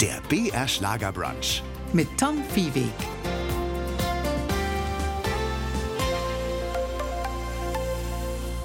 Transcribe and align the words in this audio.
Der 0.00 0.20
BR 0.28 0.66
Schlagerbrunch. 0.68 1.62
mit 1.92 2.08
Tom 2.18 2.42
Viehweg. 2.54 2.92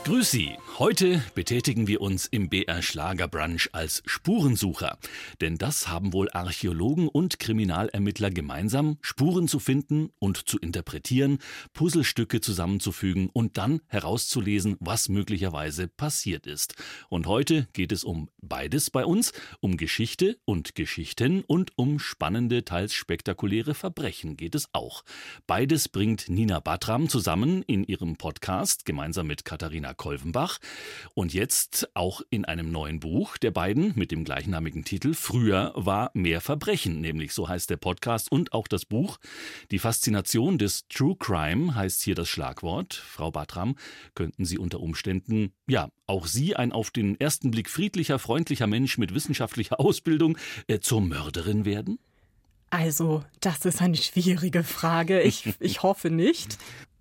Grüß 0.04 0.32
Sie. 0.32 0.58
Heute 0.80 1.24
betätigen 1.34 1.88
wir 1.88 2.02
uns 2.02 2.28
im 2.28 2.50
BR 2.50 2.84
Schlagerbrunch 2.84 3.70
als 3.72 4.04
Spurensucher. 4.06 5.00
Denn 5.42 5.58
das 5.58 5.88
haben 5.88 6.14
wohl 6.14 6.30
Archäologen 6.30 7.08
und 7.08 7.40
Kriminalermittler 7.40 8.30
gemeinsam, 8.30 9.00
Spuren 9.02 9.48
zu 9.48 9.58
finden 9.58 10.12
und 10.20 10.48
zu 10.48 10.60
interpretieren, 10.60 11.40
Puzzlestücke 11.74 12.42
zusammenzufügen 12.42 13.32
und 13.34 13.58
dann 13.58 13.82
herauszulesen, 13.88 14.78
was 14.80 15.10
möglicherweise 15.10 15.88
passiert 15.88 16.46
ist. 16.46 16.76
Und 17.10 17.26
heute 17.26 17.68
geht 17.74 17.92
es 17.92 18.04
um 18.04 18.30
beides 18.44 18.92
bei 18.92 19.04
uns, 19.04 19.34
um 19.60 19.78
Geschichte 19.78 20.38
und 20.46 20.76
Geschichten 20.76 21.44
und 21.48 21.72
um 21.76 21.98
spannende, 21.98 22.66
teils 22.66 22.94
spektakuläre 22.94 23.74
Verbrechen 23.74 24.38
geht 24.38 24.54
es 24.54 24.70
auch. 24.74 25.04
Beides 25.48 25.90
bringt 25.90 26.30
Nina 26.30 26.60
Batram 26.60 27.10
zusammen 27.10 27.64
in 27.64 27.84
ihrem 27.84 28.18
Podcast 28.18 28.86
gemeinsam 28.86 29.26
mit 29.26 29.44
Katharina 29.44 29.96
Kolvenbach 29.96 30.60
und 31.14 31.34
jetzt 31.34 31.90
auch 31.96 32.22
in 32.30 32.46
einem 32.46 32.72
neuen 32.72 33.00
Buch 33.00 33.38
der 33.38 33.52
beiden 33.52 33.94
mit 33.96 34.12
dem 34.12 34.24
gleichnamigen 34.24 34.84
Titel 34.84 35.14
Früher 35.14 35.74
war 35.76 36.12
mehr 36.14 36.42
Verbrechen, 36.42 37.02
nämlich 37.02 37.34
so 37.34 37.50
heißt 37.50 37.70
der 37.70 37.78
Podcast 37.78 38.32
und 38.32 38.54
auch 38.54 38.68
das 38.68 38.86
Buch. 38.86 39.18
Die 39.72 39.80
Faszination 39.80 40.58
des 40.58 40.88
True 40.88 41.16
Crime 41.18 41.76
heißt 41.76 42.04
hier 42.04 42.16
das 42.16 42.30
Schlagwort. 42.30 42.94
Frau 42.94 43.32
Batram, 43.32 43.76
könnten 44.16 44.46
Sie 44.46 44.58
unter 44.58 44.80
Umständen, 44.80 45.54
ja, 45.68 45.90
auch 46.06 46.28
Sie, 46.28 46.56
ein 46.56 46.72
auf 46.72 46.92
den 46.92 47.20
ersten 47.20 47.52
Blick 47.52 47.70
friedlicher, 47.70 48.20
freundlicher 48.20 48.68
Mensch 48.68 48.98
mit 48.98 49.14
wissenschaftlicher 49.14 49.80
Ausbildung, 49.80 50.38
äh, 50.68 50.80
zur 50.80 51.02
Mörderin 51.02 51.66
werden? 51.66 52.00
Also, 52.70 53.24
das 53.40 53.66
ist 53.66 53.82
eine 53.82 53.96
schwierige 53.96 54.64
Frage. 54.64 55.22
Ich, 55.22 55.54
ich 55.60 55.84
hoffe 55.84 56.10
nicht. 56.10 56.58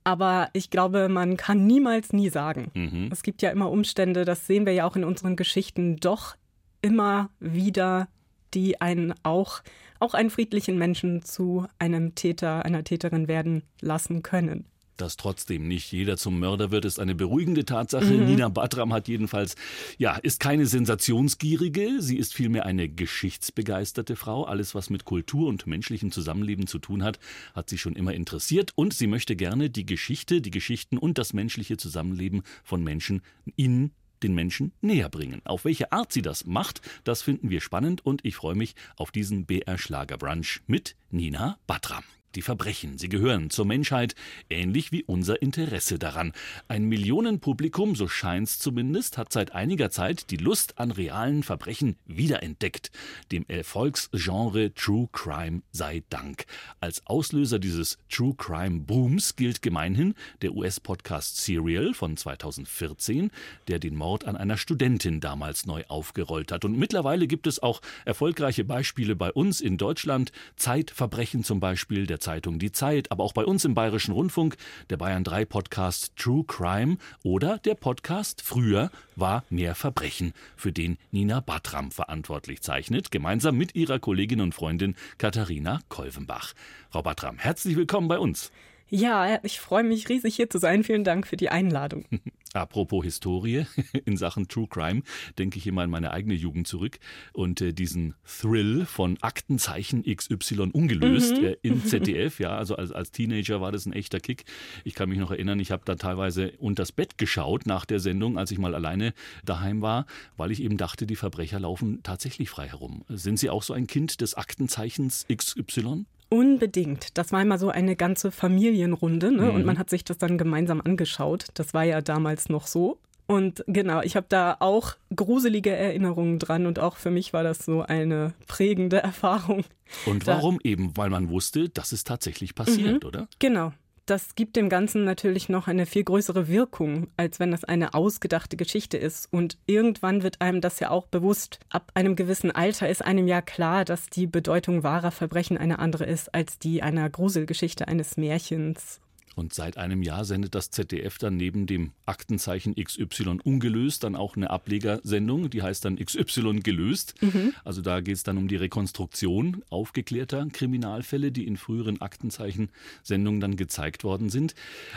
Aber 0.07 0.51
ich 0.53 0.71
glaube, 0.71 1.09
man 1.09 1.37
kann 1.37 1.67
niemals 1.67 2.13
nie 2.13 2.29
sagen. 2.29 2.71
Mhm. 2.75 3.09
Es 3.11 3.25
gibt 3.25 3.43
ja 3.43 3.51
immer 3.51 3.73
Umstände, 3.73 4.25
das 4.25 4.47
sehen 4.47 4.65
wir 4.65 4.73
ja 4.73 4.87
auch 4.87 4.95
in 4.95 5.03
unseren 5.03 5.35
Geschichten, 5.35 5.97
doch 5.97 6.37
immer 6.81 7.31
wieder, 7.41 8.07
die 8.55 8.81
einen 8.81 9.15
auch, 9.25 9.63
auch 9.99 10.15
einen 10.15 10.31
friedlichen 10.31 10.79
Menschen 10.79 11.23
zu 11.23 11.67
einem 11.81 12.15
Täter, 12.15 12.65
einer 12.65 12.85
Täterin 12.85 13.27
werden 13.27 13.65
lassen 13.81 14.23
können. 14.23 14.67
Dass 14.97 15.17
trotzdem 15.17 15.69
nicht 15.69 15.93
jeder 15.93 16.17
zum 16.17 16.39
Mörder 16.39 16.71
wird, 16.71 16.85
ist 16.85 16.99
eine 16.99 17.15
beruhigende 17.15 17.65
Tatsache. 17.65 18.05
Nina 18.07 18.49
Batram 18.49 18.93
hat 18.93 19.09
jedenfalls, 19.09 19.55
ja, 19.99 20.17
ist 20.17 20.41
keine 20.41 20.67
sensationsgierige, 20.67 22.01
sie 22.01 22.17
ist 22.17 22.35
vielmehr 22.35 22.65
eine 22.65 22.89
geschichtsbegeisterte 22.89 24.17
Frau. 24.17 24.45
Alles, 24.45 24.75
was 24.75 24.89
mit 24.89 25.05
Kultur 25.05 25.49
und 25.49 25.67
menschlichem 25.67 26.13
Zusammenleben 26.13 26.67
zu 26.67 26.79
tun 26.79 27.03
hat, 27.03 27.19
hat 27.55 27.69
sie 27.69 27.79
schon 27.79 27.95
immer 27.95 28.15
interessiert 28.15 28.73
und 28.75 28.95
sie 28.95 29.07
möchte 29.07 29.37
gerne 29.37 29.69
die 29.69 29.87
Geschichte, 29.87 30.41
die 30.41 30.51
Geschichten 30.51 30.97
und 30.97 31.19
das 31.19 31.33
menschliche 31.33 31.77
Zusammenleben 31.77 32.43
von 32.65 32.83
Menschen 32.83 33.23
in 33.57 33.91
den 34.23 34.35
Menschen 34.35 34.73
näher 34.81 35.11
bringen. 35.11 35.43
Auf 35.45 35.65
welche 35.65 35.93
Art 35.93 36.13
sie 36.13 36.23
das 36.23 36.47
macht, 36.47 36.81
das 37.05 37.23
finden 37.23 37.51
wir 37.51 37.61
spannend 37.61 38.05
und 38.05 38.25
ich 38.25 38.37
freue 38.37 38.55
mich 38.55 38.75
auf 38.97 39.11
diesen 39.11 39.45
BR 39.45 39.77
Schlagerbrunch 39.77 40.63
mit 40.67 40.97
Nina 41.11 41.59
Batram. 41.67 42.05
Die 42.37 42.43
Verbrechen, 42.43 42.99
sie 42.99 43.09
gehören 43.09 43.49
zur 43.49 43.65
Menschheit, 43.65 44.15
ähnlich 44.51 44.93
wie 44.93 45.03
unser 45.03 45.41
Interesse 45.41 45.99
daran. 45.99 46.33
Ein 46.69 46.85
Millionenpublikum, 46.85 47.97
so 47.97 48.09
scheint's 48.09 48.59
zumindest, 48.59 49.17
hat 49.17 49.33
seit 49.33 49.53
einiger 49.53 49.89
Zeit 49.89 50.31
die 50.31 50.37
Lust 50.37 50.79
an 50.79 50.91
realen 50.91 51.43
Verbrechen 51.43 51.97
wiederentdeckt. 52.05 52.91
Dem 53.33 53.47
Erfolgsgenre 53.49 54.75
True 54.75 55.09
Crime 55.13 55.63
sei 55.73 56.03
Dank. 56.11 56.45
Als 56.79 57.07
Auslöser 57.07 57.59
dieses 57.59 57.97
True 58.11 58.35
Crime 58.37 58.81
Booms 58.81 59.37
gilt 59.37 59.63
gemeinhin 59.63 60.13
der 60.43 60.53
US-Podcast 60.53 61.39
Serial 61.39 61.95
von 61.95 62.19
2014, 62.19 63.31
der 63.67 63.79
den 63.79 63.97
Mord 63.97 64.27
an 64.27 64.37
einer 64.37 64.59
Studentin 64.59 65.21
damals 65.21 65.65
neu 65.65 65.85
aufgerollt 65.89 66.53
hat. 66.53 66.67
Und 66.67 66.77
mittlerweile 66.77 67.29
gibt 67.29 67.47
es 67.47 67.63
auch 67.63 67.81
erfolgreiche 68.05 68.65
Beispiele 68.65 69.17
bei 69.17 69.33
uns 69.33 69.63
in 69.63 69.79
Deutschland. 69.79 70.33
Zeitverbrechen 70.57 71.43
zum 71.43 71.61
Beispiel 71.61 72.07
der 72.07 72.21
Zeitung 72.27 72.59
Die 72.59 72.73
Zeit, 72.73 73.13
aber 73.13 73.23
auch 73.23 73.33
bei 73.33 73.45
uns 73.45 73.65
im 73.65 73.75
Bayerischen 73.75 74.11
Rundfunk, 74.11 74.57
der 74.91 74.97
Bayern 74.97 75.23
3 75.23 75.45
Podcast 75.45 76.17
True 76.17 76.43
Crime 76.45 76.97
oder 77.23 77.59
der 77.59 77.77
Podcast 77.77 78.43
Früher 78.43 78.91
war 79.15 79.45
mehr 79.49 79.77
Verbrechen, 79.77 80.33
für 80.57 80.73
den 80.73 80.99
Nina 81.13 81.39
Batram 81.39 81.93
verantwortlich 81.93 82.63
zeichnet, 82.63 83.13
gemeinsam 83.13 83.57
mit 83.57 83.77
ihrer 83.77 84.01
Kollegin 84.01 84.41
und 84.41 84.57
Freundin 84.57 84.97
Katharina 85.19 85.79
Kolvenbach. 85.89 86.55
Frau 86.91 87.03
Batram, 87.03 87.39
herzlich 87.39 87.77
willkommen 87.77 88.09
bei 88.09 88.19
uns. 88.19 88.51
Ja, 88.89 89.39
ich 89.45 89.61
freue 89.61 89.85
mich 89.85 90.09
riesig 90.09 90.35
hier 90.35 90.51
zu 90.51 90.59
sein. 90.59 90.83
Vielen 90.83 91.05
Dank 91.05 91.29
für 91.29 91.37
die 91.37 91.51
Einladung. 91.51 92.07
Apropos 92.57 93.05
Historie 93.05 93.67
in 94.05 94.17
Sachen 94.17 94.49
True 94.49 94.67
Crime, 94.69 95.03
denke 95.39 95.59
ich 95.59 95.67
immer 95.67 95.83
an 95.83 95.91
meine 95.91 96.11
eigene 96.13 96.35
Jugend 96.35 96.67
zurück 96.67 96.99
und 97.33 97.61
äh, 97.61 97.73
diesen 97.73 98.15
Thrill 98.25 98.87
von 98.87 99.19
Aktenzeichen 99.21 100.03
XY 100.05 100.71
ungelöst 100.73 101.39
äh, 101.39 101.57
im 101.63 101.85
ZDF. 101.87 102.41
Ja, 102.41 102.57
also 102.57 102.77
als, 102.77 102.93
als 102.93 103.11
Teenager 103.11 103.61
war 103.61 103.73
das 103.73 103.87
ein 103.87 103.93
echter 103.93 104.21
Kick. 104.21 104.45
Ich 104.85 104.95
kann 104.95 105.09
mich 105.09 105.19
noch 105.19 105.31
erinnern, 105.31 105.61
ich 105.61 105.71
habe 105.71 105.83
da 105.85 105.97
teilweise 105.97 106.53
unters 106.59 106.93
Bett 106.93 107.19
geschaut 107.19 107.67
nach 107.67 107.85
der 107.85 108.01
Sendung, 108.01 108.39
als 108.39 108.51
ich 108.51 108.59
mal 108.59 108.75
alleine 108.75 109.13
daheim 109.45 109.83
war, 109.83 110.07
weil 110.37 110.51
ich 110.51 110.63
eben 110.63 110.77
dachte, 110.77 111.07
die 111.07 111.17
Verbrecher 111.17 111.61
laufen 111.61 112.03
tatsächlich 112.03 112.51
frei 112.51 112.69
herum. 112.69 113.05
Sind 113.09 113.39
Sie 113.39 113.51
auch 113.51 113.63
so 113.63 113.75
ein 113.75 113.87
Kind 113.87 114.21
des 114.21 114.35
Aktenzeichens 114.35 115.27
XY? 115.33 116.07
Unbedingt. 116.29 117.17
Das 117.19 117.33
war 117.33 117.41
immer 117.43 117.59
so 117.59 117.69
eine 117.71 117.97
ganze 117.97 118.31
Familienrunde 118.33 119.31
ne? 119.33 119.43
Mhm. 119.43 119.51
und 119.55 119.65
man 119.65 119.79
hat 119.79 119.91
sich 119.91 120.05
das 120.05 120.19
dann 120.19 120.39
gemeinsam 120.39 120.81
angeschaut. 120.81 121.47
Das 121.55 121.73
war 121.75 121.85
ja 121.85 122.01
damals 122.01 122.49
noch 122.49 122.67
so. 122.67 122.99
Und 123.29 123.65
genau, 123.67 124.03
ich 124.03 124.15
habe 124.17 124.27
da 124.29 124.57
auch 124.61 124.95
gruselige 125.15 125.71
Erinnerungen 125.71 126.39
dran 126.39 126.67
und 126.67 126.79
auch 126.79 126.97
für 126.97 127.11
mich 127.11 127.33
war 127.33 127.43
das 127.43 127.59
so 127.65 127.83
eine 127.83 128.35
prägende 128.47 128.99
Erfahrung. 129.03 129.65
Und 130.07 130.27
Da- 130.29 130.37
warum 130.37 130.59
eben? 130.63 130.97
Weil 130.97 131.11
man 131.11 131.29
wusste, 131.29 131.69
dass 131.69 131.93
es 131.93 132.05
tatsächlich 132.05 132.55
passiert, 132.55 133.05
oder? 133.05 133.27
Genau. 133.39 133.73
Das 134.07 134.37
gibt 134.37 134.55
dem 134.55 134.69
Ganzen 134.69 135.03
natürlich 135.03 135.49
noch 135.49 135.67
eine 135.67 135.85
viel 135.85 136.05
größere 136.05 136.47
Wirkung, 136.47 137.09
als 137.17 137.41
wenn 137.41 137.51
das 137.51 137.65
eine 137.65 137.93
ausgedachte 137.93 138.57
Geschichte 138.57 138.97
ist. 138.97 139.27
Und 139.33 139.59
irgendwann 139.67 140.23
wird 140.23 140.41
einem 140.41 140.61
das 140.61 140.79
ja 140.79 140.91
auch 140.91 141.09
bewusst. 141.09 141.59
Ab 141.71 141.91
einem 141.95 142.15
gewissen 142.15 142.53
Alter 142.53 142.89
ist 142.89 143.05
einem 143.05 143.27
ja 143.27 143.43
klar, 143.43 143.85
dass 143.85 144.09
die 144.09 144.29
Bedeutung 144.29 144.85
wahrer 144.85 145.11
Verbrechen 145.11 145.59
eine 145.59 145.81
andere 145.81 146.05
ist 146.05 146.33
als 146.33 146.61
die 146.61 146.85
einer 146.85 147.11
Gruselgeschichte 147.11 147.89
eines 147.89 148.17
Märchens. 148.17 149.01
Und 149.37 149.53
seit 149.53 149.77
einem 149.77 150.03
Jahr 150.03 150.25
sendet 150.25 150.55
das 150.55 150.71
ZDF 150.71 151.19
dann 151.19 151.37
neben 151.37 151.67
dem 151.67 151.93
Aktenzeichen 152.07 152.75
XY 152.75 153.41
ungelöst 153.45 154.03
dann 154.03 154.17
auch 154.17 154.35
eine 154.35 154.49
Ablegersendung, 154.49 155.51
die 155.51 155.63
heißt 155.63 155.85
dann 155.85 155.97
XY 155.97 156.61
gelöst. 156.61 157.15
Also 157.63 157.83
da 157.83 158.01
geht 158.01 158.17
es 158.17 158.23
dann 158.23 158.39
um 158.39 158.49
die 158.49 158.57
Rekonstruktion 158.57 159.63
aufgeklärter 159.69 160.47
Kriminalfälle, 160.51 161.33
die 161.33 161.47
in 161.47 161.59
früheren 161.59 162.01
Aktenzeichen-Sendungen 162.01 163.41
dann 163.43 163.57
gezeigt 163.57 164.05
worden 164.05 164.31
sind. 164.31 164.55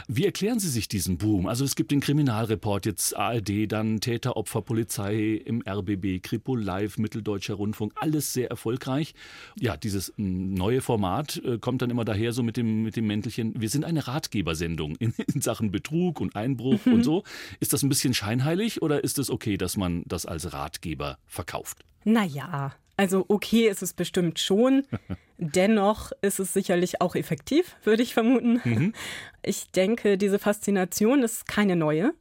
Wie 0.08 0.24
erklären 0.24 0.60
Sie 0.60 0.70
sich 0.70 0.88
diesen 0.88 1.18
Boom? 1.18 1.46
Also 1.46 1.66
es 1.66 1.76
gibt 1.76 1.92
den 1.92 2.00
Kriminalreport, 2.00 2.86
jetzt 2.86 3.18
ARD, 3.18 3.70
dann 3.70 4.00
Täter, 4.00 4.38
Opfer, 4.38 4.62
Polizei 4.62 5.42
im 5.44 5.62
RBB, 5.68 6.24
Kripo 6.24 6.56
Live, 6.56 6.98
Mitteldeutscher 6.98 7.56
Rundfunk, 7.56 7.92
alles 7.96 8.32
sehr 8.32 8.50
erfolgreich. 8.50 9.16
Ja, 9.60 9.76
dieses 9.76 10.14
mm, 10.16 10.54
neue 10.54 10.80
Format 10.80 11.42
äh, 11.44 11.58
kommt 11.58 11.82
dann 11.82 11.90
immer 11.90 12.06
daher 12.06 12.32
so 12.32 12.42
mit 12.42 12.56
dem, 12.56 12.84
mit 12.84 12.96
dem 12.96 13.06
Mäntelchen, 13.06 13.60
wir 13.60 13.68
sind 13.68 13.84
eine 13.84 14.08
Ratgebersendung 14.30 14.96
in, 14.98 15.14
in 15.34 15.42
Sachen 15.42 15.72
Betrug 15.72 16.22
und 16.22 16.36
Einbruch 16.36 16.86
und 16.86 17.04
so. 17.04 17.24
Ist 17.60 17.74
das 17.74 17.84
ein 17.84 17.90
bisschen 17.90 18.14
scheinheilig 18.14 18.82
oder 18.82 19.04
ist 19.04 19.20
es 19.20 19.30
okay, 19.30 19.58
dass 19.58 19.78
man 19.78 20.04
das 20.06 20.26
als 20.26 20.54
Ratgeber 20.54 21.18
verkauft? 21.26 21.84
Naja, 22.04 22.74
also 22.98 23.26
okay 23.28 23.68
ist 23.68 23.82
es 23.82 23.94
bestimmt 23.94 24.40
schon. 24.40 24.86
Dennoch 25.38 26.12
ist 26.22 26.40
es 26.40 26.54
sicherlich 26.54 27.02
auch 27.02 27.16
effektiv, 27.16 27.76
würde 27.84 28.04
ich 28.04 28.14
vermuten. 28.14 28.94
Ich 29.42 29.72
denke, 29.72 30.18
diese 30.18 30.38
Faszination 30.38 31.24
ist 31.24 31.48
keine 31.48 31.76
neue. 31.76 32.14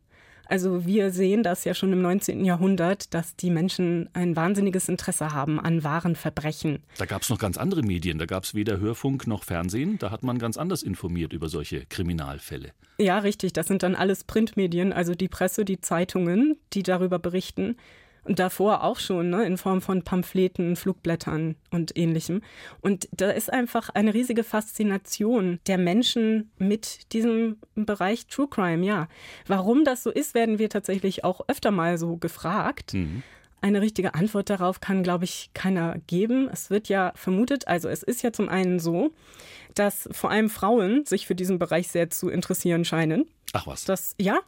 Also 0.49 0.87
wir 0.87 1.11
sehen 1.11 1.43
das 1.43 1.65
ja 1.65 1.75
schon 1.75 1.93
im 1.93 2.01
19. 2.01 2.43
Jahrhundert, 2.43 3.13
dass 3.13 3.37
die 3.37 3.51
Menschen 3.51 4.09
ein 4.15 4.35
wahnsinniges 4.35 4.89
Interesse 4.89 5.33
haben 5.33 5.61
an 5.61 5.85
wahren 5.85 6.17
Verbrechen. 6.17 6.83
Da 6.97 7.05
gab 7.05 7.21
es 7.21 7.29
noch 7.29 7.39
ganz 7.39 7.59
andere 7.59 7.83
Medien, 7.83 8.19
da 8.19 8.25
gab 8.25 8.45
es 8.45 8.55
weder 8.55 8.81
Hörfunk 8.81 9.27
noch 9.27 9.45
Fernsehen, 9.45 9.99
da 9.99 10.11
hat 10.11 10.23
man 10.23 10.39
ganz 10.39 10.57
anders 10.57 10.83
informiert 10.83 11.35
über 11.35 11.51
solche 11.51 11.85
Kriminalfälle. 11.85 12.73
Ja, 12.99 13.19
richtig, 13.19 13.53
das 13.53 13.67
sind 13.67 13.83
dann 13.83 13.95
alles 13.95 14.25
Printmedien, 14.25 14.95
also 14.95 15.15
die 15.15 15.29
Presse, 15.29 15.67
die 15.67 15.83
Zeitungen, 15.83 16.57
die 16.73 16.83
darüber 16.83 17.19
berichten. 17.19 17.77
Und 18.29 18.39
davor 18.39 18.85
auch 18.85 18.99
schon, 18.99 19.31
ne, 19.31 19.47
in 19.47 19.57
Form 19.57 19.81
von 19.81 20.03
Pamphleten, 20.03 20.77
Flugblättern 20.77 21.57
und 21.71 21.97
ähnlichem. 21.97 22.43
Und 22.83 23.09
da 23.11 23.31
ist 23.31 23.51
einfach 23.51 23.89
eine 23.89 24.13
riesige 24.13 24.45
Faszination 24.45 25.61
der 25.67 25.79
Menschen 25.79 26.51
mit 26.59 27.13
diesem 27.15 27.57
Bereich 27.75 28.27
True 28.27 28.47
Crime, 28.49 28.85
ja. 28.85 29.09
Warum 29.47 29.83
das 29.85 30.03
so 30.03 30.11
ist, 30.11 30.35
werden 30.35 30.59
wir 30.59 30.69
tatsächlich 30.69 31.25
auch 31.25 31.41
öfter 31.49 31.71
mal 31.71 31.97
so 31.97 32.19
gefragt. 32.19 32.93
Eine 33.63 33.81
richtige 33.81 34.15
Antwort 34.15 34.51
darauf 34.51 34.81
kann, 34.81 35.03
glaube 35.03 35.25
ich, 35.25 35.51
keiner 35.55 35.97
geben. 36.07 36.51
Es 36.53 36.69
wird 36.69 36.89
ja 36.91 37.13
vermutet, 37.17 37.67
also 37.67 37.89
es 37.89 38.03
ist 38.03 38.23
ja 38.23 38.31
zum 38.31 38.51
einen 38.51 38.79
so, 38.79 39.13
dass 39.75 40.07
vor 40.13 40.31
allem 40.31 40.51
Frauen 40.51 41.07
sich 41.07 41.27
für 41.27 41.35
diesen 41.35 41.59
Bereich 41.59 41.89
sehr 41.89 42.11
zu 42.11 42.29
interessieren 42.29 42.85
scheinen. 42.85 43.25
Ach 43.53 43.67
was. 43.67 43.85
Das, 43.85 44.15
ja, 44.21 44.41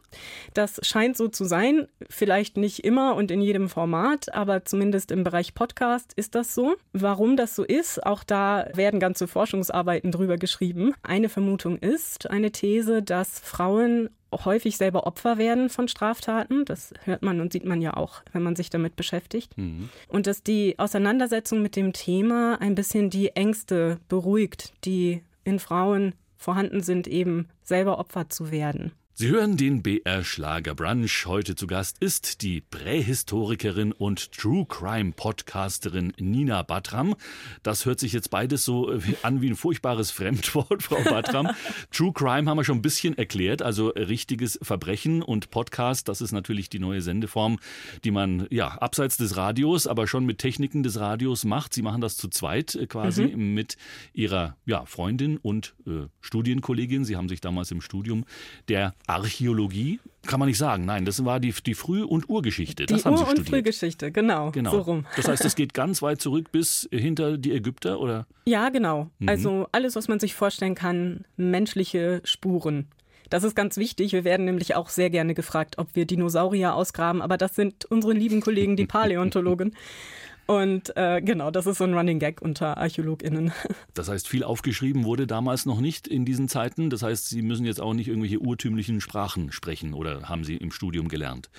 das 0.53 0.79
scheint 0.83 1.17
so 1.17 1.27
zu 1.27 1.45
sein. 1.45 1.87
Vielleicht 2.09 2.57
nicht 2.57 2.83
immer 2.83 3.15
und 3.15 3.31
in 3.31 3.41
jedem 3.41 3.67
Format, 3.67 4.33
aber 4.33 4.63
zumindest 4.63 5.11
im 5.11 5.23
Bereich 5.23 5.55
Podcast 5.55 6.13
ist 6.15 6.35
das 6.35 6.53
so. 6.53 6.75
Warum 6.93 7.35
das 7.35 7.55
so 7.55 7.63
ist, 7.63 8.05
auch 8.05 8.23
da 8.23 8.67
werden 8.73 8.99
ganze 8.99 9.27
Forschungsarbeiten 9.27 10.11
drüber 10.11 10.37
geschrieben. 10.37 10.93
Eine 11.01 11.29
Vermutung 11.29 11.77
ist 11.77 12.29
eine 12.29 12.51
These, 12.51 13.01
dass 13.01 13.39
Frauen 13.39 14.09
häufig 14.31 14.77
selber 14.77 15.05
Opfer 15.07 15.37
werden 15.37 15.69
von 15.69 15.87
Straftaten. 15.87 16.63
Das 16.65 16.93
hört 17.03 17.21
man 17.21 17.41
und 17.41 17.51
sieht 17.51 17.65
man 17.65 17.81
ja 17.81 17.97
auch, 17.97 18.21
wenn 18.31 18.43
man 18.43 18.55
sich 18.55 18.69
damit 18.69 18.95
beschäftigt. 18.95 19.57
Mhm. 19.57 19.89
Und 20.07 20.27
dass 20.27 20.43
die 20.43 20.77
Auseinandersetzung 20.77 21.61
mit 21.61 21.75
dem 21.75 21.91
Thema 21.91 22.61
ein 22.61 22.75
bisschen 22.75 23.09
die 23.09 23.35
Ängste 23.35 23.99
beruhigt, 24.07 24.73
die 24.85 25.23
in 25.43 25.59
Frauen 25.59 26.13
vorhanden 26.37 26.81
sind, 26.81 27.07
eben 27.07 27.49
selber 27.71 27.99
Opfer 27.99 28.27
zu 28.27 28.51
werden. 28.51 28.91
Sie 29.21 29.29
hören 29.29 29.55
den 29.55 29.83
BR 29.83 30.23
Schlager 30.23 30.73
Brunch. 30.73 31.27
Heute 31.27 31.53
zu 31.53 31.67
Gast 31.67 31.97
ist 31.99 32.41
die 32.41 32.59
Prähistorikerin 32.59 33.91
und 33.91 34.31
True 34.31 34.65
Crime 34.67 35.11
Podcasterin 35.11 36.11
Nina 36.17 36.63
Batram. 36.63 37.13
Das 37.61 37.85
hört 37.85 37.99
sich 37.99 38.13
jetzt 38.13 38.31
beides 38.31 38.65
so 38.65 38.91
äh, 38.91 38.99
an 39.21 39.43
wie 39.43 39.51
ein 39.51 39.55
furchtbares 39.55 40.09
Fremdwort, 40.09 40.81
Frau 40.81 41.03
Batram. 41.03 41.51
True 41.91 42.11
Crime 42.13 42.49
haben 42.49 42.57
wir 42.57 42.63
schon 42.63 42.79
ein 42.79 42.81
bisschen 42.81 43.15
erklärt, 43.15 43.61
also 43.61 43.89
richtiges 43.89 44.57
Verbrechen 44.63 45.21
und 45.21 45.51
Podcast, 45.51 46.07
das 46.07 46.21
ist 46.21 46.31
natürlich 46.31 46.71
die 46.71 46.79
neue 46.79 47.03
Sendeform, 47.03 47.59
die 48.03 48.09
man 48.09 48.47
ja 48.49 48.69
abseits 48.69 49.17
des 49.17 49.37
Radios, 49.37 49.85
aber 49.85 50.07
schon 50.07 50.25
mit 50.25 50.39
Techniken 50.39 50.81
des 50.81 50.99
Radios 50.99 51.45
macht. 51.45 51.75
Sie 51.75 51.83
machen 51.83 52.01
das 52.01 52.17
zu 52.17 52.27
zweit 52.27 52.73
äh, 52.73 52.87
quasi 52.87 53.27
mhm. 53.27 53.53
mit 53.53 53.77
ihrer 54.13 54.57
ja, 54.65 54.83
Freundin 54.87 55.37
und 55.37 55.75
äh, 55.85 56.07
Studienkollegin. 56.21 57.05
Sie 57.05 57.17
haben 57.17 57.29
sich 57.29 57.39
damals 57.39 57.69
im 57.69 57.81
Studium 57.81 58.25
der 58.67 58.95
Archäologie 59.11 59.99
kann 60.27 60.39
man 60.39 60.47
nicht 60.47 60.57
sagen. 60.57 60.85
Nein, 60.85 61.05
das 61.05 61.23
war 61.25 61.39
die, 61.39 61.53
die 61.65 61.73
Früh- 61.73 62.03
und 62.03 62.29
Urgeschichte. 62.29 62.85
Die 62.85 62.93
das 62.93 63.05
haben 63.05 63.13
Ur- 63.13 63.25
Sie 63.25 63.39
und 63.39 63.49
Frühgeschichte, 63.49 64.11
genau, 64.11 64.51
genau. 64.51 64.71
So 64.71 64.79
rum. 64.81 65.05
Das 65.15 65.27
heißt, 65.27 65.43
es 65.45 65.55
geht 65.55 65.73
ganz 65.73 66.01
weit 66.01 66.21
zurück 66.21 66.51
bis 66.51 66.87
hinter 66.91 67.37
die 67.37 67.51
Ägypter, 67.53 67.99
oder? 67.99 68.27
Ja, 68.45 68.69
genau. 68.69 69.09
Mhm. 69.19 69.29
Also 69.29 69.67
alles, 69.71 69.95
was 69.95 70.07
man 70.07 70.19
sich 70.19 70.35
vorstellen 70.35 70.75
kann, 70.75 71.25
menschliche 71.37 72.21
Spuren. 72.23 72.87
Das 73.29 73.43
ist 73.43 73.55
ganz 73.55 73.77
wichtig. 73.77 74.11
Wir 74.11 74.23
werden 74.25 74.45
nämlich 74.45 74.75
auch 74.75 74.89
sehr 74.89 75.09
gerne 75.09 75.33
gefragt, 75.33 75.77
ob 75.77 75.95
wir 75.95 76.05
Dinosaurier 76.05 76.75
ausgraben, 76.75 77.21
aber 77.21 77.37
das 77.37 77.55
sind 77.55 77.85
unsere 77.85 78.13
lieben 78.13 78.41
Kollegen, 78.41 78.75
die 78.75 78.85
Paläontologen. 78.87 79.73
Und 80.51 80.97
äh, 80.97 81.21
genau, 81.21 81.49
das 81.49 81.65
ist 81.65 81.77
so 81.77 81.85
ein 81.85 81.93
Running 81.93 82.19
Gag 82.19 82.41
unter 82.41 82.77
ArchäologInnen. 82.77 83.53
Das 83.93 84.09
heißt, 84.09 84.27
viel 84.27 84.43
aufgeschrieben 84.43 85.05
wurde 85.05 85.27
damals 85.27 85.65
noch 85.65 85.79
nicht 85.79 86.07
in 86.07 86.25
diesen 86.25 86.49
Zeiten. 86.49 86.89
Das 86.89 87.03
heißt, 87.03 87.29
Sie 87.29 87.41
müssen 87.41 87.65
jetzt 87.65 87.79
auch 87.79 87.93
nicht 87.93 88.07
irgendwelche 88.07 88.39
urtümlichen 88.39 88.99
Sprachen 88.99 89.51
sprechen 89.51 89.93
oder 89.93 90.27
haben 90.27 90.43
Sie 90.43 90.57
im 90.57 90.71
Studium 90.71 91.07
gelernt? 91.07 91.49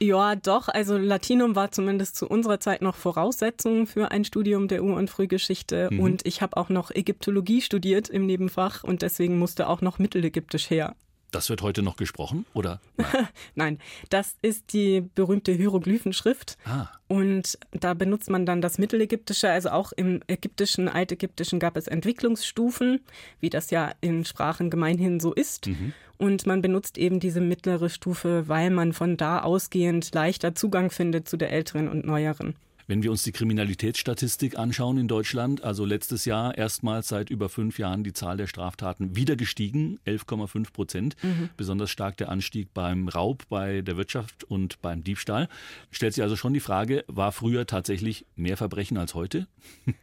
Ja, 0.00 0.34
doch. 0.36 0.68
Also 0.68 0.98
Latinum 0.98 1.54
war 1.54 1.70
zumindest 1.70 2.16
zu 2.16 2.28
unserer 2.28 2.60
Zeit 2.60 2.82
noch 2.82 2.96
Voraussetzung 2.96 3.86
für 3.86 4.10
ein 4.10 4.24
Studium 4.24 4.68
der 4.68 4.82
Ur- 4.82 4.96
und 4.96 5.08
Frühgeschichte. 5.08 5.88
Mhm. 5.90 6.00
Und 6.00 6.26
ich 6.26 6.42
habe 6.42 6.56
auch 6.56 6.68
noch 6.68 6.90
Ägyptologie 6.90 7.62
studiert 7.62 8.08
im 8.08 8.26
Nebenfach 8.26 8.84
und 8.84 9.02
deswegen 9.02 9.38
musste 9.38 9.68
auch 9.68 9.80
noch 9.80 9.98
Mittelägyptisch 9.98 10.68
her. 10.68 10.94
Das 11.32 11.48
wird 11.48 11.62
heute 11.62 11.82
noch 11.82 11.96
gesprochen, 11.96 12.44
oder? 12.52 12.80
Nein, 12.96 13.08
Nein 13.54 13.78
das 14.10 14.36
ist 14.42 14.74
die 14.74 15.00
berühmte 15.00 15.50
Hieroglyphenschrift. 15.52 16.58
Ah. 16.66 16.88
Und 17.08 17.58
da 17.72 17.94
benutzt 17.94 18.30
man 18.30 18.44
dann 18.44 18.60
das 18.60 18.76
Mittelägyptische. 18.76 19.50
Also 19.50 19.70
auch 19.70 19.92
im 19.92 20.20
ägyptischen, 20.28 20.88
altägyptischen 20.88 21.58
gab 21.58 21.78
es 21.78 21.86
Entwicklungsstufen, 21.86 23.00
wie 23.40 23.48
das 23.48 23.70
ja 23.70 23.92
in 24.02 24.26
Sprachen 24.26 24.68
gemeinhin 24.68 25.20
so 25.20 25.32
ist. 25.32 25.68
Mhm. 25.68 25.94
Und 26.18 26.46
man 26.46 26.60
benutzt 26.60 26.98
eben 26.98 27.18
diese 27.18 27.40
mittlere 27.40 27.88
Stufe, 27.88 28.46
weil 28.46 28.70
man 28.70 28.92
von 28.92 29.16
da 29.16 29.40
ausgehend 29.40 30.14
leichter 30.14 30.54
Zugang 30.54 30.90
findet 30.90 31.28
zu 31.28 31.38
der 31.38 31.50
älteren 31.50 31.88
und 31.88 32.04
neueren. 32.04 32.54
Wenn 32.86 33.02
wir 33.02 33.10
uns 33.10 33.22
die 33.22 33.32
Kriminalitätsstatistik 33.32 34.58
anschauen 34.58 34.98
in 34.98 35.08
Deutschland, 35.08 35.62
also 35.62 35.84
letztes 35.84 36.24
Jahr 36.24 36.56
erstmals 36.56 37.08
seit 37.08 37.30
über 37.30 37.48
fünf 37.48 37.78
Jahren 37.78 38.04
die 38.04 38.12
Zahl 38.12 38.36
der 38.36 38.46
Straftaten 38.46 39.16
wieder 39.16 39.36
gestiegen, 39.36 39.98
11,5 40.06 40.72
Prozent. 40.72 41.16
Mhm. 41.22 41.50
Besonders 41.56 41.90
stark 41.90 42.16
der 42.16 42.28
Anstieg 42.28 42.72
beim 42.74 43.08
Raub, 43.08 43.44
bei 43.48 43.82
der 43.82 43.96
Wirtschaft 43.96 44.44
und 44.44 44.80
beim 44.82 45.04
Diebstahl. 45.04 45.48
Stellt 45.90 46.14
sich 46.14 46.22
also 46.22 46.36
schon 46.36 46.54
die 46.54 46.60
Frage, 46.60 47.04
war 47.06 47.32
früher 47.32 47.66
tatsächlich 47.66 48.26
mehr 48.36 48.56
Verbrechen 48.56 48.96
als 48.96 49.14
heute? 49.14 49.46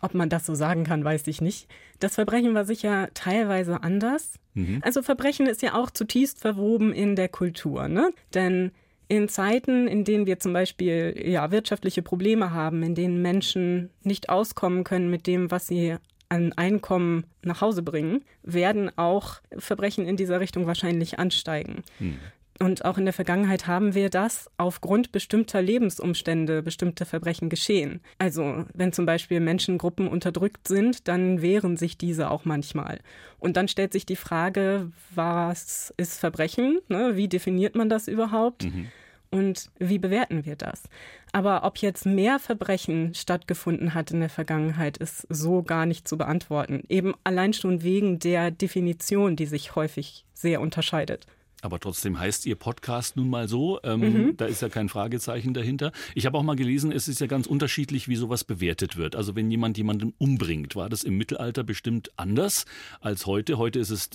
Ob 0.00 0.14
man 0.14 0.28
das 0.28 0.46
so 0.46 0.54
sagen 0.54 0.84
kann, 0.84 1.04
weiß 1.04 1.26
ich 1.28 1.40
nicht. 1.40 1.68
Das 2.00 2.16
Verbrechen 2.16 2.54
war 2.54 2.64
sicher 2.64 3.10
teilweise 3.14 3.82
anders. 3.82 4.34
Mhm. 4.54 4.80
Also 4.82 5.02
Verbrechen 5.02 5.46
ist 5.46 5.62
ja 5.62 5.74
auch 5.74 5.90
zutiefst 5.90 6.40
verwoben 6.40 6.92
in 6.92 7.16
der 7.16 7.28
Kultur, 7.28 7.88
ne? 7.88 8.10
Denn 8.34 8.72
in 9.08 9.28
Zeiten, 9.28 9.88
in 9.88 10.04
denen 10.04 10.26
wir 10.26 10.38
zum 10.38 10.52
Beispiel 10.52 11.14
ja, 11.24 11.50
wirtschaftliche 11.50 12.02
Probleme 12.02 12.52
haben, 12.52 12.82
in 12.82 12.94
denen 12.94 13.22
Menschen 13.22 13.90
nicht 14.02 14.28
auskommen 14.28 14.84
können 14.84 15.10
mit 15.10 15.26
dem, 15.26 15.50
was 15.50 15.66
sie 15.66 15.96
an 16.28 16.52
Einkommen 16.52 17.24
nach 17.42 17.62
Hause 17.62 17.82
bringen, 17.82 18.22
werden 18.42 18.90
auch 18.96 19.40
Verbrechen 19.56 20.06
in 20.06 20.16
dieser 20.16 20.40
Richtung 20.40 20.66
wahrscheinlich 20.66 21.18
ansteigen. 21.18 21.84
Hm. 21.98 22.18
Und 22.60 22.84
auch 22.84 22.98
in 22.98 23.04
der 23.04 23.14
Vergangenheit 23.14 23.68
haben 23.68 23.94
wir 23.94 24.10
das 24.10 24.50
aufgrund 24.56 25.12
bestimmter 25.12 25.62
Lebensumstände, 25.62 26.62
bestimmte 26.62 27.04
Verbrechen 27.04 27.48
geschehen. 27.48 28.00
Also 28.18 28.64
wenn 28.74 28.92
zum 28.92 29.06
Beispiel 29.06 29.38
Menschengruppen 29.38 30.08
unterdrückt 30.08 30.66
sind, 30.66 31.06
dann 31.06 31.40
wehren 31.40 31.76
sich 31.76 31.98
diese 31.98 32.30
auch 32.30 32.44
manchmal. 32.44 32.98
Und 33.38 33.56
dann 33.56 33.68
stellt 33.68 33.92
sich 33.92 34.06
die 34.06 34.16
Frage, 34.16 34.90
was 35.14 35.94
ist 35.96 36.18
Verbrechen? 36.18 36.80
Ne? 36.88 37.14
Wie 37.14 37.28
definiert 37.28 37.76
man 37.76 37.88
das 37.88 38.08
überhaupt? 38.08 38.64
Mhm. 38.64 38.88
Und 39.30 39.70
wie 39.78 39.98
bewerten 39.98 40.44
wir 40.44 40.56
das? 40.56 40.84
Aber 41.32 41.62
ob 41.64 41.78
jetzt 41.78 42.06
mehr 42.06 42.38
Verbrechen 42.38 43.14
stattgefunden 43.14 43.94
hat 43.94 44.10
in 44.10 44.20
der 44.20 44.30
Vergangenheit, 44.30 44.96
ist 44.96 45.26
so 45.28 45.62
gar 45.62 45.86
nicht 45.86 46.08
zu 46.08 46.16
beantworten. 46.16 46.82
Eben 46.88 47.14
allein 47.24 47.52
schon 47.52 47.82
wegen 47.82 48.18
der 48.18 48.50
Definition, 48.50 49.36
die 49.36 49.46
sich 49.46 49.76
häufig 49.76 50.24
sehr 50.32 50.60
unterscheidet. 50.60 51.26
Aber 51.60 51.80
trotzdem 51.80 52.18
heißt 52.18 52.46
Ihr 52.46 52.54
Podcast 52.54 53.16
nun 53.16 53.30
mal 53.30 53.48
so. 53.48 53.80
Ähm, 53.82 54.00
mhm. 54.00 54.36
Da 54.36 54.46
ist 54.46 54.62
ja 54.62 54.68
kein 54.68 54.88
Fragezeichen 54.88 55.54
dahinter. 55.54 55.92
Ich 56.14 56.24
habe 56.24 56.38
auch 56.38 56.44
mal 56.44 56.54
gelesen, 56.54 56.92
es 56.92 57.08
ist 57.08 57.20
ja 57.20 57.26
ganz 57.26 57.46
unterschiedlich, 57.46 58.06
wie 58.06 58.14
sowas 58.14 58.44
bewertet 58.44 58.96
wird. 58.96 59.16
Also 59.16 59.34
wenn 59.34 59.50
jemand 59.50 59.76
jemanden 59.76 60.14
umbringt, 60.18 60.76
war 60.76 60.88
das 60.88 61.02
im 61.02 61.16
Mittelalter 61.18 61.64
bestimmt 61.64 62.12
anders 62.16 62.64
als 63.00 63.26
heute. 63.26 63.58
Heute 63.58 63.80
ist 63.80 63.90
es 63.90 64.10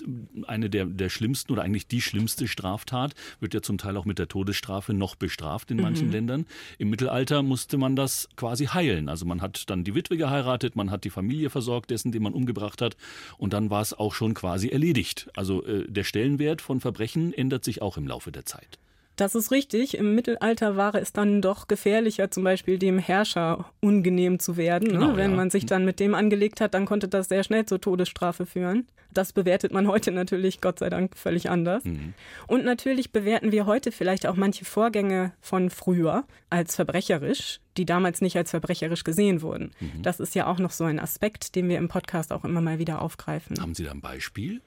eine 0.48 0.70
der, 0.70 0.86
der 0.86 1.10
schlimmsten 1.10 1.51
oder 1.51 1.63
eigentlich 1.63 1.88
die 1.88 2.01
schlimmste 2.01 2.48
Straftat. 2.48 3.13
Wird 3.41 3.53
ja 3.53 3.62
zum 3.62 3.77
Teil 3.77 3.98
auch 3.98 4.06
mit 4.06 4.20
der 4.20 4.29
Todesstrafe 4.29 4.94
noch 4.94 5.15
bestraft 5.15 5.70
in 5.72 5.77
manchen 5.77 6.08
mhm. 6.08 6.13
Ländern. 6.13 6.46
Im 6.77 6.89
Mittelalter 6.89 7.44
musste 7.44 7.77
man 7.77 7.98
das 7.98 8.29
quasi 8.38 8.67
heilen. 8.67 9.10
Also 9.10 9.25
man 9.25 9.41
hat 9.41 9.70
dann 9.70 9.84
die 9.84 9.96
Witwe 9.96 10.15
geheiratet, 10.15 10.77
man 10.77 10.91
hat 10.91 11.03
die 11.03 11.10
Familie 11.10 11.50
versorgt, 11.50 11.91
dessen, 11.91 12.13
den 12.13 12.24
man 12.24 12.34
umgebracht 12.34 12.82
hat. 12.82 12.96
Und 13.38 13.51
dann 13.51 13.70
war 13.70 13.82
es 13.82 13.94
auch 13.94 14.13
schon 14.13 14.34
quasi 14.34 14.70
erledigt. 14.70 15.29
Also 15.36 15.65
äh, 15.65 15.86
der 15.91 16.06
Stellenwert 16.06 16.62
von 16.62 16.79
Verbrechen 16.79 17.33
ändert 17.34 17.63
sich 17.63 17.82
auch 17.82 17.98
im 17.98 18.08
Laufe 18.08 18.32
der 18.32 18.46
Zeit. 18.46 18.80
Das 19.16 19.36
ist 19.36 19.52
richtig. 19.52 19.98
Im 19.98 20.16
Mittelalter 20.16 20.75
war 20.75 20.96
es 20.96 21.13
dann 21.13 21.42
doch 21.42 21.68
gefährlicher, 21.68 22.32
zum 22.32 22.44
Beispiel 22.44 22.80
dem 22.80 22.98
Herrscher 22.98 23.66
ungenehm 23.80 24.40
zu 24.40 24.58
werden. 24.58 24.88
Ne? 24.88 24.94
Genau, 24.94 25.12
ne? 25.12 25.18
Wenn 25.18 25.32
ja. 25.32 25.38
man 25.38 25.50
sich 25.52 25.66
dann 25.66 25.86
mit 25.86 26.00
dem 26.00 26.16
angelegt 26.16 26.62
hat, 26.62 26.74
dann 26.74 26.86
konnte 26.86 27.08
das 27.08 27.30
sehr 27.30 27.44
schnell 27.44 27.66
zur 27.66 27.80
Todesstrafe 27.80 28.46
führen. 28.46 28.88
Das 29.12 29.32
bewertet 29.32 29.72
man 29.72 29.88
heute 29.88 30.12
natürlich, 30.12 30.62
Gott 30.62 30.80
sei 30.80 30.90
Dank, 30.90 31.16
völlig 31.16 31.52
anders. 31.52 31.84
Mhm. 31.84 32.16
Und 32.48 32.66
natürlich 32.66 33.12
bewerten 33.12 33.52
wir 33.52 33.68
heute 33.68 33.92
vielleicht 33.92 34.25
auch 34.25 34.36
manche 34.36 34.66
Vorgänge 34.66 35.34
von 35.42 35.70
früher 35.70 36.24
als 36.50 36.75
verbrecherisch, 36.75 37.60
die 37.78 37.86
damals 37.86 38.20
nicht 38.22 38.36
als 38.36 38.50
verbrecherisch 38.50 39.04
gesehen 39.04 39.44
wurden. 39.44 39.72
Mhm. 39.80 40.02
Das 40.02 40.20
ist 40.20 40.34
ja 40.34 40.48
auch 40.48 40.58
noch 40.58 40.72
so 40.72 40.86
ein 40.86 41.00
Aspekt, 41.00 41.56
den 41.56 41.70
wir 41.70 41.78
im 41.78 41.88
Podcast 41.88 42.34
auch 42.34 42.44
immer 42.44 42.62
mal 42.62 42.80
wieder 42.80 43.00
aufgreifen. 43.00 43.62
Haben 43.62 43.75
Sie 43.75 43.84
da 43.84 43.92
ein 43.92 44.02
Beispiel? 44.02 44.62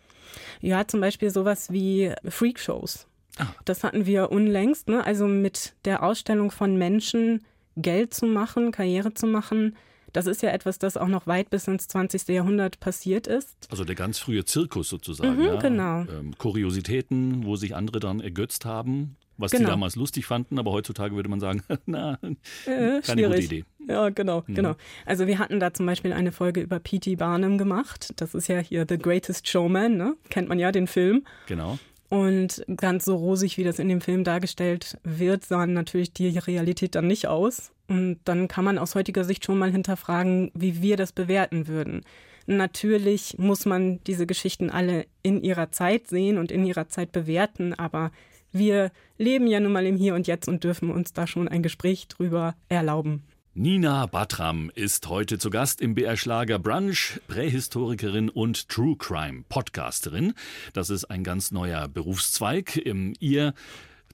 Ja, 0.60 0.86
zum 0.86 1.00
Beispiel 1.00 1.30
sowas 1.30 1.70
wie 1.70 2.12
Freakshows. 2.28 3.06
Ah. 3.38 3.46
Das 3.64 3.84
hatten 3.84 4.06
wir 4.06 4.30
unlängst, 4.30 4.88
ne? 4.88 5.04
also 5.04 5.26
mit 5.26 5.74
der 5.84 6.02
Ausstellung 6.02 6.50
von 6.50 6.76
Menschen 6.76 7.44
Geld 7.76 8.14
zu 8.14 8.26
machen, 8.26 8.72
Karriere 8.72 9.12
zu 9.12 9.26
machen. 9.26 9.76
Das 10.12 10.26
ist 10.26 10.42
ja 10.42 10.50
etwas, 10.50 10.78
das 10.78 10.96
auch 10.96 11.08
noch 11.08 11.26
weit 11.26 11.50
bis 11.50 11.68
ins 11.68 11.88
20. 11.88 12.28
Jahrhundert 12.28 12.80
passiert 12.80 13.26
ist. 13.26 13.68
Also 13.70 13.84
der 13.84 13.94
ganz 13.94 14.18
frühe 14.18 14.46
Zirkus 14.46 14.88
sozusagen. 14.88 15.36
Mhm, 15.36 15.44
ja? 15.44 15.56
Genau. 15.56 16.00
Ähm, 16.10 16.38
Kuriositäten, 16.38 17.44
wo 17.44 17.56
sich 17.56 17.76
andere 17.76 18.00
dann 18.00 18.20
ergötzt 18.20 18.64
haben 18.64 19.16
was 19.38 19.50
genau. 19.50 19.64
die 19.64 19.70
damals 19.70 19.96
lustig 19.96 20.26
fanden, 20.26 20.58
aber 20.58 20.72
heutzutage 20.72 21.14
würde 21.14 21.28
man 21.28 21.40
sagen, 21.40 21.62
na, 21.86 22.18
äh, 22.22 22.36
keine 22.64 23.02
schwierig. 23.02 23.24
gute 23.24 23.54
Idee. 23.54 23.64
Ja, 23.88 24.08
genau, 24.10 24.42
mhm. 24.46 24.54
genau. 24.54 24.74
Also 25.04 25.26
wir 25.26 25.38
hatten 25.38 25.60
da 25.60 25.72
zum 25.72 25.86
Beispiel 25.86 26.12
eine 26.12 26.32
Folge 26.32 26.60
über 26.60 26.78
P.T. 26.78 27.16
Barnum 27.16 27.58
gemacht. 27.58 28.12
Das 28.16 28.34
ist 28.34 28.48
ja 28.48 28.58
hier 28.58 28.86
The 28.88 28.98
Greatest 28.98 29.48
Showman, 29.48 29.96
ne? 29.96 30.16
Kennt 30.28 30.48
man 30.48 30.58
ja 30.58 30.72
den 30.72 30.86
Film. 30.86 31.24
Genau. 31.46 31.78
Und 32.08 32.64
ganz 32.76 33.04
so 33.04 33.16
rosig, 33.16 33.58
wie 33.58 33.64
das 33.64 33.78
in 33.78 33.88
dem 33.88 34.00
Film 34.00 34.22
dargestellt 34.22 34.98
wird, 35.02 35.44
sah 35.44 35.66
natürlich 35.66 36.12
die 36.12 36.38
Realität 36.38 36.94
dann 36.94 37.06
nicht 37.06 37.26
aus. 37.26 37.72
Und 37.88 38.18
dann 38.24 38.48
kann 38.48 38.64
man 38.64 38.78
aus 38.78 38.94
heutiger 38.94 39.24
Sicht 39.24 39.44
schon 39.44 39.58
mal 39.58 39.70
hinterfragen, 39.70 40.50
wie 40.54 40.82
wir 40.82 40.96
das 40.96 41.12
bewerten 41.12 41.66
würden. 41.66 42.02
Natürlich 42.46 43.38
muss 43.38 43.66
man 43.66 44.02
diese 44.04 44.26
Geschichten 44.26 44.70
alle 44.70 45.06
in 45.22 45.42
ihrer 45.42 45.72
Zeit 45.72 46.06
sehen 46.06 46.38
und 46.38 46.52
in 46.52 46.64
ihrer 46.64 46.88
Zeit 46.88 47.10
bewerten, 47.10 47.74
aber 47.74 48.12
wir 48.52 48.90
leben 49.18 49.46
ja 49.46 49.60
nun 49.60 49.72
mal 49.72 49.86
im 49.86 49.96
Hier 49.96 50.14
und 50.14 50.26
Jetzt 50.26 50.48
und 50.48 50.64
dürfen 50.64 50.90
uns 50.90 51.12
da 51.12 51.26
schon 51.26 51.48
ein 51.48 51.62
Gespräch 51.62 52.08
drüber 52.08 52.54
erlauben. 52.68 53.24
Nina 53.58 54.04
Batram 54.04 54.70
ist 54.74 55.08
heute 55.08 55.38
zu 55.38 55.48
Gast 55.48 55.80
im 55.80 55.94
BR 55.94 56.18
Schlager 56.18 56.58
Brunch, 56.58 57.20
Prähistorikerin 57.26 58.28
und 58.28 58.68
True 58.68 58.96
Crime 58.98 59.44
Podcasterin. 59.48 60.34
Das 60.74 60.90
ist 60.90 61.06
ein 61.06 61.24
ganz 61.24 61.52
neuer 61.52 61.88
Berufszweig. 61.88 62.82
Ihr 63.18 63.54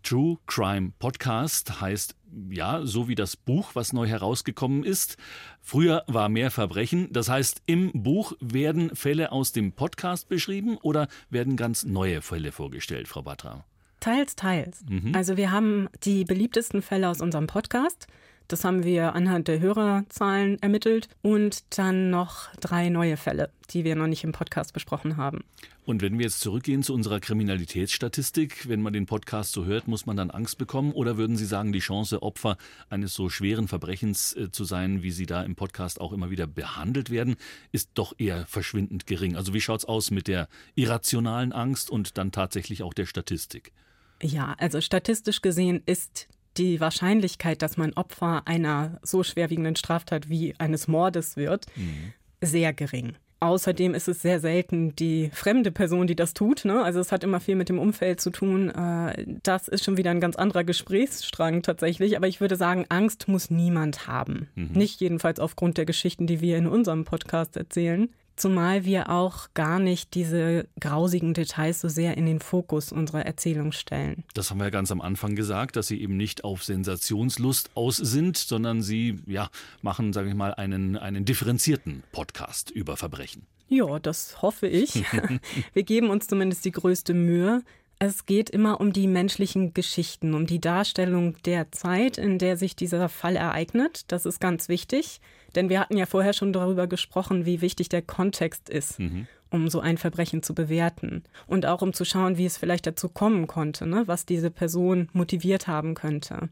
True 0.04 0.38
Crime 0.46 0.92
Podcast 0.98 1.80
heißt 1.80 2.14
ja, 2.50 2.84
so 2.84 3.08
wie 3.08 3.14
das 3.14 3.36
Buch, 3.36 3.74
was 3.74 3.92
neu 3.92 4.06
herausgekommen 4.06 4.84
ist. 4.84 5.16
Früher 5.60 6.04
war 6.06 6.28
mehr 6.28 6.50
Verbrechen. 6.50 7.08
Das 7.12 7.28
heißt, 7.28 7.62
im 7.66 7.90
Buch 7.92 8.34
werden 8.40 8.94
Fälle 8.94 9.32
aus 9.32 9.52
dem 9.52 9.72
Podcast 9.72 10.28
beschrieben 10.28 10.76
oder 10.78 11.08
werden 11.30 11.56
ganz 11.56 11.84
neue 11.84 12.22
Fälle 12.22 12.52
vorgestellt, 12.52 13.08
Frau 13.08 13.22
Batram? 13.22 13.64
Teils, 14.02 14.34
teils. 14.34 14.84
Mhm. 14.88 15.14
Also 15.14 15.36
wir 15.36 15.52
haben 15.52 15.88
die 16.02 16.24
beliebtesten 16.24 16.82
Fälle 16.82 17.08
aus 17.08 17.20
unserem 17.20 17.46
Podcast. 17.46 18.08
Das 18.48 18.64
haben 18.64 18.82
wir 18.82 19.14
anhand 19.14 19.46
der 19.46 19.60
Hörerzahlen 19.60 20.60
ermittelt 20.60 21.08
und 21.22 21.78
dann 21.78 22.10
noch 22.10 22.52
drei 22.60 22.88
neue 22.88 23.16
Fälle, 23.16 23.50
die 23.70 23.84
wir 23.84 23.94
noch 23.94 24.08
nicht 24.08 24.24
im 24.24 24.32
Podcast 24.32 24.72
besprochen 24.74 25.16
haben. 25.16 25.44
Und 25.84 26.02
wenn 26.02 26.18
wir 26.18 26.24
jetzt 26.24 26.40
zurückgehen 26.40 26.82
zu 26.82 26.94
unserer 26.94 27.20
Kriminalitätsstatistik, 27.20 28.68
wenn 28.68 28.82
man 28.82 28.92
den 28.92 29.06
Podcast 29.06 29.52
so 29.52 29.66
hört, 29.66 29.86
muss 29.86 30.04
man 30.04 30.16
dann 30.16 30.32
Angst 30.32 30.58
bekommen? 30.58 30.90
Oder 30.92 31.16
würden 31.16 31.36
Sie 31.36 31.46
sagen, 31.46 31.72
die 31.72 31.78
Chance, 31.78 32.22
Opfer 32.22 32.56
eines 32.90 33.14
so 33.14 33.28
schweren 33.28 33.68
Verbrechens 33.68 34.36
äh, 34.36 34.50
zu 34.50 34.64
sein, 34.64 35.04
wie 35.04 35.12
Sie 35.12 35.26
da 35.26 35.44
im 35.44 35.54
Podcast 35.54 36.00
auch 36.00 36.12
immer 36.12 36.28
wieder 36.30 36.48
behandelt 36.48 37.10
werden, 37.10 37.36
ist 37.70 37.90
doch 37.94 38.14
eher 38.18 38.46
verschwindend 38.46 39.06
gering? 39.06 39.36
Also 39.36 39.54
wie 39.54 39.60
schaut 39.60 39.78
es 39.78 39.84
aus 39.84 40.10
mit 40.10 40.26
der 40.26 40.48
irrationalen 40.74 41.52
Angst 41.52 41.88
und 41.88 42.18
dann 42.18 42.32
tatsächlich 42.32 42.82
auch 42.82 42.94
der 42.94 43.06
Statistik? 43.06 43.72
Ja, 44.22 44.54
also 44.58 44.80
statistisch 44.80 45.42
gesehen 45.42 45.82
ist 45.86 46.28
die 46.56 46.80
Wahrscheinlichkeit, 46.80 47.62
dass 47.62 47.76
man 47.76 47.92
Opfer 47.94 48.42
einer 48.46 48.98
so 49.02 49.22
schwerwiegenden 49.22 49.76
Straftat 49.76 50.28
wie 50.28 50.54
eines 50.58 50.86
Mordes 50.86 51.36
wird, 51.36 51.66
mhm. 51.76 52.12
sehr 52.40 52.72
gering. 52.72 53.14
Außerdem 53.40 53.94
ist 53.94 54.06
es 54.06 54.22
sehr 54.22 54.38
selten 54.38 54.94
die 54.94 55.28
fremde 55.32 55.72
Person, 55.72 56.06
die 56.06 56.14
das 56.14 56.32
tut. 56.32 56.64
Ne? 56.64 56.80
Also 56.80 57.00
es 57.00 57.10
hat 57.10 57.24
immer 57.24 57.40
viel 57.40 57.56
mit 57.56 57.68
dem 57.68 57.80
Umfeld 57.80 58.20
zu 58.20 58.30
tun. 58.30 58.70
Äh, 58.70 59.26
das 59.42 59.66
ist 59.66 59.82
schon 59.82 59.96
wieder 59.96 60.12
ein 60.12 60.20
ganz 60.20 60.36
anderer 60.36 60.62
Gesprächsstrang 60.62 61.62
tatsächlich. 61.62 62.16
Aber 62.16 62.28
ich 62.28 62.40
würde 62.40 62.54
sagen, 62.54 62.86
Angst 62.88 63.26
muss 63.26 63.50
niemand 63.50 64.06
haben. 64.06 64.48
Mhm. 64.54 64.70
Nicht 64.74 65.00
jedenfalls 65.00 65.40
aufgrund 65.40 65.76
der 65.76 65.86
Geschichten, 65.86 66.28
die 66.28 66.40
wir 66.40 66.56
in 66.56 66.68
unserem 66.68 67.04
Podcast 67.04 67.56
erzählen. 67.56 68.10
Zumal 68.36 68.84
wir 68.84 69.10
auch 69.10 69.48
gar 69.54 69.78
nicht 69.78 70.14
diese 70.14 70.66
grausigen 70.80 71.34
Details 71.34 71.80
so 71.80 71.88
sehr 71.88 72.16
in 72.16 72.26
den 72.26 72.40
Fokus 72.40 72.90
unserer 72.92 73.26
Erzählung 73.26 73.72
stellen. 73.72 74.24
Das 74.34 74.50
haben 74.50 74.58
wir 74.58 74.64
ja 74.64 74.70
ganz 74.70 74.90
am 74.90 75.00
Anfang 75.00 75.36
gesagt, 75.36 75.76
dass 75.76 75.86
Sie 75.86 76.00
eben 76.00 76.16
nicht 76.16 76.44
auf 76.44 76.64
Sensationslust 76.64 77.70
aus 77.74 77.96
sind, 77.96 78.36
sondern 78.36 78.82
Sie 78.82 79.18
ja, 79.26 79.50
machen, 79.82 80.12
sage 80.12 80.28
ich 80.28 80.34
mal, 80.34 80.54
einen, 80.54 80.96
einen 80.96 81.24
differenzierten 81.24 82.02
Podcast 82.12 82.70
über 82.70 82.96
Verbrechen. 82.96 83.46
Ja, 83.68 83.98
das 83.98 84.42
hoffe 84.42 84.66
ich. 84.66 85.02
wir 85.72 85.82
geben 85.82 86.10
uns 86.10 86.26
zumindest 86.26 86.64
die 86.64 86.72
größte 86.72 87.14
Mühe. 87.14 87.62
Es 87.98 88.26
geht 88.26 88.50
immer 88.50 88.80
um 88.80 88.92
die 88.92 89.06
menschlichen 89.06 89.74
Geschichten, 89.74 90.34
um 90.34 90.46
die 90.46 90.60
Darstellung 90.60 91.36
der 91.44 91.70
Zeit, 91.70 92.18
in 92.18 92.38
der 92.38 92.56
sich 92.56 92.74
dieser 92.74 93.08
Fall 93.08 93.36
ereignet. 93.36 94.04
Das 94.08 94.26
ist 94.26 94.40
ganz 94.40 94.68
wichtig. 94.68 95.20
Denn 95.54 95.68
wir 95.68 95.80
hatten 95.80 95.96
ja 95.96 96.06
vorher 96.06 96.32
schon 96.32 96.52
darüber 96.52 96.86
gesprochen, 96.86 97.46
wie 97.46 97.60
wichtig 97.60 97.88
der 97.88 98.02
Kontext 98.02 98.68
ist, 98.68 98.98
mhm. 98.98 99.26
um 99.50 99.68
so 99.68 99.80
ein 99.80 99.98
Verbrechen 99.98 100.42
zu 100.42 100.54
bewerten. 100.54 101.24
Und 101.46 101.66
auch 101.66 101.82
um 101.82 101.92
zu 101.92 102.04
schauen, 102.04 102.36
wie 102.36 102.46
es 102.46 102.56
vielleicht 102.56 102.86
dazu 102.86 103.08
kommen 103.08 103.46
konnte, 103.46 103.86
ne? 103.86 104.04
was 104.06 104.26
diese 104.26 104.50
Person 104.50 105.08
motiviert 105.12 105.66
haben 105.66 105.94
könnte. 105.94 106.48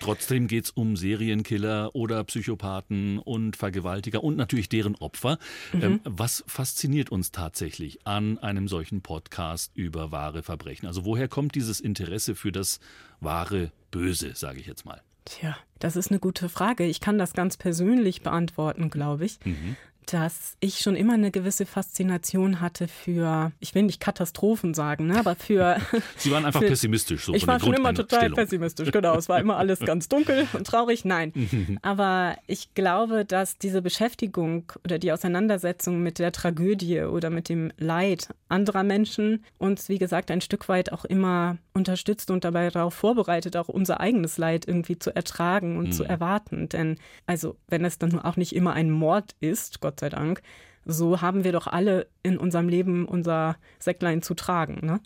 Trotzdem 0.00 0.46
geht 0.46 0.64
es 0.64 0.70
um 0.70 0.96
Serienkiller 0.96 1.94
oder 1.94 2.24
Psychopathen 2.24 3.18
und 3.18 3.54
Vergewaltiger 3.56 4.24
und 4.24 4.36
natürlich 4.36 4.70
deren 4.70 4.94
Opfer. 4.96 5.38
Mhm. 5.74 5.82
Ähm, 5.82 6.00
was 6.04 6.42
fasziniert 6.46 7.10
uns 7.10 7.32
tatsächlich 7.32 8.06
an 8.06 8.38
einem 8.38 8.66
solchen 8.66 9.02
Podcast 9.02 9.72
über 9.74 10.10
wahre 10.10 10.42
Verbrechen? 10.42 10.86
Also 10.86 11.04
woher 11.04 11.28
kommt 11.28 11.54
dieses 11.54 11.80
Interesse 11.80 12.34
für 12.34 12.50
das 12.50 12.80
wahre 13.20 13.72
Böse, 13.90 14.34
sage 14.34 14.58
ich 14.58 14.66
jetzt 14.66 14.86
mal? 14.86 15.02
Tja, 15.24 15.56
das 15.78 15.96
ist 15.96 16.10
eine 16.10 16.20
gute 16.20 16.48
Frage. 16.48 16.84
Ich 16.84 17.00
kann 17.00 17.18
das 17.18 17.32
ganz 17.32 17.56
persönlich 17.56 18.22
beantworten, 18.22 18.90
glaube 18.90 19.24
ich. 19.24 19.38
Mhm 19.44 19.76
dass 20.12 20.56
ich 20.60 20.80
schon 20.80 20.96
immer 20.96 21.14
eine 21.14 21.30
gewisse 21.30 21.66
Faszination 21.66 22.60
hatte 22.60 22.88
für, 22.88 23.52
ich 23.60 23.74
will 23.74 23.84
nicht 23.84 24.00
Katastrophen 24.00 24.74
sagen, 24.74 25.06
ne, 25.06 25.18
aber 25.18 25.36
für. 25.36 25.76
Sie 26.16 26.30
waren 26.30 26.44
einfach 26.44 26.60
für, 26.60 26.68
pessimistisch. 26.68 27.26
So 27.26 27.34
ich 27.34 27.46
war 27.46 27.60
schon 27.60 27.74
immer 27.74 27.94
total 27.94 28.30
pessimistisch, 28.30 28.90
genau. 28.90 29.16
Es 29.16 29.28
war 29.28 29.38
immer 29.38 29.56
alles 29.56 29.80
ganz 29.80 30.08
dunkel 30.08 30.48
und 30.52 30.66
traurig. 30.66 31.04
Nein. 31.04 31.32
aber 31.82 32.36
ich 32.46 32.74
glaube, 32.74 33.24
dass 33.24 33.58
diese 33.58 33.82
Beschäftigung 33.82 34.72
oder 34.84 34.98
die 34.98 35.12
Auseinandersetzung 35.12 36.02
mit 36.02 36.18
der 36.18 36.32
Tragödie 36.32 37.02
oder 37.02 37.30
mit 37.30 37.48
dem 37.48 37.72
Leid 37.78 38.28
anderer 38.48 38.82
Menschen 38.82 39.44
uns, 39.58 39.88
wie 39.88 39.98
gesagt, 39.98 40.30
ein 40.30 40.40
Stück 40.40 40.68
weit 40.68 40.92
auch 40.92 41.04
immer 41.04 41.58
unterstützt 41.72 42.30
und 42.30 42.44
dabei 42.44 42.68
darauf 42.68 42.94
vorbereitet, 42.94 43.56
auch 43.56 43.68
unser 43.68 44.00
eigenes 44.00 44.38
Leid 44.38 44.66
irgendwie 44.66 44.98
zu 44.98 45.14
ertragen 45.14 45.78
und 45.78 45.88
mhm. 45.88 45.92
zu 45.92 46.04
erwarten. 46.04 46.68
Denn, 46.68 46.96
also, 47.26 47.56
wenn 47.68 47.84
es 47.84 47.98
dann 47.98 48.18
auch 48.18 48.36
nicht 48.36 48.54
immer 48.54 48.72
ein 48.72 48.90
Mord 48.90 49.36
ist, 49.40 49.80
Gott 49.80 49.99
sei 50.00 50.08
Dank, 50.08 50.42
so 50.84 51.20
haben 51.20 51.44
wir 51.44 51.52
doch 51.52 51.66
alle 51.66 52.06
in 52.22 52.38
unserem 52.38 52.68
Leben 52.68 53.06
unser 53.06 53.56
Säcklein 53.78 54.22
zu 54.22 54.34
tragen. 54.34 54.84
Ne? 54.84 55.00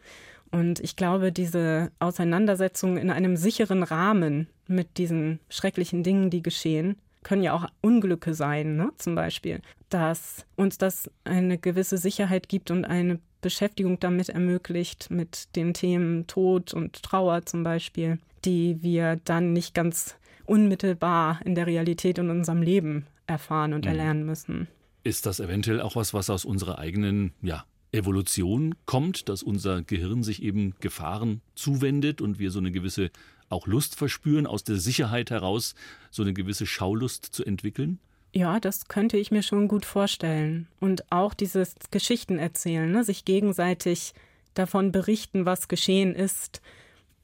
Und 0.51 0.81
ich 0.81 0.97
glaube, 0.97 1.33
diese 1.33 1.91
Auseinandersetzung 1.99 2.97
in 2.97 3.11
einem 3.11 3.37
sicheren 3.37 3.83
Rahmen 3.83 4.49
mit 4.67 4.99
diesen 4.99 5.41
schrecklichen 5.49 6.03
Dingen, 6.03 6.31
die 6.31 6.43
geschehen, 6.43 6.97
können 7.23 7.43
ja 7.43 7.55
auch 7.55 7.67
Unglücke 7.81 8.35
sein, 8.35 8.77
ne? 8.77 8.93
zum 8.97 9.15
Beispiel, 9.15 9.61
dass 9.89 10.47
uns 10.57 10.79
das 10.79 11.11
eine 11.25 11.59
gewisse 11.59 11.99
Sicherheit 11.99 12.49
gibt 12.49 12.71
und 12.71 12.85
eine 12.85 13.19
Beschäftigung 13.41 13.99
damit 13.99 14.29
ermöglicht, 14.29 15.11
mit 15.11 15.55
den 15.57 15.75
Themen 15.75 16.27
Tod 16.27 16.73
und 16.73 17.03
Trauer 17.03 17.45
zum 17.47 17.63
Beispiel, 17.63 18.19
die 18.45 18.83
wir 18.83 19.19
dann 19.25 19.53
nicht 19.53 19.75
ganz 19.75 20.17
unmittelbar 20.47 21.41
in 21.45 21.55
der 21.55 21.67
Realität 21.67 22.19
und 22.19 22.27
in 22.27 22.39
unserem 22.39 22.63
Leben 22.63 23.07
erfahren 23.27 23.73
und 23.73 23.85
mhm. 23.85 23.91
erlernen 23.91 24.27
müssen. 24.27 24.69
Ist 25.05 25.27
das 25.27 25.39
eventuell 25.39 25.81
auch 25.81 25.97
was, 25.97 26.15
was 26.15 26.31
aus 26.31 26.45
unserer 26.45 26.79
eigenen 26.79 27.33
ja, 27.43 27.65
Evolution 27.93 28.75
kommt, 28.87 29.29
dass 29.29 29.43
unser 29.43 29.83
Gehirn 29.83 30.23
sich 30.23 30.43
eben 30.43 30.75
Gefahren 30.81 31.43
zuwendet 31.55 32.21
und 32.21 32.39
wir 32.39 32.51
so 32.51 32.59
eine 32.59 32.73
gewisse 32.73 33.11
auch 33.51 33.67
Lust 33.67 33.95
verspüren, 33.95 34.47
aus 34.47 34.65
der 34.65 34.77
Sicherheit 34.77 35.31
heraus 35.31 35.75
so 36.11 36.23
eine 36.23 36.33
gewisse 36.33 36.67
Schaulust 36.67 37.27
zu 37.27 37.45
entwickeln? 37.45 38.01
Ja, 38.33 38.59
das 38.59 38.89
könnte 38.89 39.17
ich 39.17 39.31
mir 39.31 39.43
schon 39.43 39.69
gut 39.69 39.85
vorstellen. 39.85 40.67
Und 40.81 41.13
auch 41.13 41.35
dieses 41.35 41.77
Geschichten 41.93 42.39
erzählen, 42.39 42.91
ne? 42.91 43.05
sich 43.05 43.25
gegenseitig 43.25 44.13
davon 44.55 44.91
berichten, 44.91 45.47
was 45.47 45.69
geschehen 45.69 46.15
ist, 46.15 46.61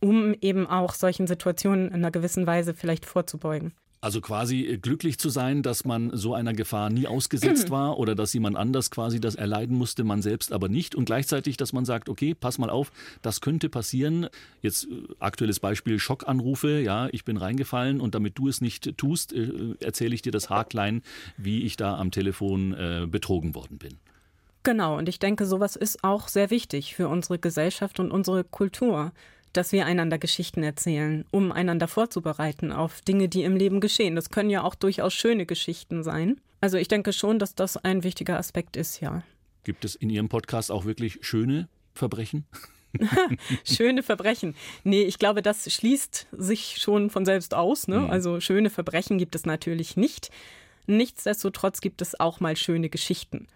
um 0.00 0.34
eben 0.40 0.66
auch 0.66 0.94
solchen 0.94 1.26
Situationen 1.26 1.88
in 1.88 1.94
einer 1.94 2.12
gewissen 2.12 2.46
Weise 2.46 2.74
vielleicht 2.74 3.06
vorzubeugen. 3.06 3.72
Also 4.02 4.22
quasi 4.22 4.64
äh, 4.64 4.78
glücklich 4.78 5.18
zu 5.18 5.28
sein, 5.28 5.62
dass 5.62 5.84
man 5.84 6.10
so 6.16 6.34
einer 6.34 6.54
Gefahr 6.54 6.88
nie 6.88 7.06
ausgesetzt 7.06 7.70
war 7.70 7.98
oder 7.98 8.14
dass 8.14 8.32
jemand 8.32 8.56
anders 8.56 8.90
quasi 8.90 9.20
das 9.20 9.34
erleiden 9.34 9.76
musste, 9.76 10.04
man 10.04 10.22
selbst 10.22 10.52
aber 10.52 10.68
nicht. 10.68 10.94
Und 10.94 11.04
gleichzeitig, 11.04 11.58
dass 11.58 11.72
man 11.72 11.84
sagt, 11.84 12.08
okay, 12.08 12.34
pass 12.34 12.58
mal 12.58 12.70
auf, 12.70 12.92
das 13.20 13.40
könnte 13.40 13.68
passieren. 13.68 14.28
Jetzt 14.62 14.84
äh, 14.84 15.14
aktuelles 15.18 15.60
Beispiel 15.60 15.98
Schockanrufe, 15.98 16.80
ja, 16.80 17.08
ich 17.12 17.24
bin 17.24 17.36
reingefallen 17.36 18.00
und 18.00 18.14
damit 18.14 18.38
du 18.38 18.48
es 18.48 18.60
nicht 18.60 18.96
tust, 18.96 19.34
äh, 19.34 19.74
erzähle 19.80 20.14
ich 20.14 20.22
dir 20.22 20.32
das 20.32 20.48
Haarklein, 20.48 21.02
wie 21.36 21.62
ich 21.62 21.76
da 21.76 21.98
am 21.98 22.10
Telefon 22.10 22.72
äh, 22.72 23.06
betrogen 23.06 23.54
worden 23.54 23.76
bin. 23.78 23.98
Genau, 24.62 24.98
und 24.98 25.08
ich 25.08 25.18
denke, 25.18 25.46
sowas 25.46 25.74
ist 25.76 26.04
auch 26.04 26.28
sehr 26.28 26.50
wichtig 26.50 26.94
für 26.94 27.08
unsere 27.08 27.38
Gesellschaft 27.38 27.98
und 27.98 28.10
unsere 28.10 28.44
Kultur 28.44 29.12
dass 29.52 29.72
wir 29.72 29.86
einander 29.86 30.18
Geschichten 30.18 30.62
erzählen, 30.62 31.24
um 31.30 31.52
einander 31.52 31.88
vorzubereiten 31.88 32.72
auf 32.72 33.00
Dinge, 33.00 33.28
die 33.28 33.42
im 33.42 33.56
Leben 33.56 33.80
geschehen. 33.80 34.16
Das 34.16 34.30
können 34.30 34.50
ja 34.50 34.62
auch 34.62 34.74
durchaus 34.74 35.14
schöne 35.14 35.46
Geschichten 35.46 36.02
sein. 36.02 36.40
Also 36.60 36.76
ich 36.76 36.88
denke 36.88 37.12
schon, 37.12 37.38
dass 37.38 37.54
das 37.54 37.76
ein 37.76 38.04
wichtiger 38.04 38.38
Aspekt 38.38 38.76
ist, 38.76 39.00
ja. 39.00 39.22
Gibt 39.64 39.84
es 39.84 39.94
in 39.94 40.10
Ihrem 40.10 40.28
Podcast 40.28 40.70
auch 40.70 40.84
wirklich 40.84 41.18
schöne 41.22 41.68
Verbrechen? 41.94 42.44
schöne 43.64 44.02
Verbrechen. 44.02 44.54
Nee, 44.84 45.02
ich 45.02 45.18
glaube, 45.18 45.42
das 45.42 45.72
schließt 45.72 46.26
sich 46.32 46.78
schon 46.78 47.10
von 47.10 47.24
selbst 47.24 47.54
aus. 47.54 47.88
Ne? 47.88 48.00
Mhm. 48.00 48.10
Also 48.10 48.40
schöne 48.40 48.70
Verbrechen 48.70 49.18
gibt 49.18 49.34
es 49.34 49.46
natürlich 49.46 49.96
nicht. 49.96 50.30
Nichtsdestotrotz 50.86 51.80
gibt 51.80 52.02
es 52.02 52.18
auch 52.18 52.40
mal 52.40 52.56
schöne 52.56 52.88
Geschichten. 52.88 53.46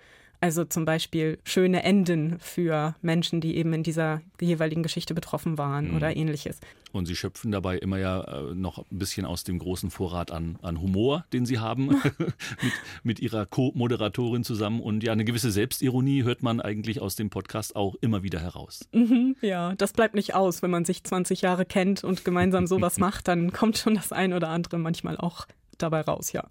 Also 0.45 0.67
zum 0.67 0.85
Beispiel 0.85 1.39
schöne 1.45 1.85
Enden 1.85 2.39
für 2.39 2.95
Menschen, 3.01 3.41
die 3.41 3.57
eben 3.57 3.73
in 3.73 3.83
dieser 3.83 4.21
jeweiligen 4.39 4.83
Geschichte 4.83 5.15
betroffen 5.15 5.57
waren 5.57 5.89
mhm. 5.89 5.97
oder 5.97 6.15
ähnliches. 6.15 6.61
Und 6.93 7.07
Sie 7.07 7.17
schöpfen 7.17 7.51
dabei 7.51 7.79
immer 7.79 7.97
ja 7.97 8.21
äh, 8.25 8.55
noch 8.55 8.77
ein 8.77 8.99
bisschen 8.99 9.25
aus 9.25 9.45
dem 9.45 9.59
großen 9.59 9.91
Vorrat 9.91 10.31
an, 10.31 10.59
an 10.61 10.83
Humor, 10.83 11.25
den 11.33 11.47
Sie 11.47 11.61
haben, 11.61 11.87
mit, 12.19 12.73
mit 13.05 13.21
Ihrer 13.21 13.47
Co-Moderatorin 13.47 14.45
zusammen. 14.45 14.81
Und 14.83 15.03
ja, 15.03 15.13
eine 15.13 15.25
gewisse 15.25 15.51
Selbstironie 15.51 16.25
hört 16.25 16.43
man 16.43 16.61
eigentlich 16.61 17.01
aus 17.01 17.17
dem 17.17 17.31
Podcast 17.31 17.75
auch 17.75 17.95
immer 18.03 18.23
wieder 18.23 18.41
heraus. 18.41 18.87
Mhm, 18.93 19.37
ja, 19.41 19.75
das 19.77 19.95
bleibt 19.95 20.15
nicht 20.15 20.35
aus. 20.35 20.61
Wenn 20.61 20.71
man 20.71 20.85
sich 20.85 21.05
20 21.05 21.41
Jahre 21.41 21.65
kennt 21.65 22.05
und 22.05 22.27
gemeinsam 22.27 22.67
sowas 22.67 22.99
macht, 22.99 23.29
dann 23.29 23.51
kommt 23.55 23.79
schon 23.79 23.95
das 23.95 24.13
ein 24.13 24.35
oder 24.35 24.51
andere 24.51 24.77
manchmal 24.77 25.17
auch 25.17 25.47
dabei 25.79 26.03
raus, 26.03 26.33
ja. 26.33 26.51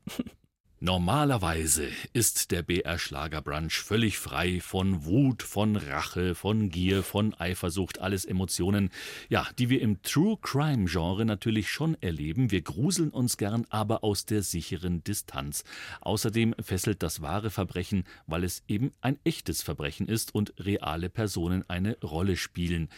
Normalerweise 0.86 1.88
ist 2.12 2.52
der 2.52 2.62
BR 2.62 3.00
Schlagerbrunch 3.00 3.80
völlig 3.80 4.18
frei 4.18 4.60
von 4.60 5.06
Wut, 5.06 5.42
von 5.42 5.78
Rache, 5.78 6.36
von 6.36 6.70
Gier, 6.70 7.04
von 7.04 7.34
Eifersucht, 7.36 8.02
alles 8.02 8.26
Emotionen, 8.26 8.90
ja, 9.30 9.48
die 9.58 9.70
wir 9.70 9.80
im 9.80 10.02
True 10.02 10.38
Crime 10.42 10.84
Genre 10.84 11.24
natürlich 11.24 11.72
schon 11.72 11.96
erleben. 12.02 12.52
Wir 12.52 12.64
gruseln 12.64 13.12
uns 13.12 13.38
gern, 13.38 13.66
aber 13.70 14.04
aus 14.04 14.26
der 14.26 14.44
sicheren 14.44 15.06
Distanz. 15.06 15.64
Außerdem 16.02 16.54
fesselt 16.62 17.02
das 17.02 17.22
wahre 17.22 17.50
Verbrechen, 17.50 18.04
weil 18.28 18.44
es 18.44 18.62
eben 18.68 18.92
ein 19.00 19.18
echtes 19.24 19.62
Verbrechen 19.62 20.10
ist 20.10 20.36
und 20.36 20.54
reale 20.60 21.10
Personen 21.10 21.64
eine 21.70 21.98
Rolle 22.04 22.36
spielen. 22.36 22.90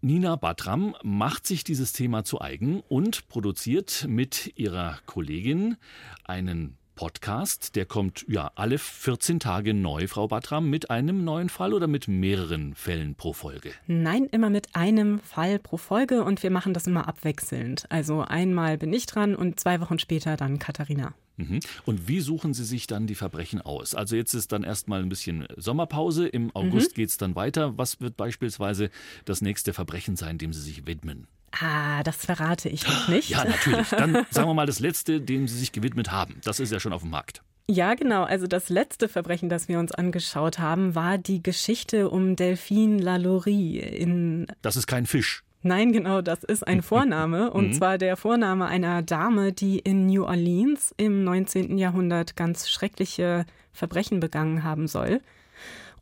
Nina 0.00 0.36
Batram 0.36 0.96
macht 1.02 1.46
sich 1.46 1.62
dieses 1.62 1.92
Thema 1.92 2.24
zu 2.24 2.40
eigen 2.40 2.80
und 2.80 3.28
produziert 3.28 4.06
mit 4.08 4.54
ihrer 4.56 4.98
Kollegin 5.04 5.76
einen 6.24 6.78
Podcast. 6.94 7.76
Der 7.76 7.86
kommt 7.86 8.24
ja 8.28 8.50
alle 8.54 8.78
14 8.78 9.40
Tage 9.40 9.74
neu, 9.74 10.06
Frau 10.06 10.28
Batram, 10.28 10.70
mit 10.70 10.90
einem 10.90 11.24
neuen 11.24 11.48
Fall 11.48 11.74
oder 11.74 11.86
mit 11.86 12.08
mehreren 12.08 12.74
Fällen 12.74 13.14
pro 13.14 13.32
Folge? 13.32 13.72
Nein, 13.86 14.26
immer 14.30 14.50
mit 14.50 14.74
einem 14.74 15.18
Fall 15.20 15.58
pro 15.58 15.76
Folge 15.76 16.24
und 16.24 16.42
wir 16.42 16.50
machen 16.50 16.74
das 16.74 16.86
immer 16.86 17.08
abwechselnd. 17.08 17.86
Also 17.90 18.20
einmal 18.20 18.78
bin 18.78 18.92
ich 18.92 19.06
dran 19.06 19.34
und 19.34 19.60
zwei 19.60 19.80
Wochen 19.80 19.98
später 19.98 20.36
dann 20.36 20.58
Katharina. 20.58 21.14
Mhm. 21.36 21.60
Und 21.84 22.08
wie 22.08 22.20
suchen 22.20 22.54
Sie 22.54 22.64
sich 22.64 22.86
dann 22.86 23.06
die 23.06 23.14
Verbrechen 23.14 23.60
aus? 23.60 23.94
Also 23.94 24.16
jetzt 24.16 24.34
ist 24.34 24.52
dann 24.52 24.62
erstmal 24.62 25.02
ein 25.02 25.08
bisschen 25.08 25.46
Sommerpause, 25.56 26.28
im 26.28 26.54
August 26.54 26.92
mhm. 26.92 26.94
geht 26.94 27.08
es 27.10 27.16
dann 27.16 27.34
weiter. 27.34 27.76
Was 27.76 28.00
wird 28.00 28.16
beispielsweise 28.16 28.90
das 29.24 29.40
nächste 29.40 29.72
Verbrechen 29.72 30.16
sein, 30.16 30.38
dem 30.38 30.52
Sie 30.52 30.60
sich 30.60 30.86
widmen? 30.86 31.26
Ah, 31.60 32.02
das 32.02 32.16
verrate 32.16 32.68
ich 32.68 32.86
noch 32.86 33.08
nicht. 33.08 33.30
Ja, 33.30 33.44
natürlich. 33.44 33.88
Dann 33.90 34.26
sagen 34.30 34.48
wir 34.48 34.54
mal 34.54 34.66
das 34.66 34.80
letzte, 34.80 35.20
dem 35.20 35.46
Sie 35.46 35.58
sich 35.58 35.72
gewidmet 35.72 36.10
haben. 36.10 36.40
Das 36.44 36.60
ist 36.60 36.72
ja 36.72 36.80
schon 36.80 36.92
auf 36.92 37.02
dem 37.02 37.10
Markt. 37.10 37.42
Ja, 37.68 37.94
genau. 37.94 38.24
Also 38.24 38.46
das 38.46 38.68
letzte 38.68 39.08
Verbrechen, 39.08 39.48
das 39.48 39.68
wir 39.68 39.78
uns 39.78 39.92
angeschaut 39.92 40.58
haben, 40.58 40.94
war 40.94 41.16
die 41.16 41.42
Geschichte 41.42 42.10
um 42.10 42.36
Delphine 42.36 43.00
Lalaurie 43.00 43.78
in. 43.78 44.46
Das 44.62 44.76
ist 44.76 44.86
kein 44.86 45.06
Fisch. 45.06 45.42
Nein, 45.62 45.92
genau, 45.92 46.20
das 46.20 46.44
ist 46.44 46.66
ein 46.66 46.82
Vorname. 46.82 47.50
und 47.50 47.68
mhm. 47.68 47.72
zwar 47.72 47.96
der 47.98 48.16
Vorname 48.16 48.66
einer 48.66 49.02
Dame, 49.02 49.52
die 49.52 49.78
in 49.78 50.06
New 50.06 50.24
Orleans 50.24 50.92
im 50.98 51.24
19. 51.24 51.78
Jahrhundert 51.78 52.36
ganz 52.36 52.68
schreckliche 52.68 53.46
Verbrechen 53.72 54.20
begangen 54.20 54.62
haben 54.62 54.86
soll. 54.86 55.20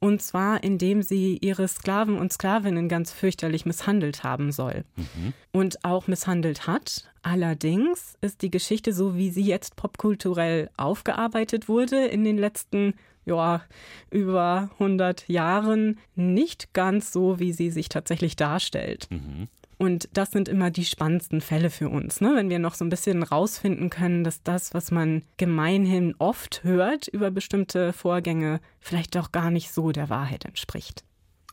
Und 0.02 0.20
zwar, 0.20 0.64
indem 0.64 1.00
sie 1.00 1.38
ihre 1.40 1.68
Sklaven 1.68 2.18
und 2.18 2.32
Sklavinnen 2.32 2.88
ganz 2.88 3.12
fürchterlich 3.12 3.66
misshandelt 3.66 4.24
haben 4.24 4.50
soll. 4.50 4.82
Mhm. 4.96 5.32
Und 5.52 5.84
auch 5.84 6.08
misshandelt 6.08 6.66
hat. 6.66 7.08
Allerdings 7.22 8.16
ist 8.20 8.42
die 8.42 8.50
Geschichte, 8.50 8.92
so 8.92 9.14
wie 9.14 9.30
sie 9.30 9.44
jetzt 9.44 9.76
popkulturell 9.76 10.70
aufgearbeitet 10.76 11.68
wurde, 11.68 12.04
in 12.04 12.24
den 12.24 12.36
letzten 12.36 12.94
ja, 13.26 13.62
über 14.10 14.70
100 14.72 15.28
Jahren 15.28 16.00
nicht 16.16 16.72
ganz 16.72 17.12
so, 17.12 17.38
wie 17.38 17.52
sie 17.52 17.70
sich 17.70 17.88
tatsächlich 17.88 18.34
darstellt. 18.34 19.06
Mhm. 19.08 19.46
Und 19.82 20.08
das 20.12 20.30
sind 20.30 20.48
immer 20.48 20.70
die 20.70 20.84
spannendsten 20.84 21.40
Fälle 21.40 21.68
für 21.68 21.88
uns, 21.88 22.20
ne? 22.20 22.34
wenn 22.36 22.48
wir 22.48 22.60
noch 22.60 22.74
so 22.74 22.84
ein 22.84 22.88
bisschen 22.88 23.24
rausfinden 23.24 23.90
können, 23.90 24.22
dass 24.22 24.44
das, 24.44 24.74
was 24.74 24.92
man 24.92 25.24
gemeinhin 25.38 26.14
oft 26.20 26.62
hört 26.62 27.08
über 27.08 27.32
bestimmte 27.32 27.92
Vorgänge, 27.92 28.60
vielleicht 28.78 29.16
doch 29.16 29.32
gar 29.32 29.50
nicht 29.50 29.72
so 29.72 29.90
der 29.90 30.08
Wahrheit 30.08 30.44
entspricht. 30.44 31.02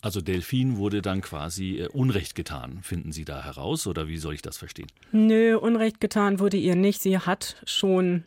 Also 0.02 0.22
Delphine 0.22 0.78
wurde 0.78 1.02
dann 1.02 1.22
quasi 1.22 1.80
äh, 1.80 1.88
Unrecht 1.88 2.36
getan, 2.36 2.82
finden 2.84 3.12
Sie 3.12 3.26
da 3.26 3.44
heraus 3.44 3.88
oder 3.88 4.08
wie 4.08 4.18
soll 4.18 4.36
ich 4.36 4.44
das 4.44 4.60
verstehen? 4.60 4.92
Nö, 5.12 5.58
Unrecht 5.58 6.00
getan 6.00 6.40
wurde 6.40 6.58
ihr 6.58 6.76
nicht. 6.76 7.02
Sie 7.02 7.18
hat 7.18 7.56
schon 7.66 8.26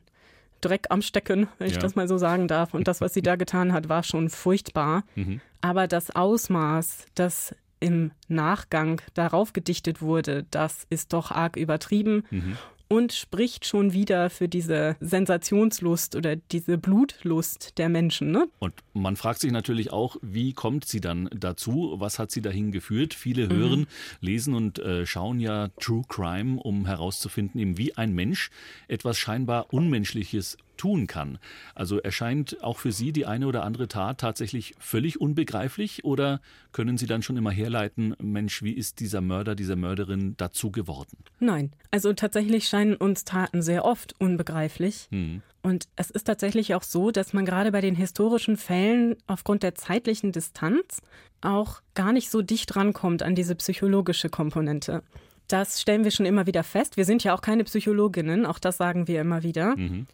Dreck 0.61 0.87
am 0.91 1.03
Stecken, 1.03 1.47
wenn 1.59 1.69
ja. 1.69 1.75
ich 1.75 1.79
das 1.79 1.95
mal 1.95 2.09
so 2.09 2.19
sagen 2.19 2.49
darf. 2.49 2.75
Und 2.75 2.89
das, 2.89 3.01
was 3.01 3.15
sie 3.15 3.23
da 3.23 3.37
getan 3.37 3.73
hat, 3.73 3.89
war 3.89 4.03
schon 4.03 4.31
furchtbar. 4.31 5.05
Mhm. 5.15 5.41
Aber 5.61 5.87
das 5.87 6.11
Ausmaß, 6.11 7.07
das 7.15 7.55
im 7.83 8.13
Nachgang 8.29 9.03
darauf 9.15 9.53
gedichtet 9.53 10.01
wurde, 10.01 10.47
das 10.51 10.87
ist 10.89 11.13
doch 11.13 11.31
arg 11.31 11.57
übertrieben. 11.57 12.25
Mhm 12.31 12.57
und 12.93 13.15
spricht 13.15 13.65
schon 13.65 13.95
wieder 13.95 14.29
für 14.29 14.49
diese 14.51 14.97
Sensationslust 15.01 16.15
oder 16.15 16.37
diese 16.37 16.77
Blutlust 16.77 17.79
der 17.79 17.89
Menschen. 17.89 18.33
Ne? 18.33 18.49
Und 18.59 18.75
man 18.93 19.17
fragt 19.17 19.41
sich 19.41 19.51
natürlich 19.51 19.95
auch, 19.95 20.17
wie 20.21 20.53
kommt 20.53 20.85
sie 20.85 21.01
dann 21.01 21.31
dazu? 21.35 21.95
Was 21.97 22.19
hat 22.19 22.31
sie 22.31 22.43
dahin 22.43 22.71
geführt? 22.71 23.15
Viele 23.15 23.47
mhm. 23.47 23.57
hören, 23.57 23.87
lesen 24.21 24.53
und 24.53 24.79
äh, 24.79 25.07
schauen 25.07 25.41
ja 25.41 25.69
True 25.81 26.03
Crime, 26.07 26.61
um 26.61 26.85
herauszufinden, 26.85 27.59
eben 27.63 27.79
wie 27.79 27.97
ein 27.97 28.13
Mensch 28.13 28.51
etwas 28.89 29.17
scheinbar 29.17 29.73
Unmenschliches 29.73 30.59
tun 30.83 31.07
kann. 31.07 31.39
Also 31.77 32.01
erscheint 32.01 32.61
auch 32.61 32.79
für 32.81 32.91
Sie 32.91 33.13
die 33.13 33.25
eine 33.25 33.47
oder 33.47 33.63
andere 33.63 33.87
Tat 33.87 34.19
tatsächlich 34.19 34.75
völlig 34.81 35.21
unbegreiflich 35.21 36.05
oder 36.05 36.41
können 36.73 36.99
Sie 36.99 37.07
dann 37.07 37.23
schon 37.23 37.37
immer 37.37 37.53
herleiten, 37.53 38.17
Mensch, 38.21 38.65
wie 38.65 38.73
ist 38.73 38.99
dieser 38.99 39.21
Mörder, 39.21 39.55
diese 39.55 39.77
Mörderin 39.77 40.35
dazu 40.39 40.73
geworden? 40.73 41.19
Nein, 41.39 41.71
also 41.93 42.13
tatsächlich 42.15 42.67
scheinen 42.67 42.97
uns 42.97 43.23
Taten 43.23 43.63
sehr 43.63 43.85
oft 43.85 44.21
unbegreiflich. 44.21 45.07
Hm. 45.13 45.43
Und 45.63 45.87
es 45.95 46.11
ist 46.11 46.25
tatsächlich 46.25 46.75
auch 46.75 46.83
so, 46.83 47.13
dass 47.13 47.33
man 47.33 47.45
gerade 47.45 47.71
bei 47.71 47.81
den 47.81 47.95
historischen 47.95 48.57
Fällen 48.57 49.15
aufgrund 49.29 49.63
der 49.63 49.77
zeitlichen 49.77 50.33
Distanz 50.33 51.01
auch 51.43 51.81
gar 51.95 52.13
nicht 52.13 52.29
so 52.29 52.43
dicht 52.43 52.75
rankommt 52.75 53.23
an 53.23 53.37
diese 53.37 53.55
psychologische 53.55 54.31
Komponente. 54.31 55.05
Das 55.53 55.83
stellen 55.83 56.03
wir 56.03 56.11
schon 56.11 56.25
immer 56.25 56.47
wieder 56.47 56.65
fest. 56.65 56.97
Wir 56.97 57.05
sind 57.05 57.25
ja 57.25 57.35
auch 57.35 57.43
keine 57.43 57.65
Psychologinnen, 57.65 58.47
auch 58.47 58.59
das 58.59 58.79
sagen 58.79 59.07
wir 59.07 59.21
immer 59.21 59.43
wieder. 59.43 59.77
Mhm. 59.77 60.07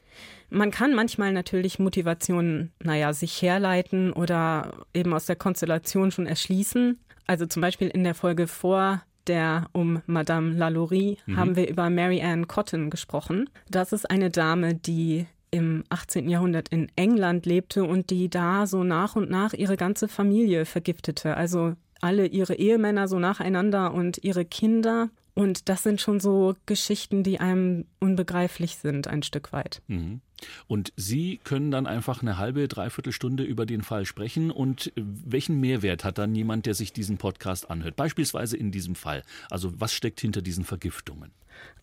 Man 0.50 0.72
kann 0.72 0.94
manchmal 0.94 1.32
natürlich 1.32 1.78
Motivationen, 1.78 2.72
naja, 2.82 3.12
sich 3.12 3.40
herleiten 3.40 4.12
oder 4.12 4.72
eben 4.94 5.14
aus 5.14 5.26
der 5.26 5.36
Konstellation 5.36 6.10
schon 6.10 6.26
erschließen. 6.26 6.98
Also 7.28 7.46
zum 7.46 7.62
Beispiel 7.62 7.86
in 7.86 8.02
der 8.02 8.16
Folge 8.16 8.48
vor 8.48 9.02
der 9.28 9.68
um 9.72 10.02
Madame 10.06 10.54
Lalaurie 10.54 11.18
mhm. 11.26 11.36
haben 11.36 11.54
wir 11.54 11.68
über 11.68 11.88
Mary 11.88 12.20
Ann 12.20 12.48
Cotton 12.48 12.90
gesprochen. 12.90 13.48
Das 13.70 13.92
ist 13.92 14.10
eine 14.10 14.30
Dame, 14.30 14.74
die 14.74 15.26
im 15.52 15.84
18. 15.88 16.28
Jahrhundert 16.28 16.70
in 16.70 16.90
England 16.96 17.46
lebte 17.46 17.84
und 17.84 18.10
die 18.10 18.28
da 18.28 18.66
so 18.66 18.82
nach 18.82 19.14
und 19.14 19.30
nach 19.30 19.52
ihre 19.52 19.76
ganze 19.76 20.08
Familie 20.08 20.64
vergiftete. 20.64 21.36
Also 21.36 21.74
alle 22.00 22.26
ihre 22.26 22.54
Ehemänner 22.54 23.08
so 23.08 23.18
nacheinander 23.18 23.92
und 23.92 24.18
ihre 24.24 24.44
Kinder. 24.44 25.10
Und 25.38 25.68
das 25.68 25.84
sind 25.84 26.00
schon 26.00 26.18
so 26.18 26.56
Geschichten, 26.66 27.22
die 27.22 27.38
einem 27.38 27.84
unbegreiflich 28.00 28.74
sind, 28.74 29.06
ein 29.06 29.22
Stück 29.22 29.52
weit. 29.52 29.82
Mhm. 29.86 30.20
Und 30.66 30.92
Sie 30.96 31.38
können 31.44 31.70
dann 31.70 31.86
einfach 31.86 32.22
eine 32.22 32.38
halbe, 32.38 32.66
dreiviertel 32.66 33.12
Stunde 33.12 33.44
über 33.44 33.64
den 33.64 33.82
Fall 33.82 34.04
sprechen. 34.04 34.50
Und 34.50 34.92
welchen 34.96 35.60
Mehrwert 35.60 36.02
hat 36.02 36.18
dann 36.18 36.34
jemand, 36.34 36.66
der 36.66 36.74
sich 36.74 36.92
diesen 36.92 37.18
Podcast 37.18 37.70
anhört? 37.70 37.94
Beispielsweise 37.94 38.56
in 38.56 38.72
diesem 38.72 38.96
Fall. 38.96 39.22
Also 39.48 39.72
was 39.80 39.92
steckt 39.92 40.20
hinter 40.20 40.42
diesen 40.42 40.64
Vergiftungen? 40.64 41.30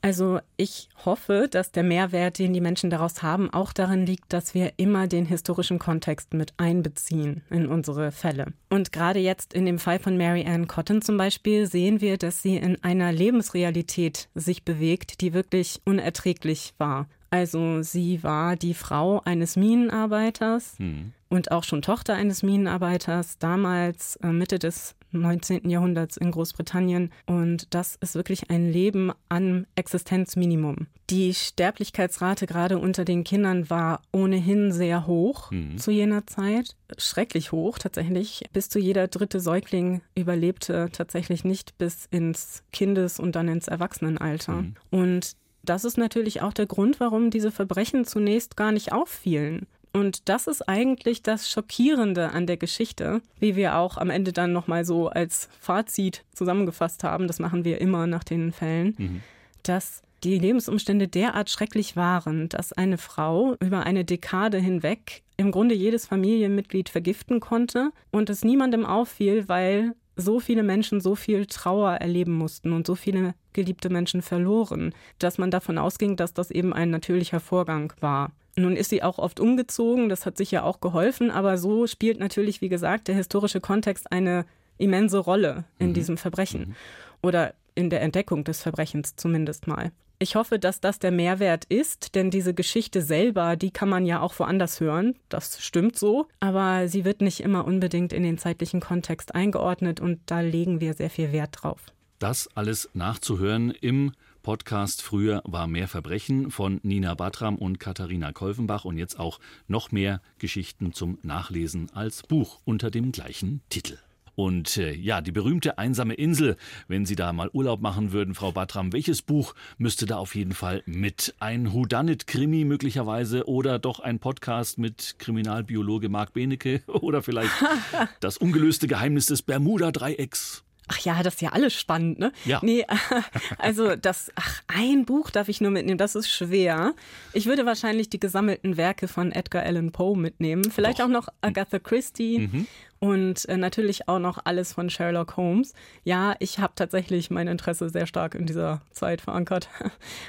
Also 0.02 0.40
ich 0.56 0.88
hoffe, 1.04 1.48
dass 1.50 1.72
der 1.72 1.82
Mehrwert, 1.82 2.38
den 2.38 2.54
die 2.54 2.62
Menschen 2.62 2.92
daraus 2.92 3.24
haben, 3.24 3.50
auch 3.50 3.74
darin 3.74 4.06
liegt, 4.06 4.32
dass 4.34 4.54
wir 4.54 4.74
immer 4.78 5.08
den 5.08 5.26
historischen 5.26 5.80
Kontext 5.80 6.36
mit 6.36 6.54
einbeziehen 6.58 7.42
in 7.50 7.66
unsere 7.66 8.12
Fälle. 8.12 8.54
Und 8.70 8.92
gerade 8.92 9.18
jetzt 9.18 9.54
in 9.54 9.66
dem 9.66 9.80
Fall 9.80 9.98
von 9.98 10.16
Mary 10.16 10.46
Ann 10.46 10.68
Cotton 10.68 11.02
zum 11.02 11.18
Beispiel 11.18 11.66
sehen 11.66 12.02
wir, 12.02 12.18
dass 12.18 12.44
sie 12.44 12.56
in 12.56 12.84
einer 12.84 13.12
Lebensrealität 13.12 14.30
sich 14.36 14.64
bewegt, 14.64 15.22
die 15.22 15.34
wirklich 15.34 15.82
unerträglich 15.86 16.76
war. 16.78 17.08
Also 17.30 17.82
sie 17.82 18.24
war 18.24 18.56
die 18.56 18.74
Frau 18.74 19.22
eines 19.26 19.56
Minenarbeiters 19.56 20.76
mhm. 20.80 21.14
und 21.30 21.52
auch 21.52 21.64
schon 21.64 21.82
Tochter 21.82 22.14
eines 22.14 22.44
Minenarbeiters, 22.44 23.38
damals 23.38 24.18
äh, 24.18 24.28
Mitte 24.28 24.60
des 24.60 24.96
19. 25.12 25.70
Jahrhunderts 25.70 26.18
in 26.18 26.32
Großbritannien. 26.32 27.12
Und 27.26 27.74
das 27.74 27.96
ist 28.02 28.16
wirklich 28.16 28.50
ein 28.50 28.72
Leben 28.72 29.12
am 29.30 29.66
Existenzminimum. 29.76 30.88
Die 31.10 31.34
Sterblichkeitsrate 31.34 32.48
gerade 32.48 32.80
unter 32.80 33.06
den 33.06 33.24
Kindern 33.24 33.70
war 33.70 34.02
ohnehin 34.12 34.72
sehr 34.72 35.08
hoch 35.08 35.52
mhm. 35.52 35.78
zu 35.78 35.92
jener 35.92 36.26
Zeit. 36.28 36.76
Schrecklich 36.98 37.52
hoch 37.52 37.78
tatsächlich. 37.78 38.44
Bis 38.54 38.70
zu 38.70 38.80
jeder 38.80 39.08
dritte 39.08 39.40
Säugling 39.40 40.02
überlebte 40.16 40.90
tatsächlich 40.92 41.44
nicht 41.44 41.78
bis 41.78 42.08
ins 42.12 42.64
Kindes- 42.72 43.20
und 43.20 43.36
dann 43.36 43.48
ins 43.48 43.68
Erwachsenenalter. 43.68 44.64
Mhm. 44.64 44.76
Und 44.90 45.36
das 45.70 45.86
ist 45.86 45.98
natürlich 45.98 46.42
auch 46.42 46.54
der 46.54 46.66
Grund, 46.66 47.00
warum 47.00 47.30
diese 47.30 47.52
Verbrechen 47.52 48.06
zunächst 48.06 48.58
gar 48.58 48.72
nicht 48.72 48.92
auffielen. 48.92 49.68
Und 49.94 50.28
das 50.28 50.48
ist 50.48 50.68
eigentlich 50.68 51.24
das 51.24 51.50
Schockierende 51.50 52.32
an 52.32 52.48
der 52.48 52.58
Geschichte, 52.58 53.22
wie 53.40 53.56
wir 53.56 53.78
auch 53.78 53.96
am 53.96 54.10
Ende 54.10 54.34
dann 54.34 54.52
nochmal 54.52 54.84
so 54.84 55.08
als 55.08 55.48
Fazit 55.62 56.26
zusammengefasst 56.34 57.06
haben. 57.06 57.28
Das 57.28 57.40
machen 57.40 57.64
wir 57.64 57.80
immer 57.80 58.06
nach 58.06 58.26
den 58.26 58.52
Fällen, 58.52 58.96
mhm. 58.98 59.22
dass 59.64 60.02
die 60.26 60.38
Lebensumstände 60.38 61.08
derart 61.08 61.50
schrecklich 61.50 61.96
waren, 61.96 62.50
dass 62.50 62.74
eine 62.74 62.98
Frau 62.98 63.56
über 63.62 63.86
eine 63.86 64.04
Dekade 64.04 64.58
hinweg 64.58 65.24
im 65.38 65.52
Grunde 65.52 65.76
jedes 65.76 66.06
Familienmitglied 66.06 66.90
vergiften 66.90 67.40
konnte 67.40 67.92
und 68.12 68.30
es 68.30 68.44
niemandem 68.44 68.86
auffiel, 68.86 69.48
weil 69.48 69.94
so 70.18 70.40
viele 70.40 70.64
Menschen 70.64 71.00
so 71.00 71.16
viel 71.16 71.46
Trauer 71.46 71.92
erleben 71.94 72.34
mussten 72.34 72.74
und 72.74 72.88
so 72.88 72.96
viele 72.96 73.34
geliebte 73.56 73.90
Menschen 73.90 74.22
verloren, 74.22 74.94
dass 75.18 75.40
man 75.40 75.50
davon 75.50 75.80
ausging, 75.80 76.16
dass 76.16 76.34
das 76.34 76.52
eben 76.52 76.74
ein 76.74 76.92
natürlicher 76.92 77.40
Vorgang 77.40 77.92
war. 78.00 78.32
Nun 78.56 78.76
ist 78.76 78.90
sie 78.90 79.02
auch 79.02 79.18
oft 79.18 79.40
umgezogen, 79.40 80.08
das 80.08 80.26
hat 80.28 80.38
sicher 80.38 80.64
auch 80.64 80.80
geholfen, 80.80 81.32
aber 81.32 81.58
so 81.58 81.88
spielt 81.88 82.20
natürlich, 82.20 82.62
wie 82.62 82.70
gesagt, 82.70 83.08
der 83.08 83.16
historische 83.16 83.60
Kontext 83.60 84.12
eine 84.12 84.46
immense 84.78 85.18
Rolle 85.18 85.66
in 85.80 85.90
mhm. 85.90 85.94
diesem 85.94 86.18
Verbrechen 86.18 86.62
mhm. 86.62 86.76
oder 87.24 87.54
in 87.74 87.90
der 87.90 88.02
Entdeckung 88.02 88.44
des 88.44 88.62
Verbrechens 88.62 89.16
zumindest 89.16 89.68
mal. 89.68 89.92
Ich 90.18 90.36
hoffe, 90.36 90.60
dass 90.60 90.80
das 90.80 91.00
der 91.00 91.12
Mehrwert 91.12 91.66
ist, 91.66 92.16
denn 92.16 92.32
diese 92.32 92.54
Geschichte 92.54 93.02
selber, 93.02 93.58
die 93.58 93.72
kann 93.72 93.90
man 93.90 94.06
ja 94.06 94.22
auch 94.22 94.38
woanders 94.40 94.80
hören. 94.80 95.16
Das 95.28 95.62
stimmt 95.62 95.98
so. 96.00 96.28
Aber 96.40 96.88
sie 96.88 97.04
wird 97.04 97.20
nicht 97.20 97.42
immer 97.42 97.66
unbedingt 97.66 98.14
in 98.14 98.24
den 98.24 98.38
zeitlichen 98.38 98.80
Kontext 98.80 99.36
eingeordnet 99.36 100.00
und 100.00 100.22
da 100.28 100.40
legen 100.40 100.80
wir 100.80 100.94
sehr 100.94 101.10
viel 101.10 101.34
Wert 101.34 101.58
drauf. 101.62 101.82
Das 102.20 102.48
alles 102.56 102.90
nachzuhören 102.94 103.72
im 103.72 104.14
Podcast 104.42 105.02
Früher 105.02 105.42
war 105.44 105.68
mehr 105.68 105.90
Verbrechen 105.90 106.50
von 106.50 106.80
Nina 106.82 107.14
Batram 107.14 107.58
und 107.58 107.80
Katharina 107.80 108.32
Kolfenbach 108.32 108.86
und 108.86 108.98
jetzt 108.98 109.20
auch 109.20 109.40
noch 109.68 109.92
mehr 109.92 110.22
Geschichten 110.38 110.94
zum 110.94 111.18
Nachlesen 111.24 111.92
als 111.94 112.24
Buch 112.24 112.62
unter 112.64 112.90
dem 112.90 113.12
gleichen 113.12 113.62
Titel. 113.70 113.98
Und 114.36 114.78
äh, 114.78 114.94
ja, 114.94 115.22
die 115.22 115.32
berühmte 115.32 115.78
einsame 115.78 116.14
Insel, 116.14 116.58
wenn 116.88 117.06
Sie 117.06 117.16
da 117.16 117.34
mal 117.34 117.50
Urlaub 117.52 117.82
machen 117.82 118.12
würden, 118.12 118.36
Frau 118.36 118.52
Batram, 118.52 118.94
welches 118.94 119.22
Buch 119.22 119.56
müsste 119.78 120.06
da 120.06 120.18
auf 120.18 120.36
jeden 120.36 120.54
Fall 120.54 120.84
mit? 120.86 121.36
Ein 121.40 121.74
Houdanit-Krimi 121.74 122.66
möglicherweise 122.66 123.48
oder 123.48 123.80
doch 123.80 124.00
ein 124.00 124.20
Podcast 124.20 124.78
mit 124.78 125.16
Kriminalbiologe 125.20 126.10
Marc 126.10 126.34
Benecke 126.34 126.82
oder 126.88 127.22
vielleicht 127.24 127.54
das 128.20 128.38
ungelöste 128.38 128.88
Geheimnis 128.88 129.26
des 129.26 129.42
Bermuda-Dreiecks? 129.42 130.65
Ach 130.88 131.00
ja, 131.00 131.24
das 131.24 131.36
ist 131.36 131.42
ja 131.42 131.50
alles 131.50 131.74
spannend, 131.74 132.20
ne? 132.20 132.32
Ja. 132.46 132.60
Nee, 132.62 132.86
also 133.58 133.96
das, 133.96 134.32
ach, 134.36 134.62
ein 134.68 135.06
Buch 135.06 135.32
darf 135.32 135.50
ich 135.50 135.60
nur 135.62 135.72
mitnehmen, 135.72 135.98
das 135.98 136.16
ist 136.16 136.30
schwer. 136.30 136.94
Ich 137.34 137.48
würde 137.48 137.66
wahrscheinlich 137.66 138.10
die 138.10 138.20
gesammelten 138.20 138.78
Werke 138.78 139.08
von 139.08 139.32
Edgar 139.32 139.64
Allan 139.64 139.92
Poe 139.92 140.16
mitnehmen. 140.16 140.70
Vielleicht 140.70 141.00
Doch. 141.00 141.06
auch 141.06 141.10
noch 141.10 141.28
Agatha 141.42 141.80
Christie 141.80 142.50
mhm. 142.52 142.68
und 143.00 143.50
äh, 143.50 143.58
natürlich 143.58 144.08
auch 144.08 144.20
noch 144.20 144.40
alles 144.44 144.74
von 144.74 144.90
Sherlock 144.90 145.38
Holmes. 145.38 145.74
Ja, 146.04 146.36
ich 146.40 146.60
habe 146.60 146.74
tatsächlich 146.76 147.32
mein 147.32 147.48
Interesse 147.48 147.90
sehr 147.90 148.06
stark 148.06 148.36
in 148.36 148.46
dieser 148.46 148.82
Zeit 148.92 149.22
verankert. 149.22 149.70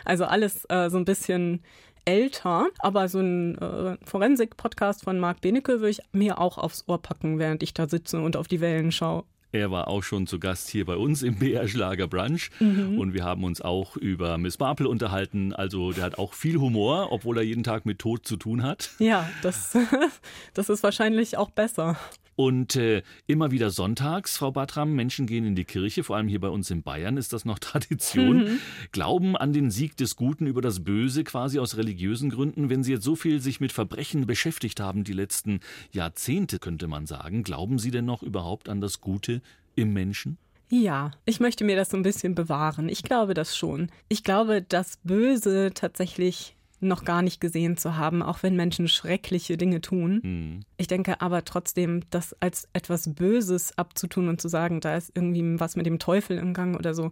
Also 0.05 0.25
alles 0.25 0.65
äh, 0.69 0.89
so 0.89 0.97
ein 0.99 1.05
bisschen 1.05 1.63
älter, 2.05 2.69
aber 2.79 3.09
so 3.09 3.19
ein 3.19 3.59
äh, 3.59 3.97
Forensik-Podcast 4.05 5.03
von 5.03 5.19
Marc 5.19 5.41
Benecke 5.41 5.81
würde 5.81 5.91
ich 5.91 6.01
mir 6.13 6.39
auch 6.39 6.57
aufs 6.57 6.85
Ohr 6.87 7.03
packen, 7.03 7.39
während 7.39 7.63
ich 7.63 7.75
da 7.75 7.89
sitze 7.89 8.21
und 8.21 8.37
auf 8.37 8.49
die 8.49 8.61
Wellen 8.61 8.93
schaue. 8.93 9.25
Er 9.57 9.71
war 9.71 9.89
auch 9.89 10.03
schon 10.03 10.27
zu 10.27 10.39
Gast 10.39 10.69
hier 10.69 10.85
bei 10.85 10.97
uns 10.97 11.23
im 11.23 11.37
BR 11.37 11.67
Schlager 11.67 12.07
Brunch 12.07 12.51
mhm. 12.61 12.99
und 12.99 13.15
wir 13.15 13.25
haben 13.25 13.43
uns 13.43 13.63
auch 13.63 13.97
über 13.97 14.37
Miss 14.37 14.59
Marple 14.59 14.87
unterhalten. 14.87 15.55
Also 15.55 15.93
der 15.93 16.05
hat 16.05 16.19
auch 16.19 16.35
viel 16.35 16.59
Humor, 16.59 17.11
obwohl 17.11 17.39
er 17.39 17.43
jeden 17.43 17.65
Tag 17.65 17.87
mit 17.87 17.99
Tod 17.99 18.27
zu 18.27 18.37
tun 18.37 18.63
hat. 18.63 18.91
Ja, 18.99 19.29
das, 19.43 19.77
das 20.55 20.69
ist 20.69 20.83
wahrscheinlich 20.83 21.39
auch 21.39 21.51
besser. 21.51 21.97
Und 22.37 22.77
äh, 22.77 23.03
immer 23.27 23.51
wieder 23.51 23.71
sonntags, 23.71 24.37
Frau 24.37 24.53
Bartram, 24.53 24.93
Menschen 24.93 25.27
gehen 25.27 25.47
in 25.47 25.57
die 25.57 25.65
Kirche, 25.65 26.05
vor 26.05 26.17
allem 26.17 26.29
hier 26.29 26.41
bei 26.41 26.51
uns 26.51 26.71
in 26.71 26.83
Bayern 26.83 27.17
ist 27.17 27.33
das 27.33 27.47
noch 27.47 27.59
Tradition, 27.59 28.45
mhm. 28.45 28.59
glauben 28.93 29.39
an 29.39 29.55
den 29.55 29.71
Sieg 29.71 29.97
des 29.97 30.17
Guten 30.17 30.47
über 30.47 30.61
das 30.61 30.85
Böse 30.85 31.25
quasi 31.25 31.59
aus 31.59 31.79
religiösen 31.79 32.29
Gründen. 32.29 32.69
Wenn 32.69 32.85
Sie 32.85 32.93
jetzt 32.93 33.05
so 33.05 33.17
viel 33.17 33.41
sich 33.41 33.59
mit 33.59 33.73
Verbrechen 33.73 34.27
beschäftigt 34.27 34.81
haben, 34.81 35.03
die 35.03 35.15
letzten 35.15 35.61
Jahrzehnte, 35.93 36.59
könnte 36.59 36.89
man 36.89 37.07
sagen, 37.07 37.43
glauben 37.43 37.79
Sie 37.79 37.91
denn 37.91 38.05
noch 38.05 38.23
überhaupt 38.23 38.69
an 38.69 38.83
das 38.83 39.01
Gute 39.01 39.41
im 39.77 39.93
Menschen? 39.93 40.39
Ja, 40.69 41.13
ich 41.25 41.39
möchte 41.39 41.65
mir 41.65 41.77
das 41.77 41.91
so 41.91 41.97
ein 41.97 42.03
bisschen 42.03 42.35
bewahren. 42.35 42.89
Ich 42.89 43.03
glaube 43.05 43.35
das 43.35 43.57
schon. 43.57 43.91
Ich 44.09 44.25
glaube, 44.25 44.63
dass 44.63 44.99
Böse 45.05 45.71
tatsächlich 45.73 46.57
noch 46.81 47.05
gar 47.05 47.23
nicht 47.23 47.41
gesehen 47.41 47.77
zu 47.77 47.97
haben, 47.97 48.23
auch 48.23 48.43
wenn 48.43 48.57
Menschen 48.57 48.89
schreckliche 48.89 49.57
Dinge 49.57 49.81
tun. 49.81 50.21
Mhm. 50.23 50.61
Ich 50.77 50.89
denke 50.89 51.21
aber 51.21 51.45
trotzdem, 51.45 52.03
das 52.11 52.35
als 52.41 52.69
etwas 52.73 53.15
Böses 53.15 53.77
abzutun 53.79 54.29
und 54.29 54.41
zu 54.41 54.49
sagen, 54.49 54.81
da 54.81 54.97
ist 54.97 55.13
irgendwie 55.15 55.59
was 55.59 55.77
mit 55.77 55.87
dem 55.87 55.99
Teufel 55.99 56.37
im 56.37 56.53
Gang 56.53 56.77
oder 56.77 56.95
so, 56.95 57.11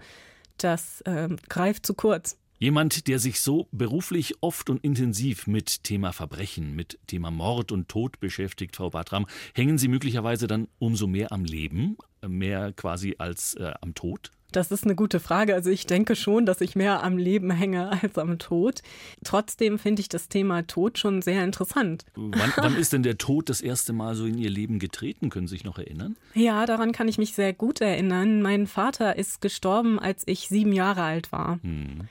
das 0.58 1.00
äh, 1.02 1.28
greift 1.48 1.86
zu 1.86 1.94
kurz. 1.94 2.38
Jemand, 2.58 3.08
der 3.08 3.18
sich 3.18 3.40
so 3.40 3.68
beruflich 3.72 4.36
oft 4.40 4.70
und 4.70 4.82
intensiv 4.84 5.46
mit 5.46 5.82
Thema 5.82 6.12
Verbrechen, 6.12 6.74
mit 6.74 6.98
Thema 7.06 7.30
Mord 7.30 7.72
und 7.72 7.88
Tod 7.88 8.20
beschäftigt, 8.20 8.76
Frau 8.76 8.90
Bartram, 8.90 9.26
hängen 9.54 9.76
Sie 9.76 9.88
möglicherweise 9.88 10.46
dann 10.46 10.68
umso 10.78 11.06
mehr 11.06 11.32
am 11.32 11.44
Leben, 11.44 11.96
mehr 12.28 12.72
quasi 12.72 13.16
als 13.18 13.54
äh, 13.54 13.72
am 13.80 13.94
Tod? 13.94 14.30
Das 14.54 14.70
ist 14.70 14.84
eine 14.84 14.94
gute 14.94 15.18
Frage. 15.18 15.54
Also 15.54 15.70
ich 15.70 15.86
denke 15.86 16.14
schon, 16.14 16.46
dass 16.46 16.60
ich 16.60 16.76
mehr 16.76 17.02
am 17.02 17.18
Leben 17.18 17.50
hänge 17.50 17.90
als 18.02 18.16
am 18.18 18.38
Tod. 18.38 18.82
Trotzdem 19.24 19.78
finde 19.78 20.00
ich 20.00 20.08
das 20.08 20.28
Thema 20.28 20.62
Tod 20.62 20.98
schon 20.98 21.22
sehr 21.22 21.42
interessant. 21.42 22.04
Wann, 22.14 22.52
wann, 22.56 22.76
ist 22.76 22.92
denn 22.92 23.02
der 23.02 23.18
Tod 23.18 23.48
das 23.48 23.60
erste 23.60 23.92
Mal 23.92 24.14
so 24.14 24.26
in 24.26 24.38
Ihr 24.38 24.50
Leben 24.50 24.78
getreten? 24.78 25.30
Können 25.30 25.48
Sie 25.48 25.56
sich 25.56 25.64
noch 25.64 25.78
erinnern? 25.78 26.16
Ja, 26.34 26.66
daran 26.66 26.92
kann 26.92 27.08
ich 27.08 27.18
mich 27.18 27.34
sehr 27.34 27.52
gut 27.52 27.80
erinnern. 27.80 28.42
Mein 28.42 28.66
Vater 28.66 29.16
ist 29.16 29.40
gestorben, 29.40 29.98
als 29.98 30.22
ich 30.26 30.48
sieben 30.48 30.72
Jahre 30.72 31.02
alt 31.02 31.32
war. 31.32 31.58
Hm. 31.62 32.08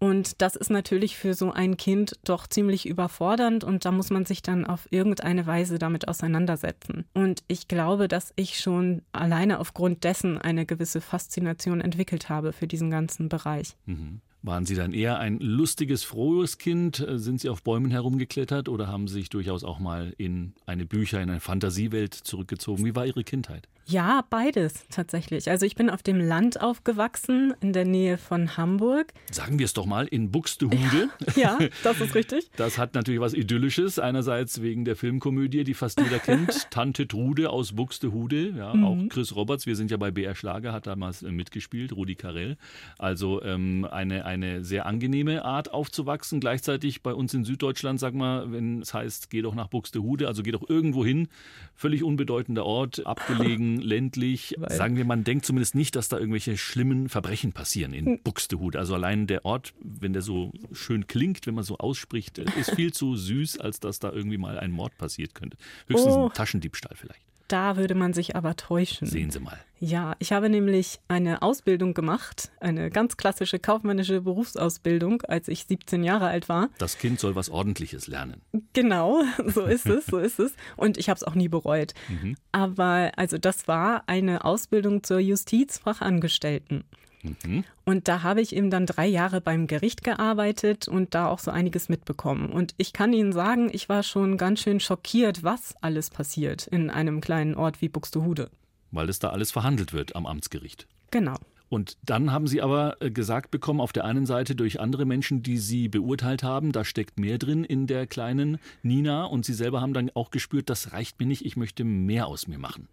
Und 0.00 0.40
das 0.40 0.56
ist 0.56 0.70
natürlich 0.70 1.18
für 1.18 1.34
so 1.34 1.52
ein 1.52 1.76
Kind 1.76 2.18
doch 2.24 2.46
ziemlich 2.46 2.88
überfordernd 2.88 3.64
und 3.64 3.84
da 3.84 3.92
muss 3.92 4.08
man 4.08 4.24
sich 4.24 4.40
dann 4.40 4.64
auf 4.64 4.88
irgendeine 4.90 5.46
Weise 5.46 5.78
damit 5.78 6.08
auseinandersetzen. 6.08 7.04
Und 7.12 7.42
ich 7.48 7.68
glaube, 7.68 8.08
dass 8.08 8.32
ich 8.34 8.58
schon 8.58 9.02
alleine 9.12 9.60
aufgrund 9.60 10.02
dessen 10.04 10.38
eine 10.38 10.64
gewisse 10.64 11.02
Faszination 11.02 11.82
entwickelt 11.82 12.30
habe 12.30 12.54
für 12.54 12.66
diesen 12.66 12.90
ganzen 12.90 13.28
Bereich. 13.28 13.76
Mhm. 13.84 14.22
Waren 14.42 14.64
Sie 14.64 14.74
dann 14.74 14.92
eher 14.92 15.18
ein 15.18 15.38
lustiges, 15.38 16.02
frohes 16.02 16.56
Kind? 16.56 17.04
Sind 17.14 17.40
Sie 17.40 17.48
auf 17.50 17.62
Bäumen 17.62 17.90
herumgeklettert 17.90 18.68
oder 18.68 18.88
haben 18.88 19.06
Sie 19.06 19.14
sich 19.14 19.28
durchaus 19.28 19.64
auch 19.64 19.78
mal 19.78 20.14
in 20.16 20.54
eine 20.64 20.86
Bücher, 20.86 21.20
in 21.20 21.28
eine 21.28 21.40
Fantasiewelt 21.40 22.14
zurückgezogen? 22.14 22.84
Wie 22.84 22.94
war 22.94 23.04
Ihre 23.04 23.22
Kindheit? 23.22 23.68
Ja, 23.90 24.24
beides 24.30 24.86
tatsächlich. 24.88 25.50
Also 25.50 25.66
ich 25.66 25.74
bin 25.74 25.90
auf 25.90 26.02
dem 26.02 26.20
Land 26.20 26.60
aufgewachsen, 26.60 27.54
in 27.60 27.72
der 27.72 27.84
Nähe 27.84 28.18
von 28.18 28.56
Hamburg. 28.56 29.12
Sagen 29.32 29.58
wir 29.58 29.64
es 29.64 29.72
doch 29.72 29.86
mal, 29.86 30.06
in 30.06 30.30
Buxtehude. 30.30 31.08
Ja, 31.36 31.58
ja, 31.60 31.68
das 31.82 32.00
ist 32.00 32.14
richtig. 32.14 32.50
Das 32.56 32.76
hat 32.76 32.94
natürlich 32.94 33.20
was 33.20 33.34
Idyllisches. 33.34 33.98
Einerseits 33.98 34.62
wegen 34.62 34.84
der 34.84 34.96
Filmkomödie, 34.96 35.64
die 35.64 35.74
fast 35.74 36.00
jeder 36.00 36.18
kennt. 36.20 36.70
Tante 36.70 37.08
Trude 37.08 37.50
aus 37.50 37.72
Buxtehude. 37.72 38.50
Ja, 38.56 38.74
mhm. 38.74 38.84
Auch 38.84 39.08
Chris 39.08 39.34
Roberts, 39.34 39.66
wir 39.66 39.76
sind 39.76 39.90
ja 39.90 39.96
bei 39.96 40.10
BR 40.10 40.34
Schlager, 40.34 40.72
hat 40.72 40.86
damals 40.86 41.22
äh, 41.22 41.30
mitgespielt, 41.30 41.92
Rudi 41.92 42.14
Carell. 42.14 42.56
Also 42.98 43.42
ähm, 43.42 43.86
eine, 43.90 44.24
eine 44.30 44.64
sehr 44.64 44.86
angenehme 44.86 45.44
Art 45.44 45.72
aufzuwachsen. 45.72 46.40
Gleichzeitig 46.40 47.02
bei 47.02 47.12
uns 47.12 47.34
in 47.34 47.44
Süddeutschland, 47.44 47.98
sag 47.98 48.14
mal, 48.14 48.52
wenn 48.52 48.80
es 48.80 48.94
heißt, 48.94 49.30
geh 49.30 49.42
doch 49.42 49.54
nach 49.54 49.68
Buxtehude, 49.68 50.28
also 50.28 50.42
geh 50.42 50.52
doch 50.52 50.68
irgendwo 50.68 51.04
hin. 51.04 51.28
Völlig 51.74 52.04
unbedeutender 52.04 52.64
Ort, 52.64 53.04
abgelegen 53.06 53.76
ländlich. 53.80 54.54
Weil 54.58 54.70
Sagen 54.70 54.96
wir, 54.96 55.04
man 55.04 55.24
denkt 55.24 55.44
zumindest 55.44 55.74
nicht, 55.74 55.96
dass 55.96 56.08
da 56.08 56.18
irgendwelche 56.18 56.56
schlimmen 56.56 57.08
Verbrechen 57.08 57.52
passieren 57.52 57.92
in 57.92 58.06
hm. 58.06 58.20
Buxtehude. 58.22 58.78
Also 58.78 58.94
allein 58.94 59.26
der 59.26 59.44
Ort, 59.44 59.74
wenn 59.80 60.12
der 60.12 60.22
so 60.22 60.52
schön 60.72 61.06
klingt, 61.06 61.46
wenn 61.46 61.54
man 61.54 61.64
so 61.64 61.78
ausspricht, 61.78 62.38
ist 62.38 62.74
viel 62.74 62.92
zu 62.92 63.16
süß, 63.16 63.58
als 63.58 63.80
dass 63.80 63.98
da 63.98 64.12
irgendwie 64.12 64.38
mal 64.38 64.58
ein 64.58 64.70
Mord 64.70 64.96
passiert 64.96 65.34
könnte. 65.34 65.56
Höchstens 65.88 66.14
oh. 66.14 66.26
ein 66.26 66.32
Taschendiebstahl 66.32 66.96
vielleicht. 66.96 67.29
Da 67.50 67.76
würde 67.76 67.96
man 67.96 68.12
sich 68.12 68.36
aber 68.36 68.54
täuschen. 68.54 69.08
Sehen 69.08 69.32
Sie 69.32 69.40
mal. 69.40 69.58
Ja, 69.80 70.14
ich 70.20 70.30
habe 70.32 70.48
nämlich 70.48 71.00
eine 71.08 71.42
Ausbildung 71.42 71.94
gemacht, 71.94 72.52
eine 72.60 72.90
ganz 72.90 73.16
klassische 73.16 73.58
kaufmännische 73.58 74.20
Berufsausbildung, 74.20 75.22
als 75.22 75.48
ich 75.48 75.64
17 75.64 76.04
Jahre 76.04 76.28
alt 76.28 76.48
war. 76.48 76.68
Das 76.78 76.96
Kind 76.96 77.18
soll 77.18 77.34
was 77.34 77.48
Ordentliches 77.50 78.06
lernen. 78.06 78.40
Genau, 78.72 79.24
so 79.46 79.64
ist 79.64 79.86
es, 79.86 80.06
so 80.06 80.18
ist 80.18 80.38
es. 80.38 80.54
Und 80.76 80.96
ich 80.96 81.08
habe 81.08 81.16
es 81.16 81.24
auch 81.24 81.34
nie 81.34 81.48
bereut. 81.48 81.92
Mhm. 82.08 82.36
Aber 82.52 83.10
also 83.16 83.36
das 83.36 83.66
war 83.66 84.04
eine 84.06 84.44
Ausbildung 84.44 85.02
zur 85.02 85.18
Justizfachangestellten. 85.18 86.84
Mhm. 87.22 87.64
Und 87.84 88.08
da 88.08 88.22
habe 88.22 88.40
ich 88.40 88.54
eben 88.54 88.70
dann 88.70 88.86
drei 88.86 89.06
Jahre 89.06 89.40
beim 89.40 89.66
Gericht 89.66 90.02
gearbeitet 90.04 90.88
und 90.88 91.14
da 91.14 91.28
auch 91.28 91.38
so 91.38 91.50
einiges 91.50 91.88
mitbekommen. 91.88 92.50
Und 92.50 92.74
ich 92.76 92.92
kann 92.92 93.12
Ihnen 93.12 93.32
sagen, 93.32 93.70
ich 93.72 93.88
war 93.88 94.02
schon 94.02 94.36
ganz 94.36 94.60
schön 94.60 94.80
schockiert, 94.80 95.42
was 95.42 95.74
alles 95.80 96.10
passiert 96.10 96.66
in 96.66 96.90
einem 96.90 97.20
kleinen 97.20 97.54
Ort 97.54 97.80
wie 97.80 97.88
Buxtehude. 97.88 98.50
Weil 98.90 99.08
es 99.08 99.18
da 99.18 99.30
alles 99.30 99.50
verhandelt 99.50 99.92
wird 99.92 100.16
am 100.16 100.26
Amtsgericht. 100.26 100.86
Genau. 101.10 101.36
Und 101.70 101.96
dann 102.02 102.32
haben 102.32 102.48
Sie 102.48 102.60
aber 102.60 102.96
äh, 103.00 103.12
gesagt 103.12 103.52
bekommen, 103.52 103.80
auf 103.80 103.92
der 103.92 104.04
einen 104.04 104.26
Seite 104.26 104.56
durch 104.56 104.80
andere 104.80 105.04
Menschen, 105.04 105.44
die 105.44 105.56
Sie 105.56 105.88
beurteilt 105.88 106.42
haben, 106.42 106.72
da 106.72 106.84
steckt 106.84 107.20
mehr 107.20 107.38
drin 107.38 107.62
in 107.62 107.86
der 107.86 108.08
kleinen 108.08 108.58
Nina. 108.82 109.24
Und 109.24 109.44
Sie 109.44 109.54
selber 109.54 109.80
haben 109.80 109.94
dann 109.94 110.10
auch 110.14 110.32
gespürt, 110.32 110.68
das 110.68 110.92
reicht 110.92 111.20
mir 111.20 111.26
nicht, 111.26 111.44
ich 111.46 111.56
möchte 111.56 111.84
mehr 111.84 112.26
aus 112.26 112.48
mir 112.48 112.58
machen. 112.58 112.88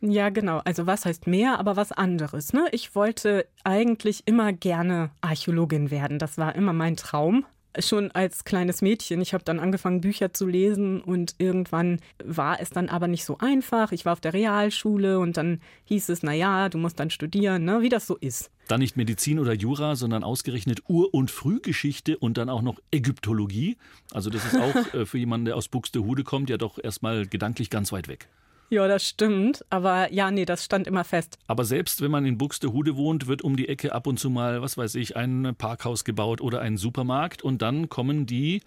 Ja, 0.00 0.30
genau. 0.30 0.62
Also 0.64 0.86
was 0.86 1.04
heißt 1.04 1.26
mehr, 1.26 1.58
aber 1.58 1.76
was 1.76 1.92
anderes. 1.92 2.52
Ne? 2.52 2.66
Ich 2.72 2.94
wollte 2.94 3.46
eigentlich 3.64 4.22
immer 4.26 4.52
gerne 4.52 5.10
Archäologin 5.20 5.90
werden. 5.90 6.18
Das 6.18 6.38
war 6.38 6.54
immer 6.54 6.72
mein 6.72 6.96
Traum 6.96 7.44
schon 7.78 8.10
als 8.10 8.44
kleines 8.44 8.82
Mädchen. 8.82 9.20
Ich 9.20 9.32
habe 9.32 9.44
dann 9.44 9.60
angefangen, 9.60 10.00
Bücher 10.00 10.32
zu 10.32 10.46
lesen 10.46 11.00
und 11.00 11.34
irgendwann 11.38 12.00
war 12.24 12.60
es 12.60 12.70
dann 12.70 12.88
aber 12.88 13.06
nicht 13.06 13.24
so 13.24 13.38
einfach. 13.38 13.92
Ich 13.92 14.04
war 14.04 14.12
auf 14.12 14.20
der 14.20 14.32
Realschule 14.32 15.18
und 15.18 15.36
dann 15.36 15.60
hieß 15.84 16.08
es, 16.08 16.22
na 16.22 16.32
ja, 16.32 16.68
du 16.68 16.78
musst 16.78 16.98
dann 16.98 17.10
studieren, 17.10 17.64
ne? 17.64 17.82
wie 17.82 17.88
das 17.88 18.06
so 18.06 18.16
ist. 18.16 18.50
Dann 18.68 18.80
nicht 18.80 18.96
Medizin 18.96 19.38
oder 19.38 19.52
Jura, 19.52 19.96
sondern 19.96 20.24
ausgerechnet 20.24 20.82
Ur- 20.88 21.12
und 21.12 21.30
Frühgeschichte 21.30 22.18
und 22.18 22.38
dann 22.38 22.48
auch 22.48 22.62
noch 22.62 22.80
Ägyptologie. 22.90 23.76
Also 24.12 24.30
das 24.30 24.44
ist 24.44 24.56
auch 24.56 24.94
äh, 24.94 25.06
für 25.06 25.18
jemanden, 25.18 25.46
der 25.46 25.56
aus 25.56 25.68
Buxtehude 25.68 26.24
kommt, 26.24 26.50
ja 26.50 26.56
doch 26.56 26.78
erstmal 26.82 27.26
gedanklich 27.26 27.70
ganz 27.70 27.92
weit 27.92 28.08
weg. 28.08 28.28
Ja, 28.70 28.86
das 28.86 29.06
stimmt. 29.06 29.64
Aber 29.68 30.12
ja, 30.12 30.30
nee, 30.30 30.44
das 30.44 30.64
stand 30.64 30.86
immer 30.86 31.04
fest. 31.04 31.38
Aber 31.48 31.64
selbst 31.64 32.00
wenn 32.00 32.10
man 32.10 32.24
in 32.24 32.38
Buxtehude 32.38 32.96
wohnt, 32.96 33.26
wird 33.26 33.42
um 33.42 33.56
die 33.56 33.68
Ecke 33.68 33.92
ab 33.92 34.06
und 34.06 34.18
zu 34.18 34.30
mal, 34.30 34.62
was 34.62 34.78
weiß 34.78 34.94
ich, 34.94 35.16
ein 35.16 35.54
Parkhaus 35.58 36.04
gebaut 36.04 36.40
oder 36.40 36.60
ein 36.60 36.76
Supermarkt. 36.76 37.42
Und 37.42 37.62
dann 37.62 37.88
kommen 37.88 38.26
die 38.26 38.62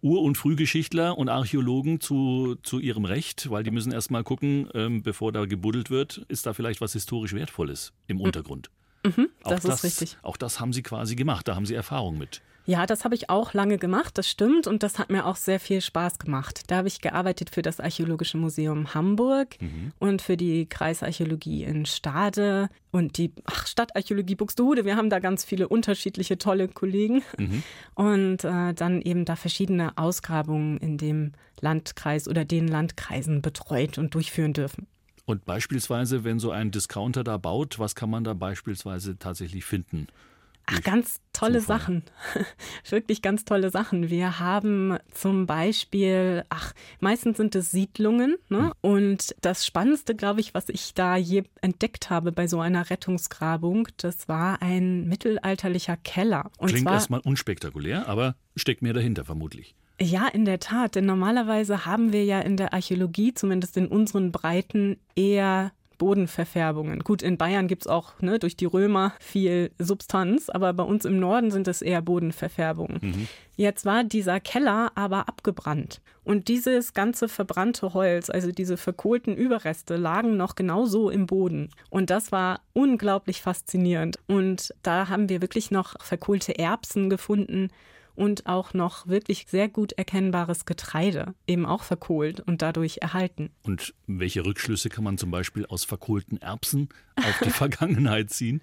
Ur- 0.00 0.22
und 0.22 0.36
Frühgeschichtler 0.36 1.16
und 1.16 1.28
Archäologen 1.28 2.00
zu, 2.00 2.56
zu 2.62 2.80
ihrem 2.80 3.04
Recht, 3.04 3.50
weil 3.50 3.62
die 3.62 3.70
müssen 3.70 3.92
erst 3.92 4.10
mal 4.10 4.24
gucken, 4.24 4.68
ähm, 4.74 5.02
bevor 5.02 5.30
da 5.30 5.44
gebuddelt 5.44 5.90
wird, 5.90 6.24
ist 6.28 6.46
da 6.46 6.54
vielleicht 6.54 6.80
was 6.80 6.94
historisch 6.94 7.34
Wertvolles 7.34 7.92
im 8.08 8.18
hm. 8.18 8.24
Untergrund. 8.24 8.70
Mhm, 9.04 9.28
das 9.44 9.66
auch 9.66 9.74
ist 9.74 9.84
richtig. 9.84 10.16
Auch 10.22 10.36
das 10.36 10.60
haben 10.60 10.72
sie 10.72 10.82
quasi 10.82 11.14
gemacht, 11.14 11.46
da 11.46 11.54
haben 11.54 11.66
sie 11.66 11.74
Erfahrung 11.74 12.18
mit. 12.18 12.40
Ja, 12.64 12.86
das 12.86 13.04
habe 13.04 13.14
ich 13.14 13.28
auch 13.28 13.54
lange 13.54 13.78
gemacht, 13.78 14.16
das 14.18 14.28
stimmt. 14.28 14.66
Und 14.66 14.82
das 14.82 14.98
hat 14.98 15.10
mir 15.10 15.26
auch 15.26 15.36
sehr 15.36 15.58
viel 15.58 15.80
Spaß 15.80 16.18
gemacht. 16.18 16.62
Da 16.68 16.76
habe 16.76 16.88
ich 16.88 17.00
gearbeitet 17.00 17.50
für 17.50 17.62
das 17.62 17.80
Archäologische 17.80 18.38
Museum 18.38 18.94
Hamburg 18.94 19.56
mhm. 19.60 19.92
und 19.98 20.22
für 20.22 20.36
die 20.36 20.66
Kreisarchäologie 20.66 21.64
in 21.64 21.86
Stade 21.86 22.68
und 22.90 23.18
die 23.18 23.32
ach, 23.44 23.66
Stadtarchäologie 23.66 24.36
Buxtehude. 24.36 24.84
Wir 24.84 24.96
haben 24.96 25.10
da 25.10 25.18
ganz 25.18 25.44
viele 25.44 25.68
unterschiedliche 25.68 26.38
tolle 26.38 26.68
Kollegen. 26.68 27.22
Mhm. 27.38 27.62
Und 27.94 28.44
äh, 28.44 28.74
dann 28.74 29.02
eben 29.02 29.24
da 29.24 29.36
verschiedene 29.36 29.98
Ausgrabungen 29.98 30.78
in 30.78 30.98
dem 30.98 31.32
Landkreis 31.60 32.28
oder 32.28 32.44
den 32.44 32.68
Landkreisen 32.68 33.42
betreut 33.42 33.98
und 33.98 34.14
durchführen 34.14 34.52
dürfen. 34.52 34.86
Und 35.24 35.44
beispielsweise, 35.44 36.24
wenn 36.24 36.38
so 36.38 36.50
ein 36.50 36.70
Discounter 36.70 37.22
da 37.22 37.36
baut, 37.36 37.78
was 37.78 37.94
kann 37.94 38.10
man 38.10 38.24
da 38.24 38.34
beispielsweise 38.34 39.18
tatsächlich 39.18 39.64
finden? 39.64 40.08
Ach, 40.66 40.80
ganz 40.82 41.20
tolle. 41.32 41.60
Sachen. 41.60 42.02
Wirklich 42.88 43.22
ganz 43.22 43.44
tolle 43.44 43.70
Sachen. 43.70 44.10
Wir 44.10 44.38
haben 44.38 44.96
zum 45.12 45.46
Beispiel, 45.46 46.44
ach, 46.48 46.72
meistens 47.00 47.36
sind 47.36 47.54
es 47.54 47.70
Siedlungen. 47.70 48.36
Ne? 48.48 48.58
Hm. 48.58 48.72
Und 48.80 49.34
das 49.40 49.66
Spannendste, 49.66 50.14
glaube 50.14 50.40
ich, 50.40 50.54
was 50.54 50.68
ich 50.68 50.94
da 50.94 51.16
je 51.16 51.44
entdeckt 51.60 52.10
habe 52.10 52.32
bei 52.32 52.46
so 52.46 52.60
einer 52.60 52.90
Rettungsgrabung, 52.90 53.88
das 53.96 54.28
war 54.28 54.62
ein 54.62 55.08
mittelalterlicher 55.08 55.96
Keller. 55.96 56.50
Und 56.58 56.68
Klingt 56.68 56.88
erstmal 56.88 57.20
unspektakulär, 57.20 58.08
aber 58.08 58.36
steckt 58.56 58.82
mehr 58.82 58.92
dahinter 58.92 59.24
vermutlich. 59.24 59.74
Ja, 60.00 60.26
in 60.28 60.44
der 60.44 60.58
Tat. 60.58 60.94
Denn 60.94 61.06
normalerweise 61.06 61.86
haben 61.86 62.12
wir 62.12 62.24
ja 62.24 62.40
in 62.40 62.56
der 62.56 62.72
Archäologie, 62.72 63.34
zumindest 63.34 63.76
in 63.76 63.86
unseren 63.86 64.32
Breiten, 64.32 64.98
eher 65.14 65.72
Bodenverfärbungen. 65.98 67.00
Gut, 67.00 67.22
in 67.22 67.36
Bayern 67.36 67.68
gibt 67.68 67.82
es 67.82 67.86
auch 67.86 68.20
ne, 68.20 68.38
durch 68.38 68.56
die 68.56 68.64
Römer 68.64 69.12
viel 69.20 69.70
Substanz, 69.78 70.48
aber 70.48 70.72
bei 70.72 70.82
uns 70.82 71.04
im 71.04 71.18
Norden 71.18 71.50
sind 71.50 71.68
es 71.68 71.82
eher 71.82 72.02
Bodenverfärbungen. 72.02 72.98
Mhm. 73.00 73.28
Jetzt 73.56 73.84
war 73.84 74.04
dieser 74.04 74.40
Keller 74.40 74.92
aber 74.94 75.28
abgebrannt. 75.28 76.00
Und 76.24 76.48
dieses 76.48 76.94
ganze 76.94 77.28
verbrannte 77.28 77.94
Holz, 77.94 78.30
also 78.30 78.52
diese 78.52 78.76
verkohlten 78.76 79.36
Überreste, 79.36 79.96
lagen 79.96 80.36
noch 80.36 80.54
genauso 80.54 81.10
im 81.10 81.26
Boden. 81.26 81.70
Und 81.90 82.10
das 82.10 82.32
war 82.32 82.60
unglaublich 82.72 83.42
faszinierend. 83.42 84.18
Und 84.28 84.72
da 84.82 85.08
haben 85.08 85.28
wir 85.28 85.42
wirklich 85.42 85.70
noch 85.70 85.94
verkohlte 86.00 86.58
Erbsen 86.58 87.10
gefunden 87.10 87.70
und 88.14 88.46
auch 88.46 88.74
noch 88.74 89.06
wirklich 89.06 89.46
sehr 89.48 89.68
gut 89.68 89.92
erkennbares 89.92 90.64
Getreide, 90.64 91.34
eben 91.46 91.66
auch 91.66 91.82
verkohlt 91.82 92.40
und 92.40 92.62
dadurch 92.62 92.98
erhalten. 93.00 93.50
Und 93.62 93.94
welche 94.06 94.44
Rückschlüsse 94.44 94.88
kann 94.88 95.04
man 95.04 95.18
zum 95.18 95.30
Beispiel 95.30 95.66
aus 95.66 95.84
verkohlten 95.84 96.40
Erbsen 96.40 96.88
auf 97.16 97.40
die 97.44 97.50
Vergangenheit 97.62 98.30
ziehen? 98.30 98.60